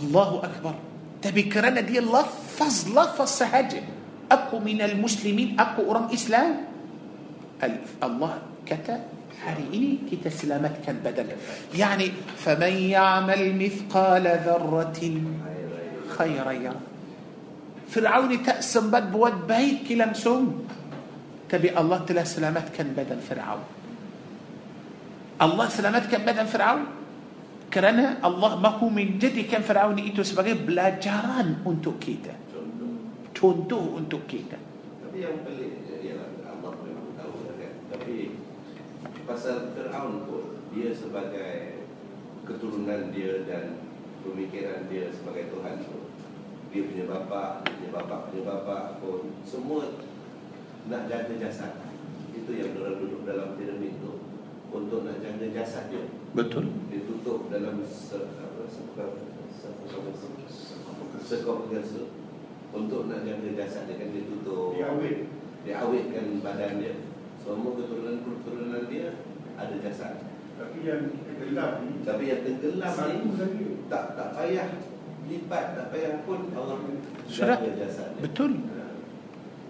Allahu 0.00 0.40
Akbar 0.40 0.76
tapi 1.20 1.44
kerana 1.44 1.84
dia 1.84 2.00
lafaz 2.00 2.88
lafaz 2.88 3.44
sahaja 3.44 3.84
aku 4.32 4.64
minal 4.64 4.96
muslimin 4.96 5.60
aku 5.60 5.84
orang 5.84 6.08
Islam 6.08 6.64
Allah 8.00 8.40
kata 8.64 9.15
hari 9.44 9.66
ini 9.72 10.08
kita 10.08 10.32
selamatkan 10.32 11.02
badan. 11.04 11.36
Yani, 11.74 12.12
فَمَنْ 12.40 12.74
يَعْمَلْ 12.96 13.42
مِثْقَالَ 13.56 14.24
ذَرَّةٍ 14.24 15.00
خيرا 16.16 16.52
خَيْرَيَا 16.56 16.74
فرعون 17.86 18.42
تأسم 18.42 18.90
بد 18.90 19.14
بود 19.14 19.46
بهيك 19.46 19.86
بيت 19.86 19.88
كلمسهم 19.88 20.44
تبي 21.46 21.70
الله 21.70 21.98
تلا 22.02 22.26
سلامت 22.26 22.74
كان 22.74 22.98
بدن 22.98 23.22
فرعون. 23.22 23.62
الله 25.38 25.66
سلامت 25.70 26.10
كان 26.10 26.26
بدن 26.26 26.50
فرعون؟ 26.50 26.84
كرنا 27.70 28.26
الله 28.26 28.50
ما 28.58 28.68
هو 28.82 28.90
من 28.90 29.22
جدي 29.22 29.46
كان 29.46 29.62
فرعون 29.62 30.02
إيتو 30.02 30.26
سبقه 30.26 30.66
بلا 30.66 30.98
جاران 30.98 31.62
أنتو 31.62 31.94
كيتا. 32.02 32.34
تونتو 33.38 34.02
أنتو 34.02 34.18
كيتا. 34.26 34.58
تبي 35.06 35.22
يوم 35.22 35.46
الله 35.46 36.72
pasal 39.26 39.74
Fir'aun 39.74 40.22
pun 40.24 40.54
dia 40.70 40.94
sebagai 40.94 41.82
keturunan 42.46 43.10
dia 43.10 43.42
dan 43.42 43.82
pemikiran 44.22 44.86
dia 44.86 45.10
sebagai 45.10 45.50
Tuhan 45.50 45.82
tu 45.82 46.06
dia 46.70 46.82
punya 46.86 47.04
bapa, 47.10 47.66
dia 47.66 47.74
punya 47.78 47.90
bapa 47.90 48.16
punya 48.30 48.42
bapa 48.46 48.76
pun 49.02 49.34
semua 49.42 49.98
nak 50.86 51.10
jaga 51.10 51.34
jasad. 51.42 51.82
Itu 52.30 52.54
yang 52.54 52.78
orang 52.78 53.02
duduk 53.02 53.26
dalam 53.26 53.58
piramid 53.58 53.98
tu 53.98 54.22
untuk 54.70 55.02
nak 55.02 55.18
jaga 55.18 55.46
jasad 55.50 55.90
dia. 55.90 56.06
betul 56.30 56.70
Ditutup 56.86 57.50
dalam 57.50 57.82
se, 57.82 58.18
apa, 58.22 58.62
sekop 58.70 59.10
sekop 61.26 61.66
gersa 61.72 62.06
untuk 62.70 63.10
nak 63.10 63.26
jaga 63.26 63.48
jasad 63.58 63.90
dia 63.90 63.98
kan 63.98 64.08
dia 64.14 64.22
tutup 64.30 64.78
Diawet. 64.78 65.26
dia 65.66 65.74
awetkan 65.82 66.38
badan 66.44 66.78
dia 66.78 66.94
semua 67.46 67.78
keturunan-keturunan 67.78 68.82
dia 68.90 69.14
ada 69.54 69.74
jasad. 69.78 70.18
Tapi 70.58 70.78
yang 70.82 71.14
gelap 71.38 71.78
ni 71.86 72.02
tapi 72.02 72.22
yang 72.26 72.42
tenggelam 72.42 72.90
ni 72.90 73.16
saja. 73.38 73.66
tak 73.86 74.04
tak 74.18 74.28
payah 74.34 74.68
lipat 75.30 75.64
tak 75.78 75.86
payah 75.94 76.12
pun 76.26 76.50
Allah 76.58 76.78
Sudah. 77.30 77.58
jasad 77.78 78.08
dia. 78.18 78.22
betul. 78.26 78.52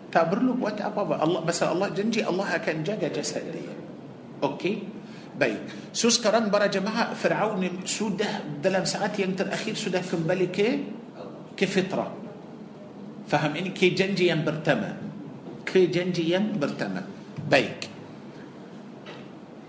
Tak 0.09 0.25
perlu 0.33 0.57
buat 0.57 0.81
apa-apa. 0.81 1.21
Allah 1.21 1.41
pasal 1.45 1.77
Allah 1.77 1.93
janji 1.93 2.25
Allah 2.25 2.49
akan 2.49 2.77
jaga 2.81 3.13
jasad 3.13 3.45
dia. 3.53 3.77
Okey? 4.41 4.89
Baik. 5.37 5.93
So 5.93 6.09
sekarang 6.09 6.49
para 6.49 6.73
jemaah 6.73 7.13
Firaun 7.13 7.61
sudah 7.85 8.41
dalam 8.65 8.89
saat 8.89 9.13
yang 9.21 9.37
terakhir 9.37 9.77
sudah 9.77 10.01
kembali 10.01 10.49
ke 10.49 10.69
ke 11.53 11.69
fitrah. 11.69 12.09
Faham 13.29 13.53
ini? 13.61 13.77
Ke 13.77 13.93
janji 13.93 14.33
yang 14.33 14.41
pertama. 14.47 14.97
Ke 15.67 15.91
janji 15.93 16.33
yang 16.33 16.57
pertama 16.57 17.17
baik 17.47 17.91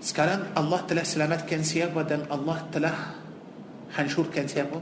sekarang 0.01 0.53
Allah 0.57 0.81
telah 0.85 1.05
selamatkan 1.05 1.61
siapa 1.61 2.01
dan 2.05 2.25
Allah 2.29 2.57
telah 2.73 2.97
hancurkan 3.97 4.45
siapa 4.49 4.79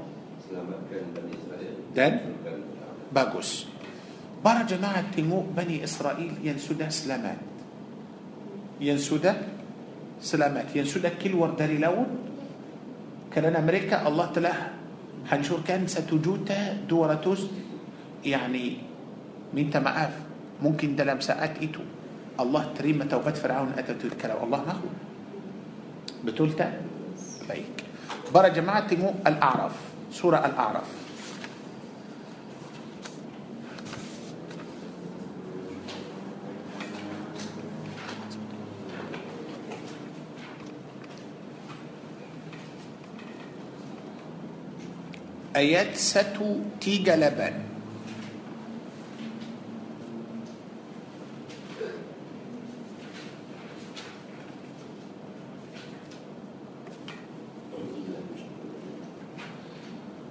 Dan? 1.96 2.36
Bagus 3.16 3.72
para 4.44 4.62
jemaah 4.68 5.02
tengok 5.10 5.56
Bani 5.56 5.82
Israel 5.82 6.38
yang 6.44 6.60
sudah 6.60 6.92
selamat 6.92 7.40
yang 8.78 9.00
sudah 9.00 9.36
selamat 10.20 10.76
yang 10.76 10.86
sudah 10.86 11.16
keluar 11.16 11.56
dari 11.56 11.80
laut 11.80 12.08
kerana 13.32 13.60
mereka 13.64 14.04
Allah 14.04 14.28
telah 14.32 14.58
hancurkan 15.32 15.90
satu 15.90 16.22
juta 16.22 16.78
dua 16.86 17.18
ratus 17.18 17.50
yani 18.22 18.80
minta 19.56 19.82
maaf 19.82 20.14
mungkin 20.62 20.94
dalam 20.94 21.20
saat 21.24 21.58
itu 21.58 21.95
الله 22.40 22.64
تريم 22.78 23.03
توبات 23.03 23.38
فرعون 23.38 23.72
اتى 23.78 23.91
أتت 23.91 24.06
الكلام 24.06 24.44
الله 24.44 24.57
ما 24.57 24.72
هو 24.72 24.90
بتولت 26.26 26.60
بيك 27.49 27.76
برا 28.34 28.48
جماعة 28.48 28.88
مو 28.91 29.14
الأعراف 29.28 29.76
سورة 30.12 30.45
الأعراف. 30.45 30.88
آيات 45.56 45.95
ستو 45.95 46.60
تيجا 46.82 47.16
لبن. 47.16 47.74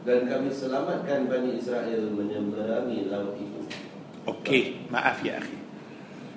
Dan 0.05 0.29
kami 0.29 0.53
selamatkan 0.53 1.27
Bani 1.27 1.57
Israel 1.57 2.13
menyeberangi 2.13 3.09
laut 3.09 3.37
itu 3.41 3.61
Okey, 4.25 4.89
maaf 4.89 5.21
ya 5.21 5.37
akhi. 5.37 5.61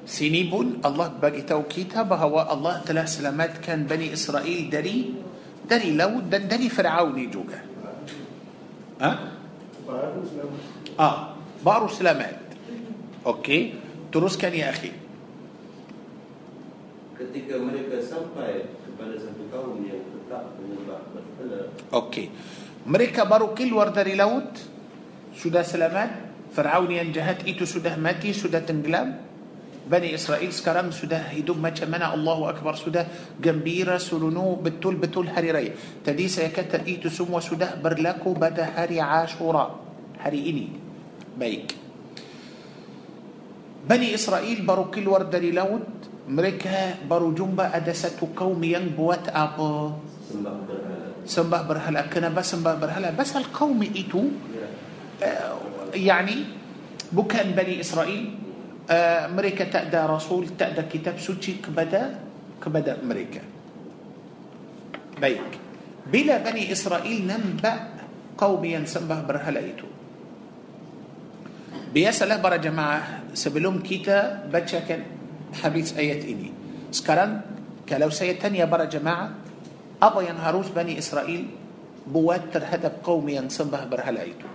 Sini 0.03 0.43
pun 0.51 0.83
Allah 0.83 1.07
bagi 1.07 1.47
tahu 1.47 1.63
kita 1.71 2.03
bahawa 2.03 2.51
Allah 2.51 2.83
telah 2.83 3.07
selamatkan 3.07 3.87
Bani 3.87 4.11
Israel 4.11 4.59
dari 4.67 5.15
dari 5.63 5.95
laut 5.95 6.27
dan 6.27 6.51
dari 6.51 6.67
Firaun 6.67 7.15
juga. 7.31 7.59
Ha? 8.99 9.11
Baru 9.87 10.19
selamat. 10.19 10.61
Ah, 10.99 11.31
baru 11.63 11.87
selamat. 11.87 12.35
Okey, 13.23 13.79
teruskan 14.11 14.51
ya 14.51 14.67
akhi. 14.71 15.07
ketika 17.17 17.57
mereka 17.57 17.97
sampai 18.05 18.69
kepada 18.85 19.17
satu 19.17 19.49
kaum 19.49 19.81
yang 19.81 20.05
tetap 20.13 20.53
menyembah 20.61 21.01
berhala 21.11 21.73
Okey. 21.89 22.29
Mereka 22.87 23.27
baru 23.27 23.51
keluar 23.51 23.91
dari 23.91 24.15
laut 24.15 24.47
sudah 25.35 25.59
selamat. 25.59 26.23
Firaun 26.55 26.87
yang 26.87 27.11
jahat 27.11 27.43
itu 27.43 27.67
sudah 27.67 27.99
mati, 27.99 28.31
sudah 28.31 28.63
tenggelam. 28.63 29.27
Bani 29.87 30.15
Israel 30.15 30.47
sekarang 30.47 30.95
sudah 30.95 31.31
hidup 31.35 31.59
macam 31.59 31.87
mana 31.91 32.15
Allahu 32.15 32.47
Akbar 32.47 32.79
sudah 32.79 33.07
gembira 33.35 33.99
seronok 33.99 34.63
betul-betul 34.63 35.27
hari 35.31 35.51
raya. 35.51 35.71
Tadi 35.99 36.31
saya 36.31 36.47
kata 36.47 36.87
itu 36.87 37.11
semua 37.11 37.43
sudah 37.43 37.75
berlaku 37.75 38.31
pada 38.39 38.71
hari 38.71 39.03
Ashura. 39.03 39.67
Hari 40.23 40.39
ini. 40.47 40.65
Baik. 41.35 41.75
Bani 43.83 44.07
Israel 44.15 44.59
baru 44.63 44.87
keluar 44.87 45.27
dari 45.27 45.51
laut. 45.51 45.83
Mereka 46.27 47.03
baru 47.07 47.35
jumpa 47.35 47.71
ada 47.71 47.91
satu 47.91 48.31
kaum 48.31 48.59
yang 48.63 48.91
buat 48.95 49.31
apa? 49.31 49.95
sembah 50.27 50.55
berhala 50.67 50.86
سنبه 51.27 51.61
برهلا 51.67 52.01
كنا 52.07 52.31
بس 52.31 52.51
سنبه 52.55 52.79
برهلا 52.79 53.11
بس 53.19 53.35
القوم 53.35 53.83
إتو 53.83 54.23
آه، 55.23 55.57
يعني 55.93 56.37
بكان 57.11 57.51
بني 57.51 57.83
إسرائيل 57.83 58.23
Ah, 58.89 59.25
mereka 59.25 59.63
tak 59.67 59.97
ada 59.97 60.19
rasul 60.19 60.55
tak 60.55 60.81
ada 60.87 60.99
kitab 60.99 61.19
suci 61.19 61.59
kepada 61.59 62.03
kepada 62.63 63.03
mereka. 63.03 63.41
Baik. 65.21 65.51
Bila 66.07 66.37
Bani 66.47 66.71
Israel 66.71 67.27
nampak 67.27 67.73
kaum 68.37 68.61
yang 68.61 68.85
sembah 68.87 69.21
berhala 69.27 69.59
itu 69.59 69.87
biasalah 71.93 72.25
para 72.25 72.55
jemaah 72.55 73.01
sebelum 73.35 73.83
kita 73.83 74.47
baca 74.53 75.01
habis 75.63 75.97
ayat 75.99 76.23
ini. 76.23 76.51
Sekarang 76.91 77.41
kalau 77.89 78.09
saya 78.09 78.34
tanya 78.34 78.65
para 78.65 78.85
jemaah 78.87 79.46
apa 79.97 80.19
yang 80.21 80.37
harus 80.37 80.69
Bani 80.69 80.97
Israel 80.97 81.45
buat 82.07 82.53
terhadap 82.53 83.03
kaum 83.03 83.25
yang 83.27 83.51
sembah 83.51 83.83
berhala 83.89 84.23
itu. 84.23 84.47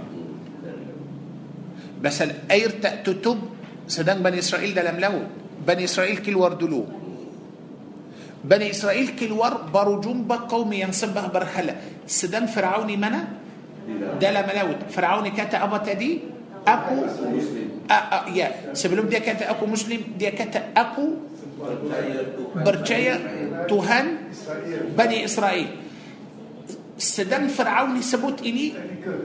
Pasal 2.01 2.40
air 2.40 2.66
tutup 2.66 3.46
sedang 3.46 4.27
Bani 4.27 4.42
Israel 4.42 4.66
dalam 4.66 4.94
laut. 4.94 5.15
Bani 5.15 5.76
Israel 5.76 6.01
keluar 6.01 6.33
dulu 6.33 6.64
Bani 6.64 8.47
Israel 8.47 8.81
keluar 8.81 9.15
berjumpa 9.15 9.90
kaum 9.90 10.22
yang 10.22 10.59
sembah 10.59 11.11
berhala. 11.11 11.63
Sedang 11.63 12.39
Firaun 12.39 12.79
di 12.79 12.91
mana? 12.91 13.20
Dalam 13.20 14.48
laut. 14.48 14.94
Firaun 14.94 15.22
ni 15.22 15.32
kata 15.32 15.68
apa 15.68 15.88
tadi 15.88 16.72
aku? 16.72 16.94
Ya. 16.94 18.67
Sebelum 18.67 19.07
dia 19.07 19.19
kata 19.19 19.59
aku 19.59 19.65
muslim? 19.65 20.00
Dia 20.00 20.32
kata 20.32 20.86
aku 20.86 22.56
percaya 22.56 23.80
Tuhan 23.80 25.12
Bani 25.12 25.35
Israel. 25.35 25.66
Sedang 25.66 27.55
Firaun 27.55 27.93
ni 27.93 28.07
sebut 28.07 28.47
ini? 28.47 28.73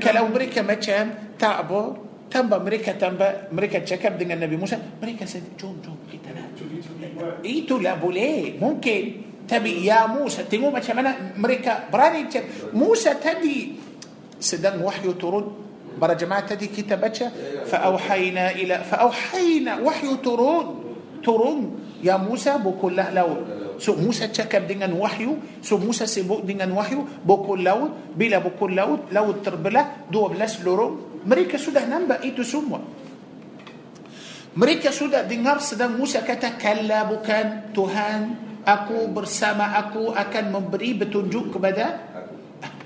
kalau 0.00 0.30
mereka 0.32 0.64
macam 0.64 1.34
tak 1.36 1.68
apa 1.68 1.80
tambah 2.32 2.58
mereka 2.62 2.96
tambah 2.96 3.52
mereka 3.52 3.82
cakap 3.82 4.16
dengan 4.16 4.40
Nabi 4.40 4.56
Musa 4.56 4.78
mereka 4.78 5.28
saja 5.28 5.46
jom 5.58 5.78
jom 5.84 5.98
kita 6.08 6.32
nak 6.32 6.54
itulah 7.44 7.98
boleh 7.98 8.56
mungkin 8.56 9.26
tapi 9.46 9.86
ya 9.86 10.10
Musa 10.10 10.42
tengok 10.42 10.74
macam 10.74 10.94
mana 10.96 11.34
mereka 11.38 11.86
berani 11.92 12.26
cakap 12.26 12.72
Musa 12.74 13.14
tadi 13.20 13.85
sedang 14.38 14.80
wahyu 14.84 15.16
turun 15.16 15.52
para 15.96 16.12
jemaah 16.12 16.44
tadi 16.44 16.68
kita 16.68 17.00
baca 17.00 17.32
faauhayna 17.64 18.52
ila 18.60 18.84
faauhayna 18.84 19.80
wahyu 19.80 20.20
turun 20.20 20.66
turun 21.24 21.58
ya 22.04 22.20
Musa 22.20 22.60
bukul 22.60 22.96
laut 22.96 23.40
so 23.80 23.96
Musa 23.96 24.28
cakap 24.28 24.68
dengan 24.68 24.92
wahyu 24.96 25.40
so 25.64 25.80
Musa 25.80 26.04
sibuk 26.04 26.44
dengan 26.44 26.72
wahyu 26.76 27.04
bukul 27.24 27.64
laut 27.64 28.12
bila 28.12 28.40
bukul 28.40 28.76
laut 28.76 29.08
laut 29.12 29.40
terbelah 29.40 30.08
12 30.12 30.64
lorong 30.64 30.94
mereka 31.24 31.56
sudah 31.56 31.84
nampak 31.88 32.24
itu 32.24 32.44
semua 32.44 32.80
mereka 34.56 34.88
sudah 34.88 35.24
dengar 35.24 35.60
sedang 35.60 35.96
Musa 35.96 36.24
kata 36.24 36.56
kalla 36.56 37.04
bukan 37.08 37.72
Tuhan 37.76 38.20
aku 38.64 39.12
bersama 39.12 39.76
aku 39.76 40.12
akan 40.16 40.44
memberi 40.48 40.96
petunjuk 40.96 41.52
kepada 41.56 42.15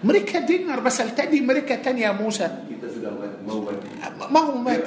مريكا 0.04 0.38
دينار 0.48 0.80
بس 0.80 1.00
التدي 1.00 1.40
مريكا 1.40 1.84
تانية 1.84 2.12
موسى. 2.12 2.48
ما 4.30 4.40
هو 4.40 4.56
مات. 4.56 4.84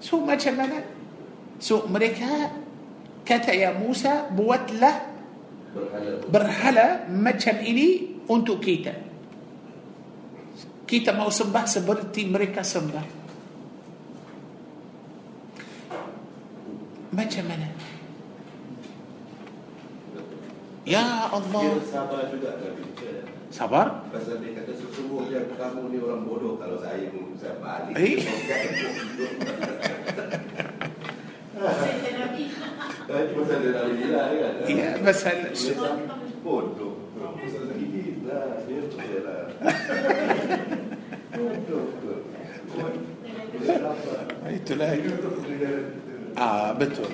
سو 0.00 0.22
ما 0.24 0.34
جمالا 0.34 0.80
سو 1.60 1.86
مريكا 1.86 2.50
كتا 3.26 3.52
يا 3.52 3.74
موسى 3.74 4.34
بوت 4.34 4.72
له 4.82 4.94
برحلة 6.30 7.10
ما 7.10 7.30
جم 7.30 7.58
إلي 7.62 7.90
أنتو 8.30 8.58
كيتا. 8.58 8.94
كيتا 10.86 11.12
ما 11.12 11.30
سبه 11.30 11.64
سبرتي 11.66 12.30
مركه 12.30 12.62
سمبه 12.62 13.02
ما 17.12 17.24
جمالا 17.26 17.68
Ya 20.86 21.26
Allah. 21.34 21.62
Dia 21.66 21.82
sabar 21.90 22.30
juga 22.30 22.62
Nabi. 22.62 22.82
Sabar? 23.50 24.06
Pasal 24.14 24.38
dia 24.38 24.54
kata 24.54 24.70
sesungguhnya 24.70 25.50
kamu 25.58 25.90
ni 25.90 25.98
orang 25.98 26.22
bodoh 26.22 26.54
kalau 26.62 26.78
saya 26.78 27.10
saya 27.34 27.58
balik. 27.58 27.98
Eh. 27.98 28.22
Saya 31.58 32.10
Nabi. 32.22 32.44
Tadi 33.02 33.30
pasal 33.34 33.58
dia 33.66 33.72
Nabi 33.74 33.92
gila 33.98 34.22
kan. 34.30 34.54
Ya, 34.70 34.90
pasal 35.02 35.50
bodoh. 36.46 36.94
Lah 38.30 38.62
dia 38.62 39.18
lah. 39.26 39.50
Bodoh. 41.34 41.84
itulah. 44.54 44.90
Ah 46.38 46.70
betul. 46.78 47.10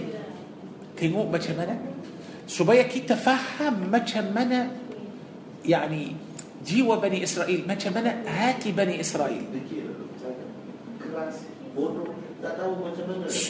Tengok 0.92 1.32
macam 1.32 1.56
mana 1.56 1.91
سبيا 2.52 2.84
كي 2.84 3.08
تفهم 3.08 3.88
ما 3.88 4.04
تشمنا 4.04 4.68
يعني 5.64 6.12
جيوا 6.68 7.00
بني 7.00 7.24
إسرائيل 7.24 7.64
ما 7.64 7.74
تشمنا 7.80 8.28
هاتي 8.28 8.76
بني 8.76 9.00
إسرائيل. 9.00 9.44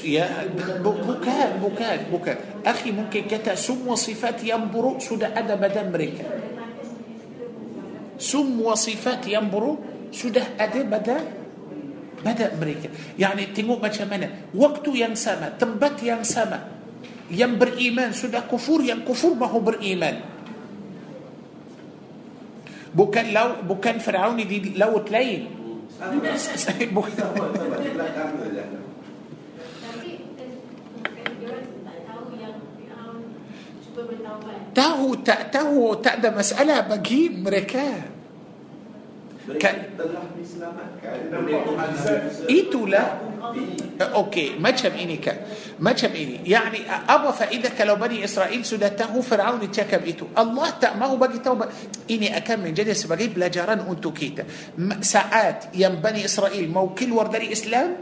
يا 0.07 0.27
بكاء 0.87 1.51
بكاء 1.59 1.99
بكاء. 2.15 2.39
أخي 2.63 2.91
ممكن 2.95 3.23
كتا 3.27 3.59
سم 3.59 3.91
وصفات 3.91 4.47
ينبرو 4.47 5.03
سود 5.03 5.27
أدب 5.27 5.63
دمرك. 5.75 6.19
سم 8.23 8.61
وصفات 8.63 9.27
ينبرو 9.27 9.71
سود 10.15 10.39
أدب 10.39 10.91
بدأ 12.23 12.55
أمريكا 12.55 12.89
يعني 13.19 13.51
تنقو 13.51 13.83
ما 13.83 13.91
تشمنا 13.91 14.55
وقتو 14.55 14.95
ينسامة 14.95 15.59
تنبت 15.59 16.07
ينسامة. 16.07 16.59
Yang 17.33 17.53
beriman 17.57 18.13
sudah 18.13 18.45
kufur, 18.45 18.85
yang 18.85 19.01
kufur 19.09 19.33
mahu 19.33 19.65
beriman. 19.65 20.21
Bukan 22.93 23.33
lau, 23.33 23.65
bukan 23.65 23.97
Firaun 24.05 24.37
di 24.37 24.77
laut 24.77 25.09
lain. 25.09 25.49
bukan. 26.93 27.15
Tahu 34.73 35.09
tak 35.21 35.53
tahu 35.53 36.01
tak 36.01 36.21
ada 36.21 36.29
masalah 36.33 36.85
bagi 36.85 37.33
mereka. 37.33 38.12
إيتو 42.51 42.87
لا 42.87 43.19
أوكي 44.01 44.59
ما 44.63 44.71
تشم 44.71 44.95
إني 44.95 45.17
كان 45.19 45.37
ما 45.83 45.93
تشم 45.93 46.15
إني 46.15 46.47
يعني 46.47 46.79
أبا 47.11 47.31
فإذا 47.31 47.69
كلو 47.75 47.99
بني 47.99 48.25
إسرائيل 48.25 48.63
سدته 48.65 49.11
فرعون 49.11 49.67
تكب 49.67 50.05
إيتو. 50.07 50.27
الله 50.39 50.95
ما 50.95 51.07
هو 51.07 51.17
بقي 51.19 51.39
توبة؟ 51.43 51.67
إني 52.11 52.37
أكم 52.37 52.61
من 52.61 52.75
جدي 52.75 52.95
سبقي 52.95 53.35
بلا 53.35 53.51
جاران 53.51 53.83
أنتو 53.83 54.15
كيتا 54.15 54.45
ساعات 55.03 55.75
يم 55.75 55.99
بني 55.99 56.25
إسرائيل 56.25 56.71
موكل 56.71 57.11
وردري 57.11 57.53
إسلام 57.53 57.97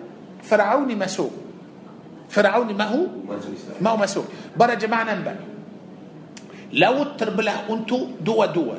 فرعون 0.44 0.92
مسوق 0.92 1.32
فرعون 2.28 2.68
ما 2.76 2.84
هو؟ 2.84 3.06
ما 3.80 3.90
هو 3.90 3.96
مسوق 3.96 4.24
برا 4.60 4.74
جمعنا 4.74 5.14
نبا 5.14 5.34
لو 6.72 7.16
تربله 7.16 7.72
أنتو 7.72 8.20
دوا 8.20 8.46
دوا. 8.46 8.76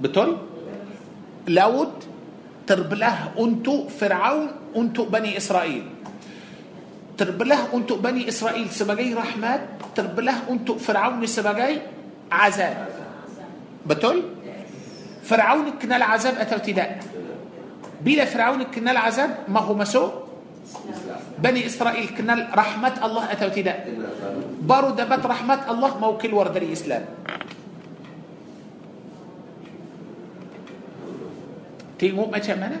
Betul 0.00 0.25
laut 0.25 1.68
terbelah 1.68 3.19
untuk 3.19 3.80
Firaun 3.80 4.54
untuk 4.54 4.97
Bani 4.97 5.26
Israel. 5.26 5.64
Terbelah 5.64 7.48
untuk 7.48 7.83
Bani 7.83 8.07
Israel 8.07 8.44
sebagai 8.44 8.83
rahmat 8.83 9.31
terbelah 9.31 10.19
untuk 10.19 10.65
Firaun 10.65 11.05
sebagai 11.05 11.65
azab. 11.65 12.52
Betul? 12.52 13.94
Firaun 13.94 14.17
kena 14.17 15.44
azab 15.44 15.85
atau 15.85 16.05
tidak 16.05 16.32
bila 16.32 16.72
Firaun 16.72 18.30
kena 18.30 18.52
azab 18.52 18.85
mahu 18.85 19.18
masuk 19.18 19.58
Bani 19.58 19.82
Israel 19.82 21.55
kena 21.55 21.80
rahmat 21.80 22.15
Allah 22.15 22.72
atau 22.72 23.06
tidak 23.06 23.41
baru 23.41 23.74
dapat 23.74 24.97
rahmat 24.97 25.40
Allah 25.40 25.74
mahu 25.74 26.04
keluar 26.04 26.41
dari 26.41 26.63
Islam. 26.63 27.04
Tengok 32.00 32.32
macam 32.32 32.56
mana? 32.56 32.80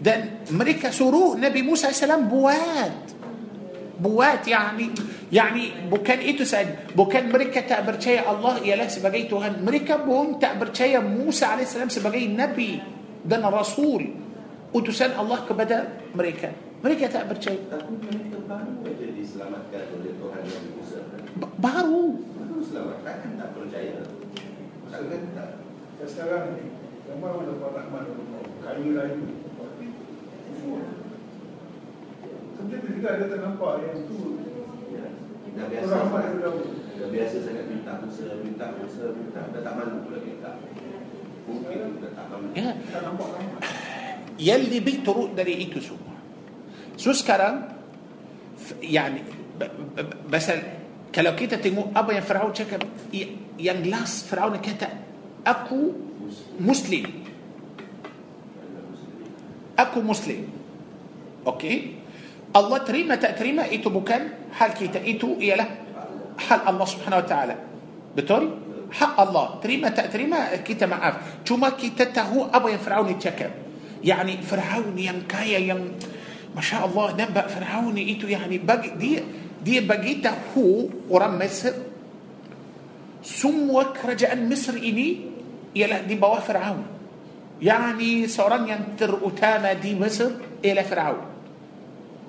Dan 0.00 0.48
mereka 0.56 0.88
suruh 0.88 1.36
Nabi 1.36 1.60
Musa 1.60 1.92
AS 1.92 2.00
buat. 2.24 3.20
Buat 4.00 4.48
yani 4.48 4.88
yani 5.28 5.84
bukan 5.92 6.24
itu 6.24 6.48
saja. 6.48 6.88
Bukan 6.96 7.28
mereka 7.28 7.60
tak 7.68 7.84
percaya 7.84 8.24
Allah 8.24 8.64
ialah 8.64 8.88
sebagai 8.88 9.28
Tuhan. 9.28 9.60
Mereka 9.60 10.00
pun 10.08 10.40
tak 10.40 10.56
percaya 10.56 11.04
Musa 11.04 11.52
AS 11.60 11.76
sebagai 11.92 12.24
Nabi 12.32 12.80
dan 13.28 13.44
Rasul. 13.44 14.08
Utusan 14.72 15.12
Allah 15.20 15.44
kepada 15.44 16.00
mereka. 16.16 16.48
Mereka 16.80 17.12
tak 17.12 17.28
percaya. 17.28 17.60
Tapi 17.68 17.92
mereka 18.08 18.40
baru 18.48 18.72
saja 18.80 19.06
diselamatkan 19.12 19.82
oleh 20.00 20.12
Tuhan 20.16 20.42
Nabi 20.48 20.68
Musa. 20.80 20.98
Ba- 21.36 21.54
Baru. 21.60 22.24
Baru 22.40 22.64
selamat, 22.64 23.04
takkan 23.04 23.36
tak 23.36 23.50
percaya. 23.52 24.00
Tak. 24.88 25.50
Sekarang 26.08 26.56
ni, 26.56 26.79
gambar 27.10 27.30
mana 27.34 27.52
dapat 27.58 27.72
rahmat 27.74 28.04
Allah. 28.06 28.42
Kayu 28.62 28.88
layu. 28.94 29.24
Tapi, 29.58 29.86
kufur. 30.46 30.80
Sebenarnya 32.54 32.90
kita 32.94 33.08
ada 33.10 33.24
ternampak 33.26 33.72
yang 33.82 33.98
tu. 34.06 34.18
Ya. 34.94 35.06
Dah 35.58 35.66
biasa. 35.66 35.90
Rahmat 35.90 36.22
dah. 36.38 36.52
Dah 37.00 37.08
biasa 37.10 37.36
sangat 37.42 37.64
minta 37.66 37.92
Musa, 37.98 38.26
minta 38.44 38.66
Musa, 38.78 39.04
minta. 39.10 39.40
Dah 39.50 39.60
tak 39.64 39.74
malu 39.74 39.96
pula 40.06 40.18
minta. 40.22 40.50
Mungkin 41.50 41.78
dah 41.98 42.10
tak 42.14 42.26
malu. 42.30 42.46
Ya. 42.54 42.70
Tak 42.94 43.00
nampak 43.02 43.28
rahmat. 43.34 43.60
yang 44.40 44.62
lebih 44.72 45.04
turut 45.04 45.36
dari 45.36 45.68
itu 45.68 45.82
semua. 45.84 46.16
So 46.96 47.12
sekarang 47.12 47.68
f- 48.56 48.80
yani 48.80 49.20
b- 49.60 49.72
b- 49.92 50.16
pasal 50.32 50.64
kalau 51.12 51.36
kita 51.36 51.60
tengok 51.60 51.92
apa 51.92 52.16
yang 52.16 52.24
Firaun 52.24 52.52
cakap 52.56 52.80
yang 53.60 53.84
last 53.92 54.24
Firaun 54.32 54.56
kata 54.56 54.88
Aku 55.46 55.80
muslim. 56.60 57.04
Aku 59.78 60.00
muslim. 60.00 60.40
Okey. 61.46 61.74
Allah 62.56 62.78
terima 62.78 63.14
tak 63.14 63.30
terima 63.30 63.62
itu 63.64 63.90
bukan 63.90 64.28
hal 64.52 64.70
kita 64.74 64.88
itu 64.88 65.40
ialah 65.40 65.66
hal 66.38 66.60
Allah 66.68 66.84
سبحانه 66.84 67.16
وتعالى. 67.16 67.54
Betul? 68.16 68.48
Hak 68.92 69.16
Allah. 69.20 69.46
Terima 69.62 69.88
tak 69.88 70.14
terima 70.14 70.66
kita 70.66 70.86
maaf 70.86 71.14
cuma 71.44 71.68
kita 71.78 72.04
tahu 72.04 72.50
apa 72.54 72.76
Firaun 72.76 73.08
cakap 73.08 73.50
yakni 74.04 74.42
Firaun 74.42 74.98
yang 74.98 75.28
kaya 75.28 75.58
yang 75.58 75.80
ما 76.56 76.60
شاء 76.60 76.86
الله 76.86 77.12
نبأ 77.14 77.46
فرعون 77.46 77.96
إيتو 77.96 78.26
يعني 78.26 78.58
بق 78.58 78.98
دي 78.98 79.22
دي 79.64 79.80
بقيته 79.80 80.32
هو 80.56 80.88
ورم 81.10 81.38
مصر 81.38 81.89
semua 83.20 83.92
kerajaan 83.92 84.48
Mesir 84.48 84.76
ini 84.80 85.28
ialah 85.76 86.04
di 86.04 86.16
bawah 86.16 86.42
Firaun 86.42 86.82
yani 87.60 88.24
seorang 88.26 88.66
yang 88.68 88.82
terutama 88.96 89.76
di 89.76 89.92
Mesir 89.94 90.32
ialah 90.64 90.86
Firaun 90.86 91.20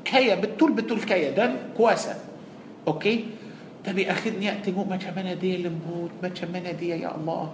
kaya 0.04 0.36
betul-betul 0.36 1.02
kaya 1.08 1.32
dan 1.32 1.72
kuasa 1.74 2.20
okey 2.86 3.40
tapi 3.82 4.06
akhirnya 4.06 4.62
tengok 4.62 4.86
macam 4.86 5.12
mana 5.16 5.34
dia 5.34 5.58
lembut 5.58 6.14
macam 6.22 6.48
mana 6.54 6.70
dia 6.76 7.00
ya 7.00 7.18
Allah 7.18 7.50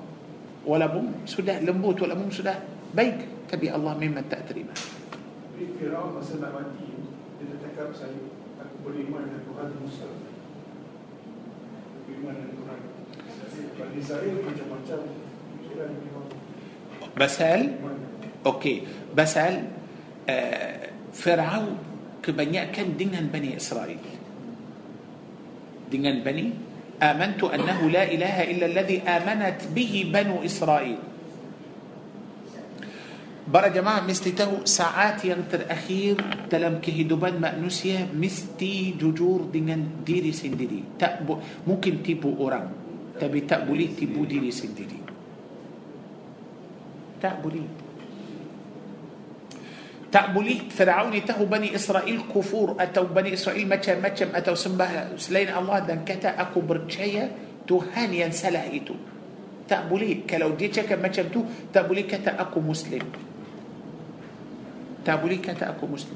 walaupun 0.67 1.23
sudah 1.23 1.61
lembut 1.63 2.03
walaupun 2.03 2.27
sudah 2.33 2.57
baik 2.91 3.47
tapi 3.47 3.71
Allah 3.71 3.95
memang 3.95 4.27
tak 4.27 4.43
terima 4.51 4.75
Fir'aun 5.57 6.13
masa 6.13 6.37
nak 6.37 6.53
mati, 6.53 6.85
dia 7.41 7.57
cakap 7.57 7.89
saya, 7.89 8.13
aku 8.61 8.75
beriman 8.85 9.25
dengan 9.25 9.41
Tuhan 9.41 9.69
Musa. 9.81 10.05
Beriman 12.05 12.33
dengan 12.37 12.53
Tuhan. 12.61 12.81
بسال 17.17 17.63
أوكي 18.45 18.75
بسال 19.17 19.55
فرعون 21.13 21.73
كبنيكن 22.23 22.87
دينا 22.97 23.21
بني 23.33 23.57
اسرائيل 23.57 24.01
دينا 25.91 26.23
بني 26.25 26.45
امنت 27.01 27.41
انه 27.43 27.79
لا 27.89 28.03
اله 28.09 28.37
الا 28.51 28.65
الذي 28.65 28.97
امنت 29.05 29.59
به 29.75 29.93
بنو 30.13 30.41
اسرائيل 30.45 30.99
برا 33.47 33.71
جماعة 33.71 34.03
مستي 34.03 34.35
تو 34.35 34.67
ساعات 34.67 35.23
ينتر 35.23 35.71
أخير 35.71 36.19
تلم 36.51 36.83
كهدوبان 36.83 37.39
مأنوسيا 37.39 38.11
مستي 38.11 38.99
ججور 38.99 39.47
دينا 39.55 40.03
ديري 40.03 40.35
سندري 40.35 40.83
ممكن 41.63 42.03
تيبو 42.03 42.35
أوران 42.35 42.86
tapi 43.17 43.43
tak 43.43 43.65
boleh 43.65 43.91
tipu 43.97 44.23
diri 44.23 44.53
sendiri. 44.53 44.99
Tak 47.17 47.41
boleh. 47.41 47.65
Tak 50.07 50.31
boleh 50.31 50.71
Firaun 50.71 51.11
tahu 51.19 51.43
Bani 51.49 51.75
Israel 51.75 52.23
kufur 52.31 52.79
atau 52.79 53.11
Bani 53.11 53.35
Israel 53.35 53.67
macam-macam 53.67 54.27
atau 54.39 54.53
sembah 54.55 55.19
selain 55.19 55.51
Allah 55.51 55.83
dan 55.83 56.07
kata 56.07 56.39
aku 56.39 56.63
percaya 56.63 57.27
Tuhan 57.67 58.15
yang 58.15 58.31
salah 58.31 58.63
itu. 58.71 58.95
Tak 59.67 59.91
boleh. 59.91 60.23
Kalau 60.23 60.55
dia 60.55 60.71
cakap 60.71 61.03
macam 61.03 61.27
tu, 61.27 61.43
tak 61.75 61.83
boleh 61.91 62.07
kata 62.07 62.39
aku 62.39 62.63
Muslim. 62.63 63.03
Tak 65.03 65.15
boleh 65.19 65.43
kata 65.43 65.75
aku 65.75 65.91
Muslim. 65.91 66.15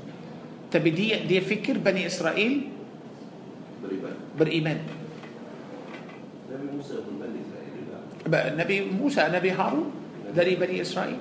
Tapi 0.72 0.90
dia 0.96 1.20
dia 1.28 1.44
fikir 1.44 1.84
Bani 1.84 2.08
Israel 2.08 2.64
Beriman. 3.84 4.16
beriman. 4.40 5.01
Nabi 6.52 6.68
Musa 6.76 7.00
pun 7.00 7.16
Bani 7.16 7.38
Israel 7.40 7.70
juga. 7.72 7.98
Nabi 8.52 8.76
Musa, 8.92 9.22
Nabi 9.32 9.50
Harun 9.56 9.88
dari 10.36 10.54
Bani 10.60 10.76
Israel. 10.84 11.20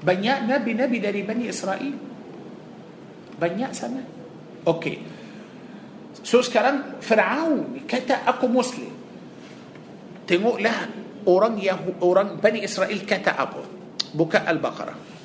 Banyak 0.00 0.38
Nabi-Nabi 0.48 0.98
dari 0.98 1.20
Bani 1.22 1.44
Israel. 1.46 1.94
Banyak 3.38 3.70
sana. 3.76 4.02
Okey. 4.66 4.96
So 6.20 6.42
sekarang 6.42 7.00
Fir'aun 7.00 7.86
kata 7.86 8.26
aku 8.26 8.50
Muslim. 8.50 8.92
Tengoklah 10.26 10.90
orang 11.26 11.58
Yahu, 11.58 12.00
orang 12.02 12.38
Bani 12.42 12.64
Israel 12.64 12.98
kata 13.06 13.34
apa 13.36 13.62
buka 14.14 14.42
Al-Baqarah 14.42 15.19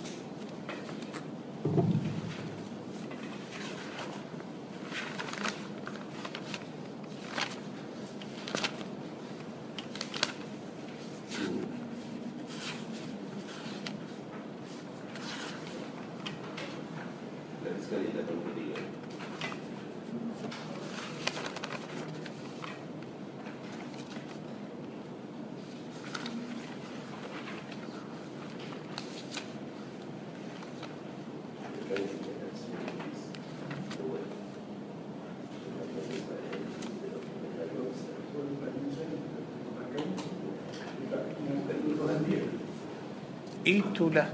قلت 43.95 44.15
له. 44.15 44.27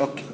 أوكي. 0.00 0.24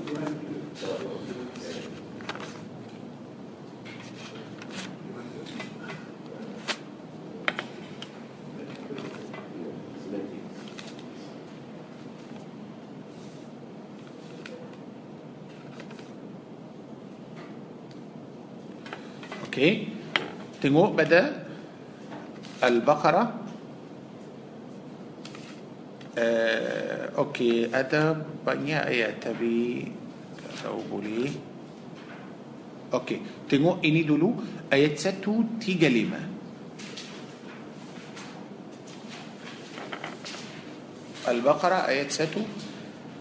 أوكي. 19.45 19.89
بدأ 20.97 21.45
البقرة. 22.65 23.44
أوكي 27.19 27.71
ادب 27.75 28.23
بانيا 28.47 28.91
يا 28.91 29.15
تبي 29.23 29.93
أو 30.67 30.83
بولي 30.91 31.31
أوكي 32.93 33.21
تنو 33.51 33.79
اني 33.85 34.03
دولو 34.03 34.35
ايات 34.73 34.99
ساتو 34.99 35.63
تيجا 35.63 35.89
لما 35.89 36.21
البقرة 41.29 41.79
ايات 41.89 42.11
ساتو 42.11 42.43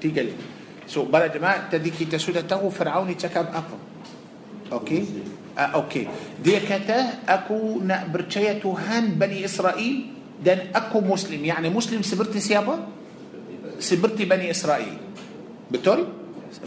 تيجا 0.02 0.24
لما 0.24 0.46
سو 0.88 1.06
so, 1.06 1.08
بلا 1.08 1.28
جماعة 1.28 1.70
تدي 1.70 1.90
كي 1.90 2.06
تسودة 2.06 2.42
تغو 2.42 2.70
فرعون 2.70 3.18
تكاب 3.18 3.48
اكو 3.54 3.78
أوكي 4.72 5.06
آه, 5.58 5.62
أوكي 5.78 6.08
دي 6.44 6.60
كتا 6.60 7.30
اكو 7.30 7.80
نأبرتشية 7.80 8.58
تهان 8.58 9.22
بني 9.22 9.46
اسرائيل 9.46 9.96
Dan 10.46 10.60
aku 10.76 11.02
Muslim 11.02 11.46
يعني 11.46 11.70
Muslim 11.70 12.02
seperti 12.02 12.38
siapa 12.38 12.93
seperti 13.84 14.24
بني 14.24 14.48
إسرائيل. 14.48 14.96
Betul 15.68 16.08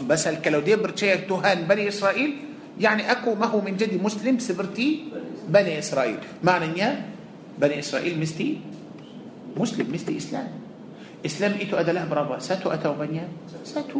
pasal 0.05 0.61
dia 0.61 0.77
percaya 0.77 1.25
Tuhan 1.25 1.65
بني 1.65 1.89
إسرائيل 1.89 2.31
يعني 2.77 3.09
aku 3.09 3.33
mahu 3.33 3.49
menjadi 3.49 3.97
Muslim 3.97 4.37
seperti 4.37 5.09
بني 5.49 5.81
إسرائيل. 5.81 6.45
Maknanya 6.45 6.89
بني 7.57 7.81
إسرائيل 7.81 8.21
mesti 8.21 8.61
Muslim 9.57 9.89
mesti 9.89 10.13
Islam. 10.21 10.49
Islam 11.25 11.57
itu 11.57 11.81
adalah 11.81 12.05
berapa 12.05 12.37
satu 12.37 12.69
atau 12.69 12.93
banyak 12.93 13.25
satu 13.65 13.99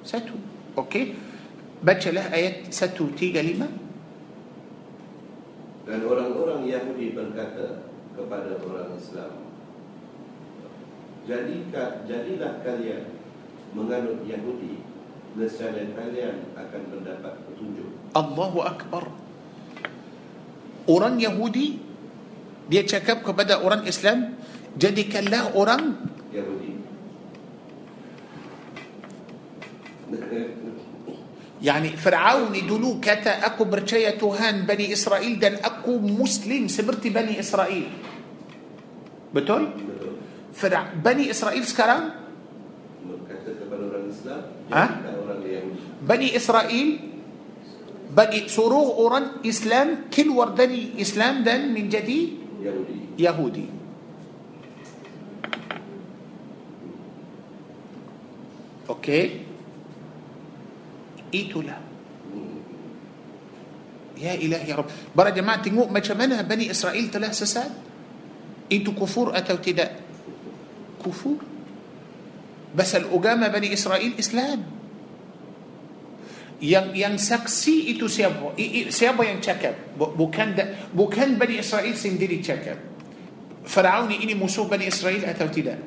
satu 0.00 0.34
okey? 0.80 1.14
Bacalah 1.84 2.24
ayat 2.32 2.72
satu 2.72 3.12
tiga 3.12 3.44
lima 3.44 3.68
لأن 5.86 6.00
أوران 6.02 6.32
أوران 6.32 6.64
يهودي 6.64 7.12
بركاته 7.12 7.84
kepada 8.18 8.58
orang 8.66 8.98
Islam 8.98 9.47
Jadikah, 11.28 12.08
Jadilah 12.08 12.64
kalian 12.64 13.04
menganut 13.76 14.24
Yahudi 14.24 14.80
Nescaya 15.36 15.84
kalian 15.92 16.56
akan 16.56 16.82
mendapat 16.88 17.36
petunjuk. 17.44 17.92
Allahu 18.16 18.64
Akbar. 18.64 19.12
Orang 20.88 21.20
Yahudi 21.20 21.76
Dia 22.72 22.80
cakap 22.88 23.20
kepada 23.20 23.60
orang 23.60 23.84
Islam 23.84 24.40
Jadikanlah 24.80 25.52
orang 25.52 26.00
Yahudi. 26.32 26.80
Yani 31.60 31.92
Fir'aun 31.92 32.56
dulu 32.64 32.96
kata 32.96 33.44
Aku 33.52 33.68
percaya 33.68 34.16
Tuhan 34.16 34.64
Bani 34.64 34.88
Israel 34.88 35.36
Dan 35.36 35.60
aku 35.60 36.00
Muslim 36.00 36.72
seperti 36.72 37.12
Bani 37.12 37.36
Israel. 37.36 37.84
Betul? 39.28 39.76
Betul 39.76 40.07
Fir'a- 40.52 40.90
Bani 40.96 41.28
Israel 41.28 41.62
sekarang 41.64 42.02
Berkata 43.04 43.50
kepada 43.56 43.82
orang 43.88 44.04
Islam 44.08 44.40
Ha? 44.68 44.84
Orang 45.16 45.40
Yahudi 45.44 45.80
Bani 46.04 46.28
Israel 46.32 46.88
bagi 48.08 48.48
suruh 48.48 49.04
orang 49.04 49.44
Islam 49.44 50.08
keluar 50.08 50.56
dari 50.56 50.96
Islam 50.96 51.44
dan 51.44 51.76
menjadi 51.76 52.18
Yahudi 52.64 52.96
Yahudi. 53.18 53.66
Okey. 58.88 59.24
Itulah. 61.28 61.76
Ya 64.18 64.34
ilahi 64.34 64.66
ya 64.66 64.74
Rabb. 64.80 64.90
Para 65.14 65.30
jemaah 65.30 65.60
tengok 65.62 65.92
macam 65.92 66.16
mana 66.18 66.42
Bani 66.42 66.72
Israel 66.72 67.06
telah 67.12 67.30
sesat. 67.30 67.70
Itu 68.72 68.96
kufur 68.96 69.36
atau 69.36 69.60
tidak? 69.60 70.07
Kufur. 70.98 71.40
Basal 72.74 73.08
agama 73.08 73.48
Bani 73.48 73.72
Israel 73.72 74.12
Islam. 74.18 74.60
Yang 76.58 76.86
yang 76.98 77.14
saksi 77.14 77.94
itu 77.94 78.10
siapa? 78.10 78.58
Siapa 78.90 79.22
yang 79.22 79.38
cakap? 79.38 79.94
Bu- 79.94 80.12
Bukan 80.18 80.58
bukan 80.90 81.38
Bani 81.38 81.62
Israel 81.62 81.94
sendiri 81.94 82.42
cakap. 82.42 82.76
Firaun 83.62 84.10
ini 84.10 84.34
musuh 84.34 84.66
Bani 84.66 84.90
Israel 84.90 85.22
atau 85.28 85.46
tidak? 85.46 85.78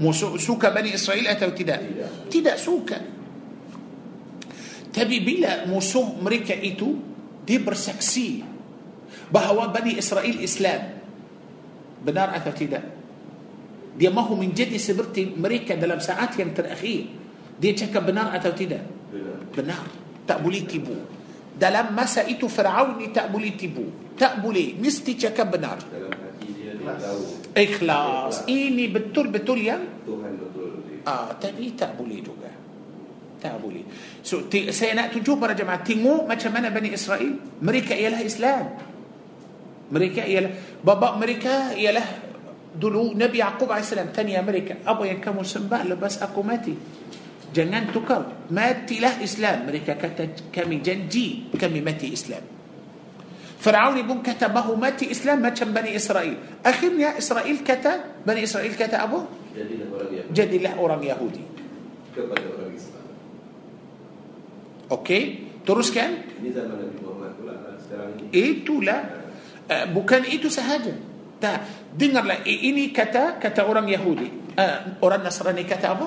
Musuh 0.00 0.40
suka 0.40 0.72
Bani 0.72 0.96
Israel 0.96 1.28
atau 1.36 1.52
tidak? 1.52 1.84
Tidak 2.32 2.56
suka. 2.56 2.98
Tapi 4.92 5.16
bila 5.20 5.68
musuh 5.68 6.16
mereka 6.20 6.56
itu 6.56 6.96
dia 7.44 7.60
bersaksi 7.60 8.44
bahawa 9.28 9.68
Bani 9.72 9.96
Israel 10.00 10.36
Islam 10.40 10.80
benar 12.00 12.32
atau 12.32 12.52
tidak? 12.56 13.01
Dia 13.92 14.08
mahu 14.08 14.40
menjadi 14.40 14.76
seperti 14.80 15.36
mereka 15.36 15.76
dalam 15.76 16.00
saat 16.00 16.32
yang 16.40 16.56
terakhir. 16.56 17.12
Dia 17.60 17.72
cakap 17.76 18.08
benar 18.08 18.32
atau 18.32 18.50
tidak? 18.56 18.82
Benar. 19.52 19.84
Tak 20.24 20.40
boleh 20.40 20.64
tipu. 20.64 20.96
Dalam 21.52 21.92
masa 21.92 22.24
itu 22.24 22.48
Firaun 22.48 22.96
ni 22.96 23.12
tak 23.12 23.28
boleh 23.28 23.52
tipu. 23.52 24.14
Tak 24.16 24.40
boleh. 24.40 24.72
Mesti 24.80 25.12
cakap 25.14 25.52
benar. 25.52 25.78
Ikhlas. 27.52 28.48
Ini 28.48 28.88
betul-betul 28.88 29.58
yang 29.60 29.82
Tuhan 30.08 30.32
betul 30.40 30.70
ah 31.02 31.34
tapi 31.36 31.74
tak 31.74 31.98
boleh 31.98 32.18
juga. 32.22 32.50
Tak 33.42 33.58
boleh. 33.58 33.82
So 34.22 34.46
ti- 34.46 34.70
saya 34.70 34.94
nak 34.94 35.10
tunjuk 35.12 35.34
para 35.36 35.52
jemaah 35.52 35.82
tengok 35.82 36.30
macam 36.30 36.50
mana 36.54 36.70
Bani 36.70 36.94
Israel. 36.94 37.42
Mereka 37.58 37.92
ialah 37.98 38.22
Islam. 38.22 38.64
Mereka 39.92 40.22
ialah 40.24 40.80
bapa 40.80 41.18
mereka 41.18 41.74
ialah 41.74 42.21
dulu 42.72 43.12
Nabi 43.12 43.44
Yaqub 43.44 43.68
AS 43.68 43.92
tanya 44.16 44.40
mereka 44.40 44.80
apa 44.88 45.04
yang 45.04 45.20
kamu 45.20 45.44
sembah 45.44 45.84
lepas 45.92 46.24
aku 46.24 46.40
mati 46.40 46.72
jangan 47.52 47.92
tukar 47.92 48.48
matilah 48.48 49.20
Islam 49.20 49.68
mereka 49.68 49.94
kata 50.00 50.48
kami 50.48 50.80
janji 50.80 51.52
kami 51.52 51.84
mati 51.84 52.08
Islam 52.16 52.40
Firaun 53.62 53.94
pun 54.08 54.18
kata 54.24 54.50
bahu 54.50 54.74
mati 54.74 55.06
Islam 55.12 55.44
macam 55.44 55.70
Bani 55.70 55.92
Israel 55.92 56.34
akhirnya 56.64 57.14
Israel 57.20 57.58
kata 57.60 58.24
Bani 58.24 58.40
Israel 58.42 58.72
kata 58.72 59.04
apa 59.04 59.20
Jadilah 59.52 59.86
orang 59.92 60.08
Yahudi 60.08 60.32
jadilah 60.32 60.74
orang 60.80 61.02
Yahudi 61.04 61.44
kepada 62.16 62.46
orang 62.56 62.72
Islam 62.72 63.04
okey 64.96 65.22
teruskan 65.62 66.10
Ini 66.40 66.50
zaman 66.56 66.76
Nabi 66.80 66.96
Muhammad 67.04 67.32
pula 67.36 67.54
sekarang 67.78 68.10
ini 68.16 68.26
itulah 68.32 69.00
uh, 69.68 69.86
bukan 69.92 70.24
itu 70.24 70.48
sahaja 70.48 71.11
Tak. 71.42 71.58
Dengarlah. 71.98 72.46
Eh, 72.46 72.70
ini 72.70 72.94
kata 72.94 73.42
kata 73.42 73.66
orang 73.66 73.90
Yahudi. 73.90 74.54
Uh, 74.54 75.02
orang 75.02 75.26
Nasrani 75.26 75.66
kata 75.66 75.98
apa? 75.98 76.06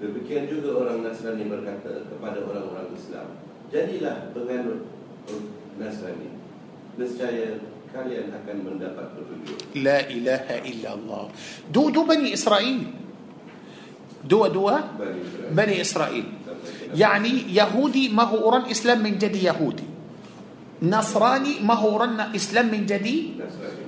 Demikian 0.00 0.48
juga 0.48 0.80
orang 0.80 1.04
Nasrani 1.04 1.44
berkata 1.44 2.08
kepada 2.08 2.40
orang-orang 2.40 2.88
Islam. 2.96 3.36
Jadilah 3.68 4.32
penganut 4.32 4.88
Nasrani. 5.76 6.32
Nescaya 6.96 7.60
kalian 7.92 8.32
akan 8.32 8.56
mendapat 8.64 9.06
petunjuk. 9.12 9.58
La 9.84 10.00
ilaha 10.08 10.56
illallah. 10.64 11.24
Dudu 11.68 12.08
Bani 12.08 12.32
Israel. 12.32 12.80
Dua-dua 14.24 14.74
Israel. 14.80 14.96
Bani 14.96 15.20
Israel. 15.20 15.50
Bani 15.52 15.74
Israel. 15.76 16.26
Yani 16.96 17.32
Yahudi 17.52 18.08
mahu 18.08 18.40
orang 18.40 18.72
Islam 18.72 19.04
menjadi 19.04 19.52
Yahudi. 19.52 19.93
أوران 20.90 22.34
إسلام 22.34 22.66
من 22.68 22.82
جدي 22.84 23.16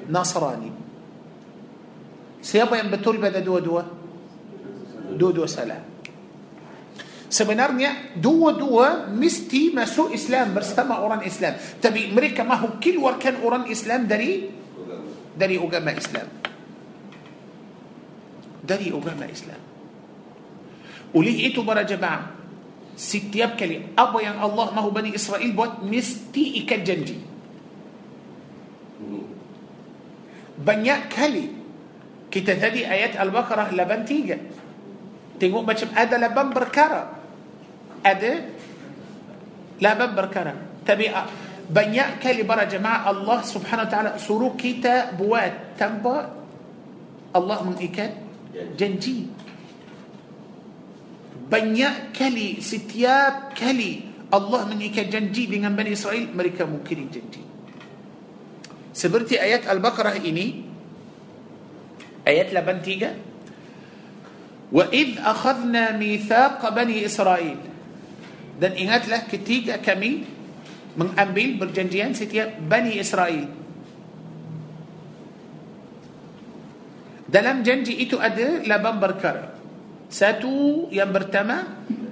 Nasrani. 0.06 0.70
Siapa 2.39 2.78
yang 2.78 2.94
betul 2.94 3.18
pada 3.18 3.43
dua-dua? 3.43 3.82
Dua-dua 5.18 5.51
salah. 5.51 5.82
Sebenarnya 7.27 8.14
dua-dua 8.14 9.10
mesti 9.10 9.74
masuk 9.74 10.14
Islam 10.14 10.55
bersama 10.55 11.02
orang 11.02 11.27
Islam. 11.27 11.59
Tapi 11.59 12.14
mereka 12.14 12.47
mahu 12.47 12.78
keluarkan 12.78 13.43
orang 13.43 13.66
Islam 13.66 14.06
dari 14.06 14.47
dari 15.35 15.59
agama 15.59 15.90
Islam. 15.90 16.27
Dari 18.62 18.86
agama 18.94 19.27
Islam. 19.27 19.60
Oleh 21.18 21.35
itu 21.51 21.66
para 21.66 21.82
jemaah, 21.82 22.36
setiap 22.97 23.60
kali 23.60 23.93
apa 23.93 24.18
yang 24.24 24.40
Allah 24.40 24.73
mahu 24.73 24.89
Bani 24.89 25.12
Israel 25.12 25.52
buat 25.52 25.85
mesti 25.85 26.64
ikat 26.64 26.81
janji. 26.81 27.16
Hmm. 28.97 29.28
Banyak 30.56 31.01
kali 31.12 31.47
kita 32.32 32.56
tadi 32.56 32.82
ayat 32.82 33.20
Al-Baqarah 33.20 33.70
83. 33.70 35.36
Tengok 35.36 35.62
macam 35.62 35.89
ada 35.93 36.16
laban 36.16 36.48
perkara. 36.56 37.02
Ada 38.01 38.32
laban 39.81 40.10
perkara. 40.16 40.52
Tapi 40.81 41.05
ah, 41.12 41.28
banyak 41.66 42.23
kali 42.23 42.47
para 42.47 42.64
jemaah 42.64 43.10
Allah 43.10 43.43
subhanahu 43.43 43.86
wa 43.86 43.90
ta'ala 43.90 44.10
suruh 44.16 44.55
kita 44.55 45.12
buat 45.18 45.77
tanpa 45.77 46.32
Allah 47.35 47.59
mengikat 47.64 48.16
janji 48.78 49.28
banyak 51.47 52.10
kali 52.10 52.59
setiap 52.59 53.55
kali 53.55 54.02
Allah 54.35 54.66
mengikat 54.66 55.06
janji 55.06 55.47
dengan 55.47 55.78
Bani 55.78 55.94
Israel 55.94 56.27
mereka 56.35 56.66
mungkin 56.66 57.06
janji. 57.06 57.47
Seperti 58.90 59.39
ayat 59.39 59.70
Al-Baqarah 59.70 60.18
ini 60.18 60.66
ayat 62.27 62.51
83 62.51 64.66
وَإِذْ 64.66 65.23
أَخَذْنَا 65.23 65.94
mithaq 65.94 66.59
bani 66.74 67.06
Israel. 67.06 67.55
Dan 68.59 68.74
ingatlah 68.74 69.23
ketika 69.31 69.78
kami 69.78 70.27
mengambil 70.98 71.62
perjanjian 71.62 72.10
setiap 72.16 72.56
Bani 72.66 72.98
Israel. 72.98 73.47
Dalam 77.31 77.62
janji 77.62 77.94
itu 78.01 78.18
ada 78.18 78.59
8 78.64 78.98
perkara 78.98 79.56
ستو 80.11 80.89
يمرتما 80.93 81.59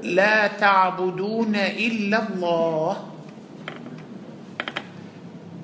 لا 0.04 0.46
تعبدون 0.46 1.54
إلا 1.56 2.18
الله. 2.28 2.92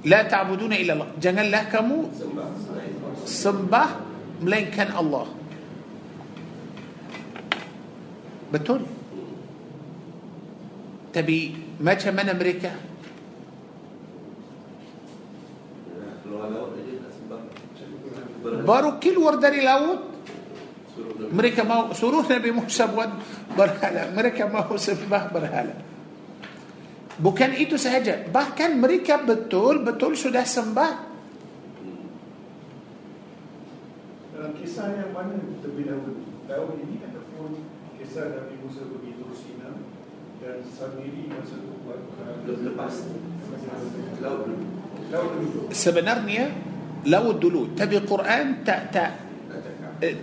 لا 0.05 0.21
تعبدون 0.23 0.73
إلا 0.73 0.93
الله. 0.97 1.09
Janganlah 1.21 1.63
kamu? 1.69 1.99
Sembah 3.29 3.85
melainkan 4.41 4.91
Allah. 4.97 5.27
Betul 8.53 8.83
tapi 11.13 11.41
macam 11.81 11.95
mana 11.95 12.29
mereka? 12.35 12.73
Baru 18.67 18.91
keluar 18.99 19.17
dari 19.19 19.61
laut 19.63 20.10
mereka 21.29 21.61
mau 21.69 21.93
suruh 21.93 22.25
Nabi 22.25 22.51
Musa 22.57 22.89
buat 22.89 23.13
berhala. 23.53 24.09
Mereka 24.17 24.49
mau 24.49 24.73
sembah 24.73 25.29
berhala. 25.29 25.77
Bukan 27.21 27.53
itu 27.61 27.77
sahaja. 27.77 28.25
Bahkan 28.33 28.81
mereka 28.81 29.21
betul-betul 29.21 30.17
sudah 30.17 30.49
sembah. 30.49 31.13
Dalam 34.33 34.57
kisah 34.57 34.97
yang 34.97 35.13
mana 35.13 35.37
terlebih 35.61 35.85
dahulu 35.85 36.17
Tahun 36.49 36.73
ini 36.81 36.97
ataupun 37.05 37.61
kisah 38.01 38.41
Nabi 38.41 38.57
Musa 38.65 38.89
pergi 38.89 39.13
Tur 39.21 39.37
Sina 39.37 39.69
Dan 40.41 40.65
Samiri 40.65 41.29
masa 41.29 41.61
itu 41.61 41.77
buat 41.85 42.01
Le- 42.49 42.73
Lepas 42.73 43.05
laut 45.11 45.33
dulu. 45.37 45.61
Sebenarnya 45.75 46.55
laut 47.05 47.37
dulu. 47.43 47.75
Tapi 47.75 47.99
Quran 48.07 48.63
tak 48.65 48.95
tak 48.95 49.30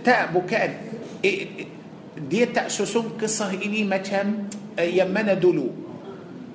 tak 0.02 0.34
bukan 0.34 0.68
eh, 1.22 1.36
eh, 1.62 1.68
dia 2.18 2.50
tak 2.50 2.68
susun 2.68 3.14
kisah 3.14 3.54
ini 3.54 3.86
macam 3.86 4.50
eh, 4.74 4.90
yang 4.98 5.10
mana 5.14 5.38
dulu 5.38 5.70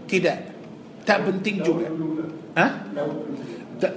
tidak 0.05 0.51
tak 1.07 1.23
penting 1.23 1.63
juga 1.63 1.87
ha 2.59 2.67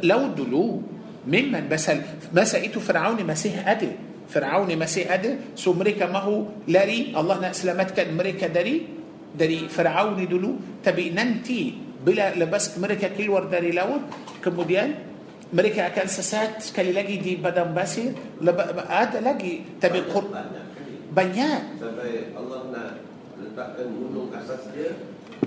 laut 0.02 0.32
dulu 0.34 0.82
memang 1.26 1.66
pasal 1.66 2.02
masa 2.30 2.62
itu 2.62 2.78
Firaun 2.78 3.18
masih 3.26 3.54
ada 3.62 3.90
Firaun 4.26 4.70
masih 4.74 5.06
ada 5.06 5.54
so 5.58 5.74
mereka 5.74 6.06
mahu 6.06 6.66
lari 6.70 7.14
Allah 7.14 7.50
nak 7.50 7.54
selamatkan 7.54 8.10
mereka 8.14 8.50
dari 8.50 8.86
dari 9.30 9.66
Firaun 9.66 10.18
dulu 10.22 10.82
tapi 10.82 11.10
nanti 11.10 11.74
bila 12.02 12.30
lepas 12.34 12.78
mereka 12.78 13.10
keluar 13.10 13.50
dari 13.50 13.74
laut 13.74 14.06
kemudian 14.38 15.15
mereka 15.50 15.88
akan 15.88 16.06
sesat 16.06 16.58
sekali 16.60 16.90
lagi 16.90 17.16
di 17.16 17.38
padang 17.38 17.70
pasir 17.70 18.10
Leba- 18.38 18.86
ada 18.86 19.18
lagi 19.20 19.62
tapi 19.78 20.02
Banyak- 20.02 20.10
Qur- 20.10 20.30
banyak 20.30 20.64
banyak 21.12 21.60
Sampai 21.78 22.10
Allah 22.32 22.60
nak 22.68 22.90
letakkan 23.36 23.86
gunung 23.88 24.28
atas 24.30 24.68
dia 24.70 24.90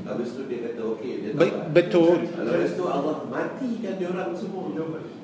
Habis 0.05 0.33
tu 0.33 0.45
dia 0.45 0.69
kata 0.69 0.81
okey 0.95 1.11
dia 1.19 1.31
Be- 1.33 1.65
betul 1.69 2.25
Lepas 2.25 2.73
tu 2.73 2.85
Allah 2.85 3.25
matikan 3.25 3.97
dia 3.97 4.07
orang 4.07 4.33
semua. 4.33 4.69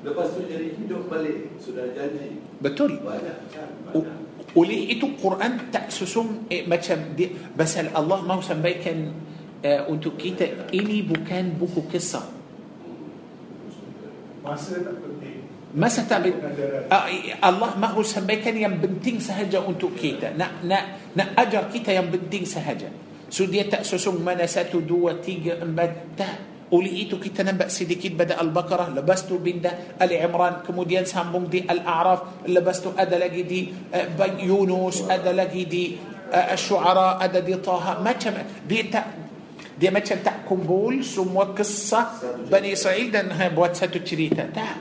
Lepas 0.01 0.27
tu 0.33 0.41
jadi 0.43 0.73
hidup 0.73 1.05
balik 1.05 1.53
Sudah 1.57 1.89
janji 1.93 2.41
betul 2.57 2.97
Banyak 2.99 3.37
Banyak 3.85 4.17
oleh 4.55 4.87
itu 4.87 5.19
Quran 5.19 5.67
tak 5.67 5.91
susung 5.91 6.47
eh, 6.47 6.63
macam 6.63 6.95
dia 7.11 7.27
pasal 7.51 7.91
Allah 7.91 8.23
mahu 8.23 8.39
sampaikan 8.39 9.11
uh, 9.59 9.81
untuk 9.89 10.15
kita 10.15 10.71
ini 10.71 11.03
bukan 11.03 11.59
buku 11.59 11.91
kisah 11.91 12.23
Masa 15.75 16.07
tak 16.07 16.23
penting 16.23 16.39
uh, 16.87 17.05
Allah 17.43 17.71
mahu 17.75 17.99
sampaikan 18.05 18.55
yang 18.55 18.79
penting 18.79 19.19
sahaja 19.19 19.59
untuk 19.59 19.91
kita 19.91 20.31
nak 20.31 20.63
nak 20.63 21.11
nak 21.17 21.35
ajar 21.35 21.67
kita 21.67 21.91
yang 21.91 22.07
penting 22.07 22.47
sahaja 22.47 22.87
so 23.27 23.43
dia 23.43 23.67
tak 23.67 23.83
susung 23.83 24.23
mana 24.23 24.47
satu 24.47 24.79
dua 24.79 25.19
tiga 25.19 25.59
empat 25.59 25.91
tak 26.15 26.35
oleh 26.71 27.05
itu 27.05 27.21
kita 27.21 27.45
nampak 27.45 27.69
sedikit 27.69 28.17
pada 28.17 28.41
Al-Baqarah 28.41 28.89
lepas 28.95 29.27
tu 29.29 29.37
pindah 29.37 29.99
Ali 30.01 30.17
Imran 30.17 30.65
kemudian 30.65 31.05
sambung 31.05 31.45
di 31.45 31.61
Al-A'raf 31.61 32.47
lepas 32.49 32.81
tu 32.81 32.89
ada 32.95 33.19
lagi 33.19 33.43
di 33.45 33.69
uh, 33.69 34.31
Yunus 34.41 35.05
ada 35.05 35.29
lagi 35.35 35.67
di 35.67 35.93
uh, 36.31 36.55
Asy-Syu'ara 36.55 37.21
ada 37.21 37.43
di 37.43 37.53
Taha 37.59 38.01
macam 38.01 38.33
dia 38.65 38.83
tak 38.89 39.05
dia 39.75 39.91
macam 39.91 40.17
tak 40.23 40.47
kumpul 40.47 41.03
semua 41.03 41.51
kisah 41.51 42.19
Bani 42.47 42.71
Israel 42.71 43.07
dan 43.11 43.27
ha, 43.35 43.51
buat 43.51 43.75
satu 43.75 43.99
cerita 44.01 44.47
tak 44.49 44.79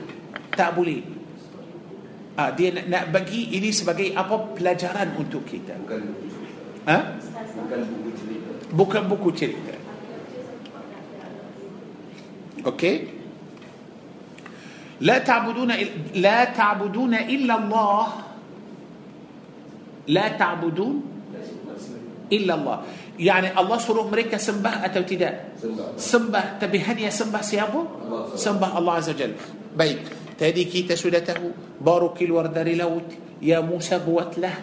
tak 0.55 0.71
boleh 0.71 1.03
ah, 2.39 2.55
dia 2.55 2.71
nak, 2.71 2.85
nak 2.87 3.03
bagi 3.11 3.55
ini 3.59 3.75
sebagai 3.75 4.15
apa 4.15 4.55
pelajaran 4.55 5.19
untuk 5.19 5.43
kita 5.43 5.75
Bukan 5.75 5.99
buku 5.99 6.25
cerita 6.31 6.91
ha? 6.91 6.99
Bukan 7.59 7.81
buku 7.83 8.09
cerita 8.15 8.51
bukan 8.71 9.03
buku 9.07 9.29
cerita 9.35 9.75
okey 12.65 13.15
لا 15.01 15.17
تعبدون 15.19 15.71
لا 16.15 16.43
تعبدون 16.55 17.13
الا 17.13 17.55
الله 17.59 18.07
لا 20.07 20.27
تعبدون 20.39 20.95
الا 22.31 22.53
الله 22.55 22.77
يعني 23.15 23.55
الله 23.55 23.77
suruh 23.79 24.05
mereka 24.11 24.35
sembah 24.35 24.83
atau 24.83 25.01
tidak 25.07 25.55
Sembah 25.55 25.95
sembah 25.95 26.45
tapi 26.59 26.77
hanya 26.83 27.07
sembah 27.07 27.43
siapa 27.43 27.79
Allah. 27.79 28.35
sembah 28.35 28.69
Allah 28.75 28.93
Azza 28.99 29.13
Jal 29.15 29.31
baik 29.71 30.35
tadi 30.35 30.67
kita 30.67 30.99
sudah 30.99 31.23
tahu 31.23 31.79
baru 31.79 32.11
keluar 32.11 32.51
dari 32.51 32.75
laut 32.75 33.07
ya 33.39 33.63
Musa 33.63 34.03
buatlah 34.03 34.55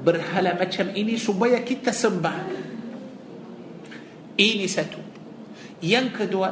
berhala 0.00 0.56
macam 0.56 0.88
ini 0.96 1.20
supaya 1.20 1.60
kita 1.60 1.92
sembah 1.92 2.38
ini 4.40 4.64
satu 4.64 5.00
yang 5.84 6.08
kedua 6.08 6.48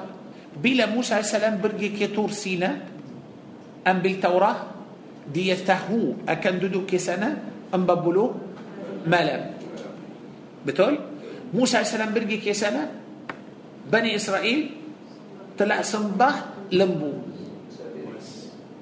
bila 0.57 0.85
Musa 0.89 1.21
AS 1.21 1.33
pergi 1.37 1.89
ke 1.93 2.13
Tur 2.13 2.33
Sina 2.33 2.73
ambil 3.87 4.15
Taurah 4.21 4.59
dia 5.27 5.57
tahu 5.57 6.23
akan 6.29 6.55
duduk 6.61 6.85
ke 6.85 7.01
sana 7.01 7.33
40 7.73 9.09
malam 9.09 9.41
betul 10.63 11.16
موسى 11.55 11.77
عليه 11.77 11.87
السلام 11.87 12.15
pergi 12.15 12.37
ke 12.37 12.55
sana 12.55 12.91
بني 13.93 14.17
إسرائيل 14.17 14.71
telah 15.59 15.83
sembah 15.83 16.31
lembu. 16.73 17.13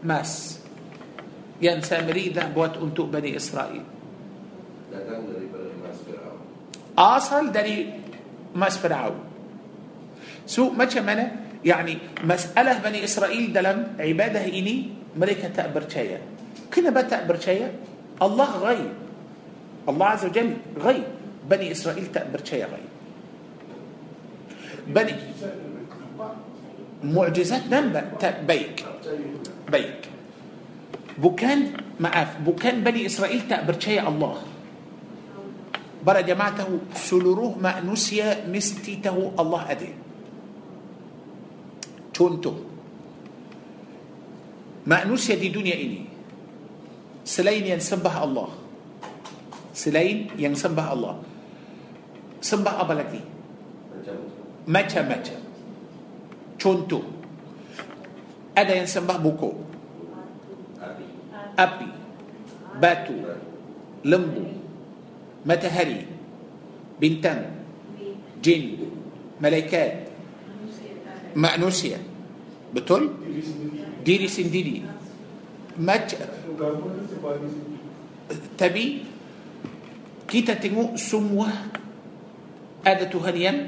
Emas. 0.05 0.59
يعني 1.63 1.83
سامري 1.83 2.29
dia 2.29 2.49
buat 2.53 2.77
untuk 2.77 3.07
بني 3.09 3.37
إسرائيل. 3.37 3.83
Asal 6.99 7.53
dari 7.53 7.93
emas 8.55 8.79
Firaun. 8.79 9.19
So 10.47 10.71
macam 10.71 10.85
mana 10.85 11.33
يعني 11.65 11.99
masalah 12.25 12.79
بني 12.79 13.05
إسرائيل 13.05 13.53
dalam 13.53 13.97
ibadah 13.99 14.45
ini 14.45 14.77
ملكة 15.17 15.49
تأبر 15.49 15.89
شيء 15.89 16.19
كنا 16.75 16.91
بتأبر 16.91 17.37
شيء 17.41 17.73
الله 18.23 18.51
غيب. 18.59 18.93
الله 19.89 20.07
عز 20.07 20.25
وجل 20.25 20.51
غيب. 20.79 21.05
بني 21.45 21.73
إسرائيل 21.73 22.13
تأمر 22.13 22.41
شيء 22.45 22.65
غير. 22.65 22.89
بني 24.89 25.15
معجزات 27.05 27.69
نمبا 27.69 28.17
بيك. 28.49 28.85
بيك. 29.69 30.01
بوكان 31.19 31.61
معاف. 32.01 32.41
بوكان 32.41 32.85
بني 32.85 33.07
إسرائيل 33.07 33.49
تأبر 33.49 33.77
شيء 33.81 34.09
الله. 34.09 34.37
برا 36.05 36.21
جماعته 36.21 36.69
سلروه 36.97 37.57
ما 37.61 37.81
نسي 37.81 38.49
مستيته 38.49 39.33
الله 39.41 39.63
أدي. 39.71 39.93
تونتو 42.15 42.53
ما 44.87 45.05
نسي 45.05 45.37
دي 45.37 45.49
دنيا 45.49 45.77
إني. 45.81 46.05
سلين 47.25 47.65
ينسبه 47.73 48.25
الله. 48.25 48.49
سلين 49.73 50.37
ينسبه 50.37 50.93
الله. 50.93 51.15
Sembah 52.45 52.75
apa 52.85 52.93
lagi? 52.93 53.21
Macam 53.25 54.17
macam-macam. 54.69 55.41
Contoh. 56.61 57.05
Ada 58.53 58.85
yang 58.85 58.89
sembah 58.89 59.19
buku. 59.21 59.51
Api. 60.81 61.07
api. 61.57 61.89
Batu. 62.77 63.17
Lembu. 64.05 64.45
Matahari. 65.49 66.05
Bintang. 67.01 67.65
Jin. 68.45 68.93
Malaikat. 69.41 70.13
Manusia. 71.33 71.99
Betul? 72.71 73.11
Diri 73.25 73.41
sendiri. 73.41 73.81
diri 74.05 74.29
sendiri. 74.29 74.77
Macam 75.75 76.23
tapi 78.55 79.05
kita 80.25 80.57
tengok 80.57 80.97
semua 80.97 81.51
ada 82.85 83.05
Tuhan 83.09 83.35
yang 83.35 83.59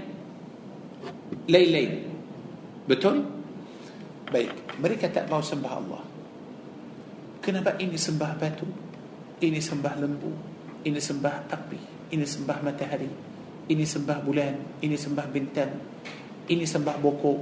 lain-lain. 1.49 1.93
Betul? 2.85 3.25
Baik. 4.29 4.79
Mereka 4.79 5.09
tak 5.11 5.33
mau 5.33 5.41
sembah 5.41 5.73
Allah. 5.73 6.03
Kenapa 7.41 7.81
ini 7.81 7.97
sembah 7.97 8.33
batu? 8.37 8.69
Ini 9.41 9.59
sembah 9.59 9.95
lembu. 9.97 10.33
Ini 10.87 11.01
sembah 11.01 11.37
api 11.51 11.97
ini 12.13 12.23
sembah 12.23 12.59
matahari. 12.63 13.11
Ini 13.67 13.83
sembah 13.83 14.19
bulan. 14.23 14.79
Ini 14.79 14.95
sembah 14.95 15.27
bintang. 15.27 15.73
Ini 16.47 16.63
sembah 16.63 16.97
pokok 17.03 17.39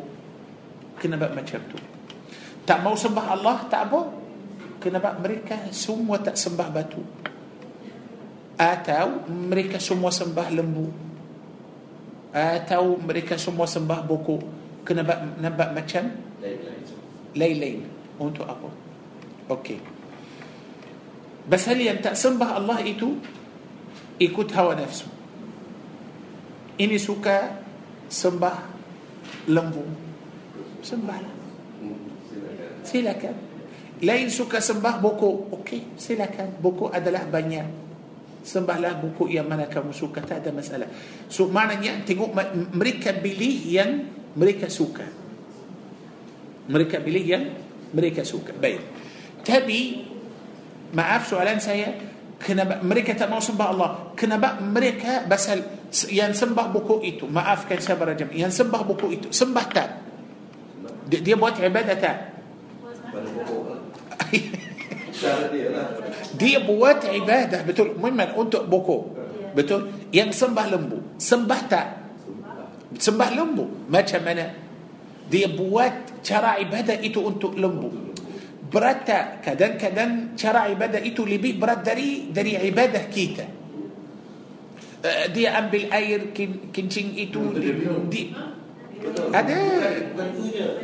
kenapa 0.96 1.28
macam 1.28 1.60
tu? 1.68 1.76
Tak 2.64 2.80
mau 2.80 2.96
sembah 2.96 3.26
Allah 3.28 3.56
tak 3.68 3.92
apa. 3.92 4.00
Kenapa 4.80 5.16
mereka 5.20 5.68
semua 5.68 6.16
tak 6.20 6.40
sembah 6.40 6.68
batu? 6.72 7.02
Atau 8.56 9.28
mereka 9.28 9.76
semua 9.76 10.08
sembah 10.08 10.48
lembu 10.48 10.88
atau 12.34 12.98
mereka 12.98 13.38
semua 13.38 13.70
sembah 13.70 14.02
buku 14.02 14.42
kenapa 14.82 15.22
nampak 15.38 15.70
macam? 15.70 16.10
Lain-lain. 17.34 17.86
untuk 18.18 18.46
apa? 18.46 18.70
Okey. 19.50 19.78
Pasal 21.46 21.82
yang 21.82 21.98
tak 21.98 22.14
sembah 22.14 22.58
Allah 22.58 22.78
itu 22.82 23.18
ikut 24.22 24.48
hawa 24.54 24.78
nafsu. 24.78 25.06
Ini 26.78 26.98
suka 26.98 27.58
sembah 28.06 28.58
lembu. 29.50 29.82
Sembahlah. 30.82 31.34
Silakan. 32.86 33.34
Lain 34.02 34.28
suka 34.30 34.62
sembah 34.62 35.02
buku. 35.02 35.54
Okey 35.58 35.98
silakan. 35.98 36.54
Buku 36.58 36.90
adalah 36.90 37.26
banyak 37.26 37.83
sembahlah 38.44 39.00
buku 39.00 39.32
yang 39.32 39.48
mana 39.48 39.64
kamu 39.64 39.96
suka 39.96 40.20
tak 40.20 40.44
ada 40.44 40.52
masalah. 40.52 40.86
So 41.32 41.48
maknanya 41.48 42.04
tengok 42.04 42.36
mereka 42.76 43.16
pilih 43.16 43.56
yang 43.64 44.04
mereka 44.36 44.68
suka. 44.68 45.08
Mereka 46.68 47.00
pilih 47.00 47.24
yang 47.24 47.44
mereka 47.96 48.20
suka. 48.20 48.52
Baik. 48.52 48.84
Tapi 49.40 49.80
maaf 50.92 51.24
soalan 51.24 51.56
saya 51.56 51.96
kenapa 52.36 52.84
mereka 52.84 53.16
tak 53.16 53.32
mau 53.32 53.40
sembah 53.40 53.68
Allah. 53.72 53.90
Kenapa 54.12 54.60
mereka 54.60 55.24
pasal 55.24 55.64
yang 56.12 56.36
sembah 56.36 56.68
buku 56.68 57.00
itu 57.00 57.24
maafkan 57.24 57.80
saya 57.80 57.96
berajam 57.96 58.28
yang 58.36 58.52
sembah 58.52 58.82
buku 58.84 59.06
itu 59.16 59.28
sembah 59.32 59.66
tak? 59.72 59.88
Dia, 61.08 61.20
dia 61.24 61.34
buat 61.36 61.56
ibadah 61.56 61.96
tak. 61.96 62.16
Cara 65.24 65.46
dia 65.48 65.68
lah. 65.72 65.86
dia 66.36 66.58
buat 66.60 66.98
ibadah 67.08 67.60
betul. 67.64 67.96
Memang 67.96 68.36
untuk 68.36 68.68
buku. 68.68 69.16
Betul? 69.56 69.88
Yang 70.10 70.44
sembah 70.44 70.66
lembu. 70.68 70.98
Sembah 71.16 71.60
tak? 71.70 71.86
Sembah 72.98 73.30
lembu. 73.32 73.64
Macam 73.88 74.20
mana? 74.20 74.52
Dia 75.30 75.48
buat 75.48 76.20
cara 76.20 76.60
ibadah 76.60 77.00
itu 77.00 77.22
untuk 77.24 77.56
lembu. 77.56 78.12
Berat 78.68 79.06
tak 79.06 79.24
kadang-kadang 79.46 80.34
cara 80.34 80.66
ibadah 80.68 80.98
itu 80.98 81.22
lebih 81.22 81.56
berat 81.56 81.86
dari 81.86 82.28
dari 82.34 82.58
ibadah 82.58 83.04
kita. 83.06 83.46
Eh, 85.04 85.28
dia 85.30 85.52
ambil 85.60 85.92
air 85.92 86.32
kin, 86.32 86.72
kincing 86.72 87.12
itu 87.12 87.52
di, 87.60 87.70
di, 88.08 88.22
ada. 89.30 89.52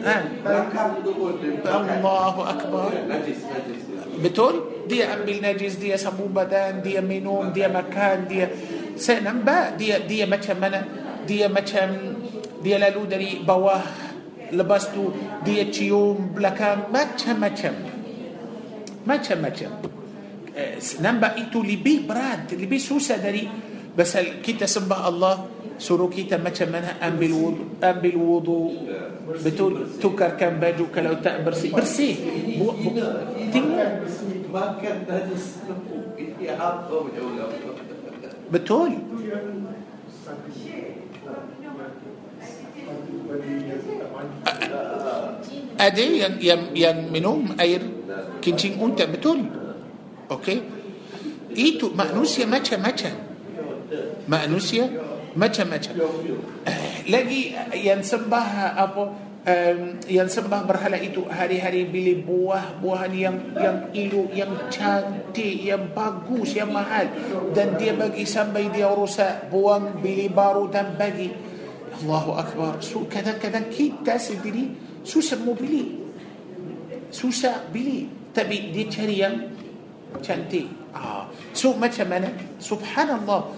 Ha. 0.05 0.15
Dia. 0.37 1.73
Allahu 1.73 2.41
Akbar. 2.45 2.93
Najis, 3.09 3.41
najis. 3.49 3.90
Betul? 4.19 4.87
Dia 4.91 5.15
ambil 5.15 5.39
najis, 5.39 5.78
dia 5.78 5.95
sabu 5.95 6.27
badan, 6.27 6.82
dia 6.82 6.99
minum, 6.99 7.55
dia 7.55 7.70
makan, 7.70 8.27
dia 8.27 8.51
saya 8.99 9.24
nampak 9.24 9.81
dia 9.81 10.03
dia 10.03 10.27
macam 10.27 10.57
mana? 10.61 10.81
Dia 11.24 11.47
macam 11.47 12.19
dia 12.61 12.77
lalu 12.77 13.03
dari 13.07 13.31
bawah 13.41 13.81
lepas 14.51 14.91
tu 14.91 15.15
dia 15.47 15.70
cium 15.70 16.35
belakang 16.35 16.91
macam-macam. 16.91 17.74
Macam-macam. 19.07 19.70
Eh, 20.51 20.77
nampak 21.01 21.32
itu 21.41 21.62
lebih 21.62 22.05
berat, 22.05 22.53
lebih 22.53 22.82
susah 22.82 23.16
dari 23.16 23.47
pasal 23.95 24.43
kita 24.43 24.66
sembah 24.66 25.01
Allah 25.07 25.37
سروكي 25.81 26.28
تم 26.28 26.44
منها 26.44 27.01
أم 27.01 27.16
بالوضوء 27.16 27.66
أم 27.81 27.97
بالوضوء 28.05 28.69
بتقول 29.44 29.74
تكر 30.02 30.31
كم 30.36 30.55
باجو 30.61 30.93
كلو 30.94 31.15
تأ 31.24 31.40
برسي 31.40 31.69
برسي 31.73 32.11
بو 32.61 32.77
بو 32.77 32.90
ما 34.52 34.77
كان 34.82 35.09
بتقول 38.52 38.93
أدي 45.81 46.07
ين 46.20 46.35
ين 46.43 46.61
ين 46.77 46.98
منهم 47.12 47.57
أير 47.61 47.82
كنتين 48.44 48.81
أنت 48.82 49.02
بتقول 49.02 49.40
أوكي 50.31 50.61
إيتو 51.57 51.94
مأنوسيا 51.97 52.47
ماتشا 52.47 52.77
ماتشا 52.77 53.11
مأنوسيا 54.28 55.10
macam-macam 55.35 55.93
Eh, 56.70 57.09
lagi 57.09 57.57
yang 57.81 58.05
sembah 58.05 58.77
apa 58.77 59.02
um, 59.47 59.81
yang 60.05 60.28
sembah 60.28 60.62
berhala 60.69 61.01
itu 61.01 61.24
hari-hari 61.28 61.89
beli 61.89 62.20
buah-buahan 62.20 63.12
yang 63.16 63.36
yang 63.57 63.78
elok 63.93 64.28
yang 64.36 64.52
cantik 64.69 65.57
yang 65.65 65.93
bagus 65.97 66.57
yang 66.57 66.73
mahal. 66.73 67.09
Dan 67.57 67.81
dia 67.81 67.97
bagi 67.97 68.24
sampai 68.28 68.69
dia 68.73 68.90
rosak 68.90 69.48
buang 69.48 70.01
beli 70.01 70.28
baru 70.28 70.69
dan 70.69 70.97
bagi. 70.97 71.32
Allahu 72.01 72.32
Akbar. 72.39 72.81
So, 72.81 73.05
kadang-kadang 73.05 73.69
kita 73.69 74.16
sendiri 74.16 74.73
susah 75.05 75.36
mau 75.43 75.52
beli. 75.52 76.01
Susah 77.11 77.69
beli. 77.69 78.09
Tapi 78.31 78.70
dia 78.70 78.86
cari 78.86 79.16
yang 79.20 79.36
cantik. 80.23 80.70
Ah. 80.90 81.31
so 81.55 81.74
macam 81.74 82.07
mana? 82.11 82.31
Subhanallah. 82.59 83.55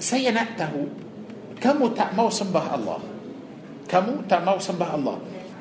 Saya 0.00 0.32
nak 0.32 0.56
tahu 0.56 1.09
kamu 1.60 1.92
tak 1.92 2.16
mau 2.16 2.32
sembah 2.32 2.66
Allah 2.74 3.00
kamu 3.86 4.24
tak 4.26 4.40
mau 4.42 4.56
sembah 4.56 4.90
Allah 4.96 5.16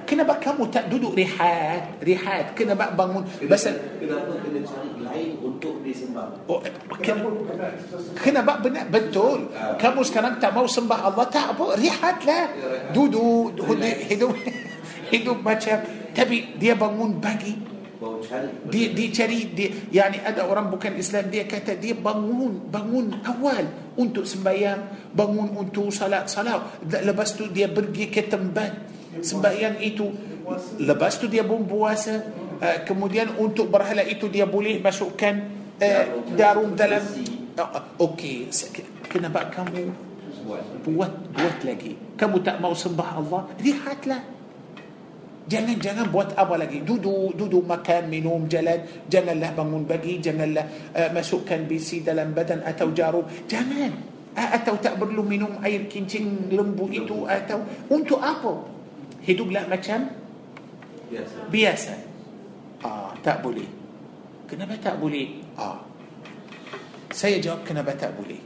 kenapa 0.07 0.41
kamu 0.41 0.65
tak 0.73 0.89
duduk 0.89 1.13
rehat 1.13 2.01
rehat 2.01 2.55
kenapa 2.57 2.89
bangun 2.95 3.21
pasal 3.45 3.77
Kenapa 3.99 4.41
kena 4.41 4.59
cari 4.65 4.89
lain 5.05 5.29
untuk 5.37 5.85
disembah? 5.85 6.33
oh, 6.49 6.57
Kenapa 6.97 7.29
ken- 7.29 7.45
benar 7.45 7.71
sesuatu 7.77 8.17
Kenapa 8.17 8.53
benar 8.57 8.85
betul 8.89 9.53
Kamu 9.53 10.01
sekarang 10.01 10.41
tak 10.41 10.49
mau 10.57 10.65
sembah 10.65 11.13
Allah 11.13 11.29
Tak 11.29 11.53
apa 11.53 11.77
Rehatlah 11.77 12.49
Duduk 12.89 13.53
Hidup 13.53 14.09
Hidup, 14.09 14.31
hidup 15.13 15.37
macam 15.45 15.77
Tapi 16.17 16.57
dia 16.57 16.73
bangun 16.73 17.21
pagi 17.21 17.68
Cari. 17.99 18.47
Dia 18.71 18.87
dia 18.95 19.07
cari 19.11 19.39
dia 19.51 19.69
yani 19.91 20.23
ada 20.23 20.47
orang 20.47 20.71
bukan 20.71 20.95
Islam 20.95 21.27
dia 21.27 21.43
kata 21.43 21.75
dia 21.75 21.91
bangun 21.91 22.71
bangun 22.71 23.11
awal 23.27 23.91
untuk 23.99 24.23
sembahyang 24.23 25.11
bangun 25.11 25.51
untuk 25.59 25.91
salat 25.91 26.31
salat. 26.31 26.79
Lepas 26.87 27.35
tu 27.35 27.51
dia 27.51 27.67
pergi 27.67 28.07
ke 28.07 28.23
tempat 28.23 28.71
sembahyang 29.19 29.83
itu. 29.83 30.07
Lepas 30.79 31.19
tu 31.19 31.27
dia 31.27 31.43
pun 31.43 31.67
puasa. 31.67 32.23
Uh, 32.59 32.83
kemudian 32.87 33.35
untuk 33.39 33.71
berhala 33.71 34.03
itu 34.03 34.27
dia 34.31 34.43
boleh 34.43 34.79
masukkan 34.83 35.47
uh, 35.79 36.03
darum 36.35 36.75
dalam 36.75 36.99
uh, 37.55 38.03
okey 38.03 38.51
kenapa 39.11 39.47
kamu 39.51 39.91
buat. 40.87 41.11
buat 41.35 41.55
lagi. 41.67 41.99
Kamu 42.15 42.39
tak 42.47 42.63
mau 42.63 42.71
sembah 42.71 43.09
Allah 43.19 43.41
lihatlah 43.59 44.38
Jangan 45.49 45.81
jangan 45.81 46.05
buat 46.13 46.37
apa 46.37 46.61
lagi. 46.61 46.85
Duduk 46.85 47.33
duduk 47.33 47.65
makan, 47.65 48.05
minum, 48.05 48.45
jalan. 48.45 48.85
Janganlah 49.09 49.57
bangun 49.57 49.81
pagi, 49.89 50.21
janganlah 50.21 50.93
uh, 50.93 51.09
masukkan 51.09 51.65
bisi 51.65 52.05
dalam 52.05 52.37
badan 52.37 52.61
atau 52.61 52.93
jarum. 52.93 53.25
Jangan. 53.49 53.91
Uh, 54.37 54.49
atau 54.61 54.77
tak 54.77 55.01
perlu 55.01 55.25
minum 55.25 55.57
air 55.65 55.89
kincing 55.89 56.53
lembu 56.53 56.85
itu 56.93 57.25
atau 57.25 57.65
untuk 57.89 58.21
apa? 58.21 58.61
Hiduplah 59.25 59.65
macam 59.65 60.05
Biasa. 61.09 61.37
biasa. 61.49 61.93
Ah, 62.85 63.11
tak 63.25 63.41
boleh. 63.41 63.65
Kenapa 64.45 64.77
tak 64.77 65.01
boleh? 65.01 65.41
Ah. 65.57 65.81
Saya 67.09 67.41
jawab 67.41 67.65
kenapa 67.65 67.97
tak 67.97 68.13
boleh. 68.13 68.37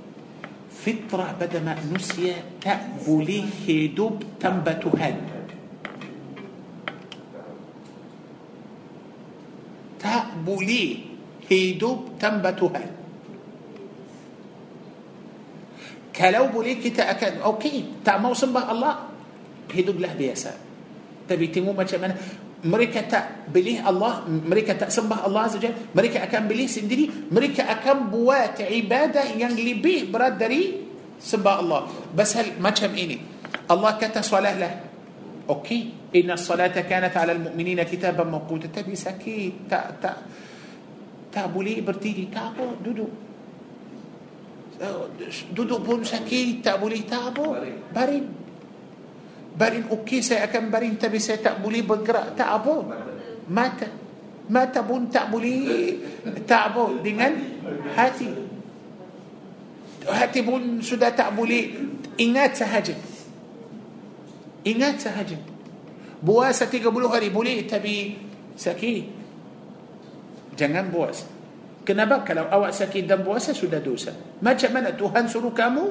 Fitrah 0.71 1.35
pada 1.35 1.59
manusia 1.59 2.39
tak 2.63 3.03
boleh 3.03 3.43
hidup 3.67 4.23
tanpa 4.39 4.79
Tuhan. 4.79 5.42
Tak 10.03 10.35
boleh 10.43 10.99
hidup 11.47 12.19
tanpa 12.19 12.51
Tuhan. 12.51 12.87
Kalau 16.13 16.51
boleh 16.51 16.77
kita 16.77 17.07
akan 17.09 17.41
okey, 17.55 18.05
tak 18.05 18.21
mau 18.21 18.35
sembah 18.35 18.65
Allah, 18.69 19.09
hiduplah 19.71 20.13
biasa. 20.13 20.51
Tapi 21.25 21.49
tengok 21.49 21.73
macam 21.73 21.99
mana 22.03 22.13
mereka 22.63 23.01
tak 23.07 23.49
pilih 23.49 23.81
Allah, 23.81 24.21
mereka 24.27 24.77
tak 24.77 24.91
sembah 24.93 25.25
Allah 25.25 25.49
saja, 25.49 25.73
mereka 25.95 26.21
akan 26.27 26.41
pilih 26.45 26.67
sendiri, 26.69 27.05
mereka 27.31 27.65
akan 27.65 28.13
buat 28.13 28.61
ibadah 28.61 29.25
yang 29.33 29.55
lebih 29.57 30.11
berat 30.11 30.37
dari 30.37 30.85
sembah 31.17 31.55
Allah. 31.59 31.81
Pasal 32.11 32.59
macam 32.59 32.91
ini. 32.93 33.17
Allah 33.71 33.95
kata 33.97 34.21
solatlah. 34.21 34.73
Okey, 35.49 36.02
Tapi 38.69 38.93
sakit, 38.93 39.65
tak 39.65 39.85
tak 39.97 40.17
tak 41.33 41.49
boleh 41.49 41.81
berdiri, 41.81 42.29
tak 42.29 42.53
apa, 42.53 42.77
duduk. 42.77 43.09
Duduk 45.49 45.81
pun 45.81 46.05
sakit, 46.05 46.61
tak 46.61 46.77
boleh, 46.77 47.01
tak 47.09 47.33
apa. 47.33 47.45
Baring. 47.57 47.79
Baring. 47.89 48.27
Baring 49.53 49.85
okey, 49.89 50.21
saya 50.21 50.49
akan 50.49 50.69
baring 50.69 50.97
tapi 50.97 51.17
saya 51.17 51.41
tak 51.41 51.61
boleh 51.61 51.81
bergerak, 51.81 52.37
tak 52.37 52.49
apa. 52.61 52.73
Mata. 53.49 53.89
Mata 54.49 54.81
pun 54.85 55.09
tak 55.09 55.33
boleh, 55.33 55.97
tak 56.45 56.73
apa. 56.73 57.01
Dengan 57.01 57.33
hati. 57.97 58.29
Hati 60.05 60.39
pun 60.45 60.81
sudah 60.85 61.13
tak 61.13 61.33
boleh 61.33 61.73
ingat 62.21 62.57
sahaja. 62.57 62.93
Ingat 64.65 64.95
sahaja. 65.01 65.52
Puasa 66.23 66.71
30 66.71 66.87
hari 67.11 67.27
boleh 67.27 67.67
tapi 67.67 68.15
sakit. 68.55 69.03
Jangan 70.55 70.87
puasa. 70.87 71.27
Kenapa? 71.83 72.23
Kalau 72.23 72.47
awak 72.47 72.71
sakit 72.71 73.03
dan 73.03 73.27
puasa 73.27 73.51
sudah 73.51 73.83
dosa. 73.83 74.15
Macam 74.39 74.71
mana 74.71 74.95
Tuhan 74.95 75.27
suruh 75.27 75.51
kamu 75.51 75.83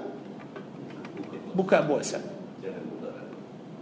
buka 1.53 1.85
puasa? 1.85 2.17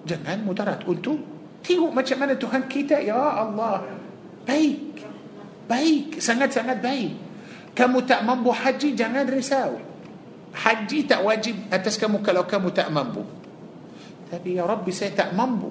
Jangan 0.02 0.42
mudarat. 0.42 0.82
Untuk 0.90 1.22
tengok 1.62 1.94
macam 1.94 2.16
mana 2.18 2.34
Tuhan 2.34 2.66
kita 2.66 2.98
ya 2.98 3.14
Allah. 3.14 3.86
Baik. 4.42 5.06
Baik, 5.70 6.18
sangat-sangat 6.18 6.82
baik. 6.82 7.14
Kamu 7.78 8.02
tak 8.02 8.26
mampu 8.26 8.50
haji 8.50 8.98
jangan 8.98 9.22
risau. 9.30 9.78
Haji 10.50 11.06
tak 11.06 11.22
wajib 11.22 11.54
atas 11.70 11.94
kamu 11.94 12.18
kalau 12.26 12.42
kamu 12.42 12.74
tak 12.74 12.90
mampu. 12.90 13.22
Tapi 14.26 14.58
ya 14.58 14.66
Rabbi 14.66 14.90
saya 14.90 15.14
tak 15.14 15.30
mampu. 15.30 15.70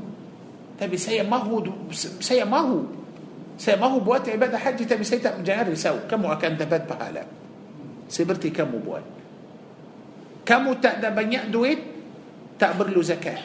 Tapi 0.80 0.98
saya 0.98 1.24
mahu 1.24 1.38
saya 1.38 2.44
mahu. 2.44 2.58
Saya 2.58 3.76
mahu 3.76 3.88
buat 3.88 4.30
ibadah 4.30 4.58
haji 4.58 4.88
tapi 4.88 5.04
saya 5.04 5.20
cari 5.20 5.76
so 5.76 6.08
kamu 6.08 6.26
akan 6.26 6.58
dapat 6.58 6.88
pahala 6.88 7.26
seperti 8.10 8.50
seperti 8.50 8.50
kamu 8.50 8.72
buat 8.80 9.04
kamu 10.46 10.74
tak 10.74 11.10
ada 11.14 11.24
banyak 11.24 11.46
duit 11.52 11.80
tak 12.60 12.67
bayarlah 12.67 12.88
zakat. 12.92 13.40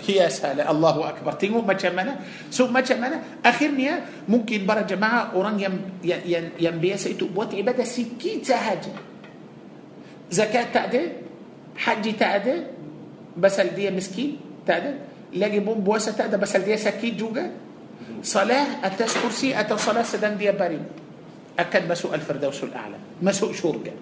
يا 0.09 0.29
سلام 0.29 0.67
الله 0.77 0.97
أكبر. 1.09 1.33
Tengok 1.33 1.61
macam 1.61 1.79
mana 1.79 2.15
so 2.51 2.67
macam 2.73 2.85
mana 2.85 3.45
akhirnya 3.45 3.91
Mungkin 4.29 4.71
para 4.71 5.03
jemaah 5.03 5.43
orang 5.43 5.63
yang 5.63 6.25
yang 6.25 6.73
yang 6.73 6.96
biasa 6.96 7.22
itu 7.22 7.42
buat 7.42 7.62
ibadah 7.62 7.99
sikit 7.99 8.49
sahaja 8.49 10.32
zakat 10.32 10.77
tak 10.77 10.91
ada 10.91 11.80
haji 11.80 12.11
tak 12.11 12.33
ada 12.33 12.55
pasal 12.55 13.77
dia 13.77 14.00
miskin 14.00 14.36
tak 14.36 14.79
ada 14.79 14.92
lagi 14.92 15.56
pun 15.56 15.70
puasa 15.70 15.94
tak 15.94 16.10
ada 16.10 16.22
pasal 16.22 16.45
dia 16.45 16.65
sakit 16.65 16.97
juga 16.98 17.25
solat 17.25 18.43
atas 18.43 18.92
kerusi 18.92 19.37
atau 19.37 19.61
solat 19.61 19.88
sedang 19.88 20.30
dia 20.30 20.47
baring 20.47 21.60
akan 21.60 21.88
masuk 21.88 22.15
الفردوس 22.15 22.65
الأعلى 22.65 22.99
masuk 23.23 23.53
syurga 23.53 23.93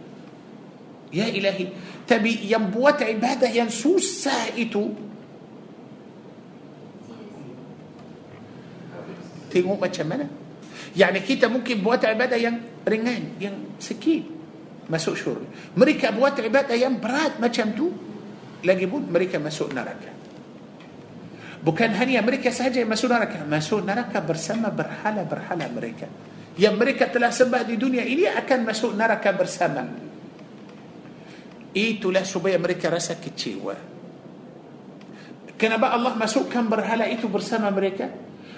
يا 1.12 1.28
إلهي 1.30 1.66
tapi 2.08 2.50
yang 2.50 2.76
buat 2.76 3.02
ibadah 3.02 3.48
yang 3.48 3.98
susah 3.98 4.48
itu? 4.48 4.88
تيمو 9.50 9.78
ما 9.78 10.26
يعني 10.96 11.20
كيتا 11.20 11.46
ممكن 11.46 11.78
بوات 11.78 12.04
عبادة 12.04 12.36
ين 12.36 12.60
رنان 12.88 13.24
ين 13.40 13.54
سكين. 13.78 14.33
Masuk 14.90 15.14
syurga. 15.16 15.48
Mereka 15.76 16.12
buat 16.12 16.36
ibadah 16.36 16.76
yang 16.76 17.00
berat 17.00 17.40
macam 17.40 17.72
tu 17.72 17.88
Lagi 18.64 18.88
pun 18.88 19.04
mereka 19.04 19.36
masuk 19.36 19.76
neraka. 19.76 20.12
Bukan 21.64 21.90
hanya 21.96 22.20
mereka 22.20 22.52
sahaja 22.52 22.80
yang 22.80 22.92
masuk 22.92 23.08
neraka 23.12 23.44
Masuk 23.44 23.80
neraka 23.84 24.18
bersama 24.20 24.68
berhala-berhala 24.68 25.68
mereka. 25.72 26.08
Yang 26.56 26.74
mereka 26.76 27.04
telah 27.08 27.32
sembah 27.32 27.62
di 27.64 27.76
dunia 27.80 28.04
ini 28.04 28.28
Akan 28.28 28.64
masuk 28.64 28.92
neraka 28.96 29.32
bersama. 29.32 29.84
Itulah 31.74 32.22
supaya 32.22 32.54
mereka 32.54 32.86
rasa 32.86 33.18
kecewa. 33.18 33.74
Kenapa 35.58 35.90
Allah 35.90 36.14
masukkan 36.14 36.62
berhala 36.66 37.10
itu 37.10 37.26
bersama 37.26 37.66
mereka? 37.74 38.10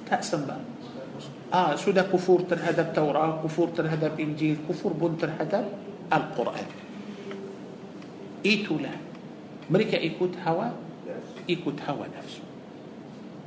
Tak 0.04 0.20
sembah. 0.20 0.60
Ah, 1.54 1.72
sudah 1.78 2.04
kufur 2.10 2.44
terhadap 2.44 2.92
Taurat, 2.92 3.38
kufur 3.40 3.70
terhadap 3.70 4.18
Injil, 4.18 4.58
kufur 4.66 4.92
pun 4.92 5.14
terhadap 5.14 5.64
القرآن. 6.12 6.68
Itulah. 8.46 8.94
Mereka 9.70 9.98
ikut 9.98 10.34
hawa? 10.46 10.68
Ikut 11.48 11.80
hawa 11.88 12.06
nafsu. 12.18 12.44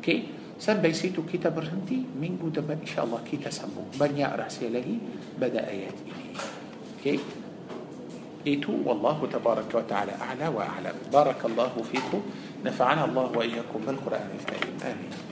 Okey 0.02 0.24
sampai 0.60 0.82
situ 0.82 1.22
kita 1.30 1.50
berhenti 1.50 2.02
minggu 2.18 2.42
depan 2.42 2.58
إن 2.58 2.88
شاء 2.90 3.06
الله 3.06 3.20
كيتا 3.32 3.50
سمو 3.50 3.94
بنيا 4.00 4.34
رأسي 4.36 4.70
لغي 4.70 4.98
بدأ 5.38 5.70
آيات 5.70 5.98
إليه 6.08 6.34
كي 7.04 7.20
إيتو 8.48 8.74
والله 8.86 9.28
تبارك 9.34 9.70
وتعالى 9.76 10.12
أعلى 10.22 10.48
وأعلم. 10.48 10.96
بارك 11.14 11.46
الله 11.46 11.74
فيكم. 11.92 12.22
نفعنا 12.66 13.06
الله 13.06 13.26
وإياكم 13.38 13.80
بالقرآن 13.86 14.30
الكريم. 14.40 14.76
آمين. 14.82 15.27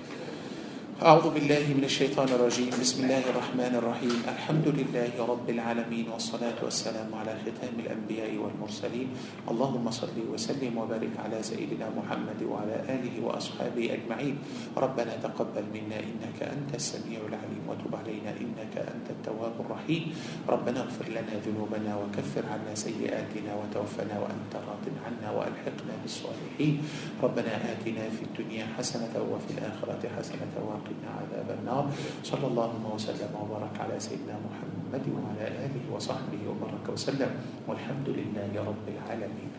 أعوذ 0.96 1.36
بالله 1.36 1.76
من 1.76 1.84
الشيطان 1.84 2.40
الرجيم. 2.40 2.72
بسم 2.72 3.04
الله 3.04 3.28
الرحمن 3.36 3.84
الرحيم. 3.84 4.32
الحمد 4.32 4.68
لله 4.80 5.12
رب 5.20 5.44
العالمين 5.44 6.08
والصلاة 6.08 6.56
والسلام 6.64 7.12
على 7.12 7.36
ختام 7.44 7.76
الأنبياء 7.84 8.32
والمرسلين. 8.32 9.12
اللهم 9.44 9.86
صل 9.92 10.16
وسلم 10.16 10.72
وبارك 10.72 11.12
على 11.20 11.44
سيدنا 11.44 11.92
محمد 11.92 12.40
وعلى 12.48 12.88
آله 12.88 13.12
وأصحابه 13.28 13.84
أجمعين. 13.92 14.36
ربنا 14.72 15.20
تقبل 15.20 15.68
منا 15.68 16.00
إنك 16.00 16.40
أنت 16.40 16.72
السميع 16.80 17.20
العليم 17.28 17.64
وتب 17.68 17.92
علينا 17.92 18.32
إنك 18.40 18.80
أنت 18.80 19.08
التواب 19.20 19.56
الرحيم. 19.68 20.04
ربنا 20.48 20.80
اغفر 20.80 21.12
لنا 21.12 21.34
ذنوبنا 21.44 21.92
وكفر 21.92 22.44
عنا 22.48 22.72
سيئاتنا 22.72 23.52
وتوفنا 23.52 24.16
وأنت 24.16 24.54
راض 24.64 24.86
عنا 25.04 25.28
وألحقنا 25.36 25.94
بالصالحين. 26.08 26.74
ربنا 27.20 27.52
آتنا 27.76 28.04
في 28.16 28.24
الدنيا 28.32 28.80
حسنة 28.80 29.12
وفي 29.12 29.60
الآخرة 29.60 30.04
حسنة 30.16 30.56
وقنا 30.86 31.10
عذاب 31.18 31.50
النار. 31.60 31.86
صلى 32.22 32.46
الله 32.46 32.72
وسلم 32.94 33.32
وبارك 33.34 33.74
على 33.82 33.98
سيدنا 33.98 34.38
محمد 34.38 35.06
وعلى 35.10 35.44
آله 35.66 35.82
وصحبه 35.90 36.42
وبارك 36.46 36.86
وسلم. 36.94 37.32
والحمد 37.66 38.08
لله 38.10 38.54
رب 38.54 38.86
العالمين. 38.86 39.50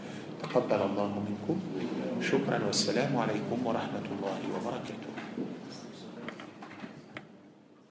تقبل 0.42 0.80
الله 0.86 1.12
منكم. 1.26 1.56
شكرا 2.22 2.58
والسلام 2.70 3.10
عليكم 3.10 3.58
ورحمة 3.66 4.06
الله 4.06 4.38
وبركاته. 4.54 5.05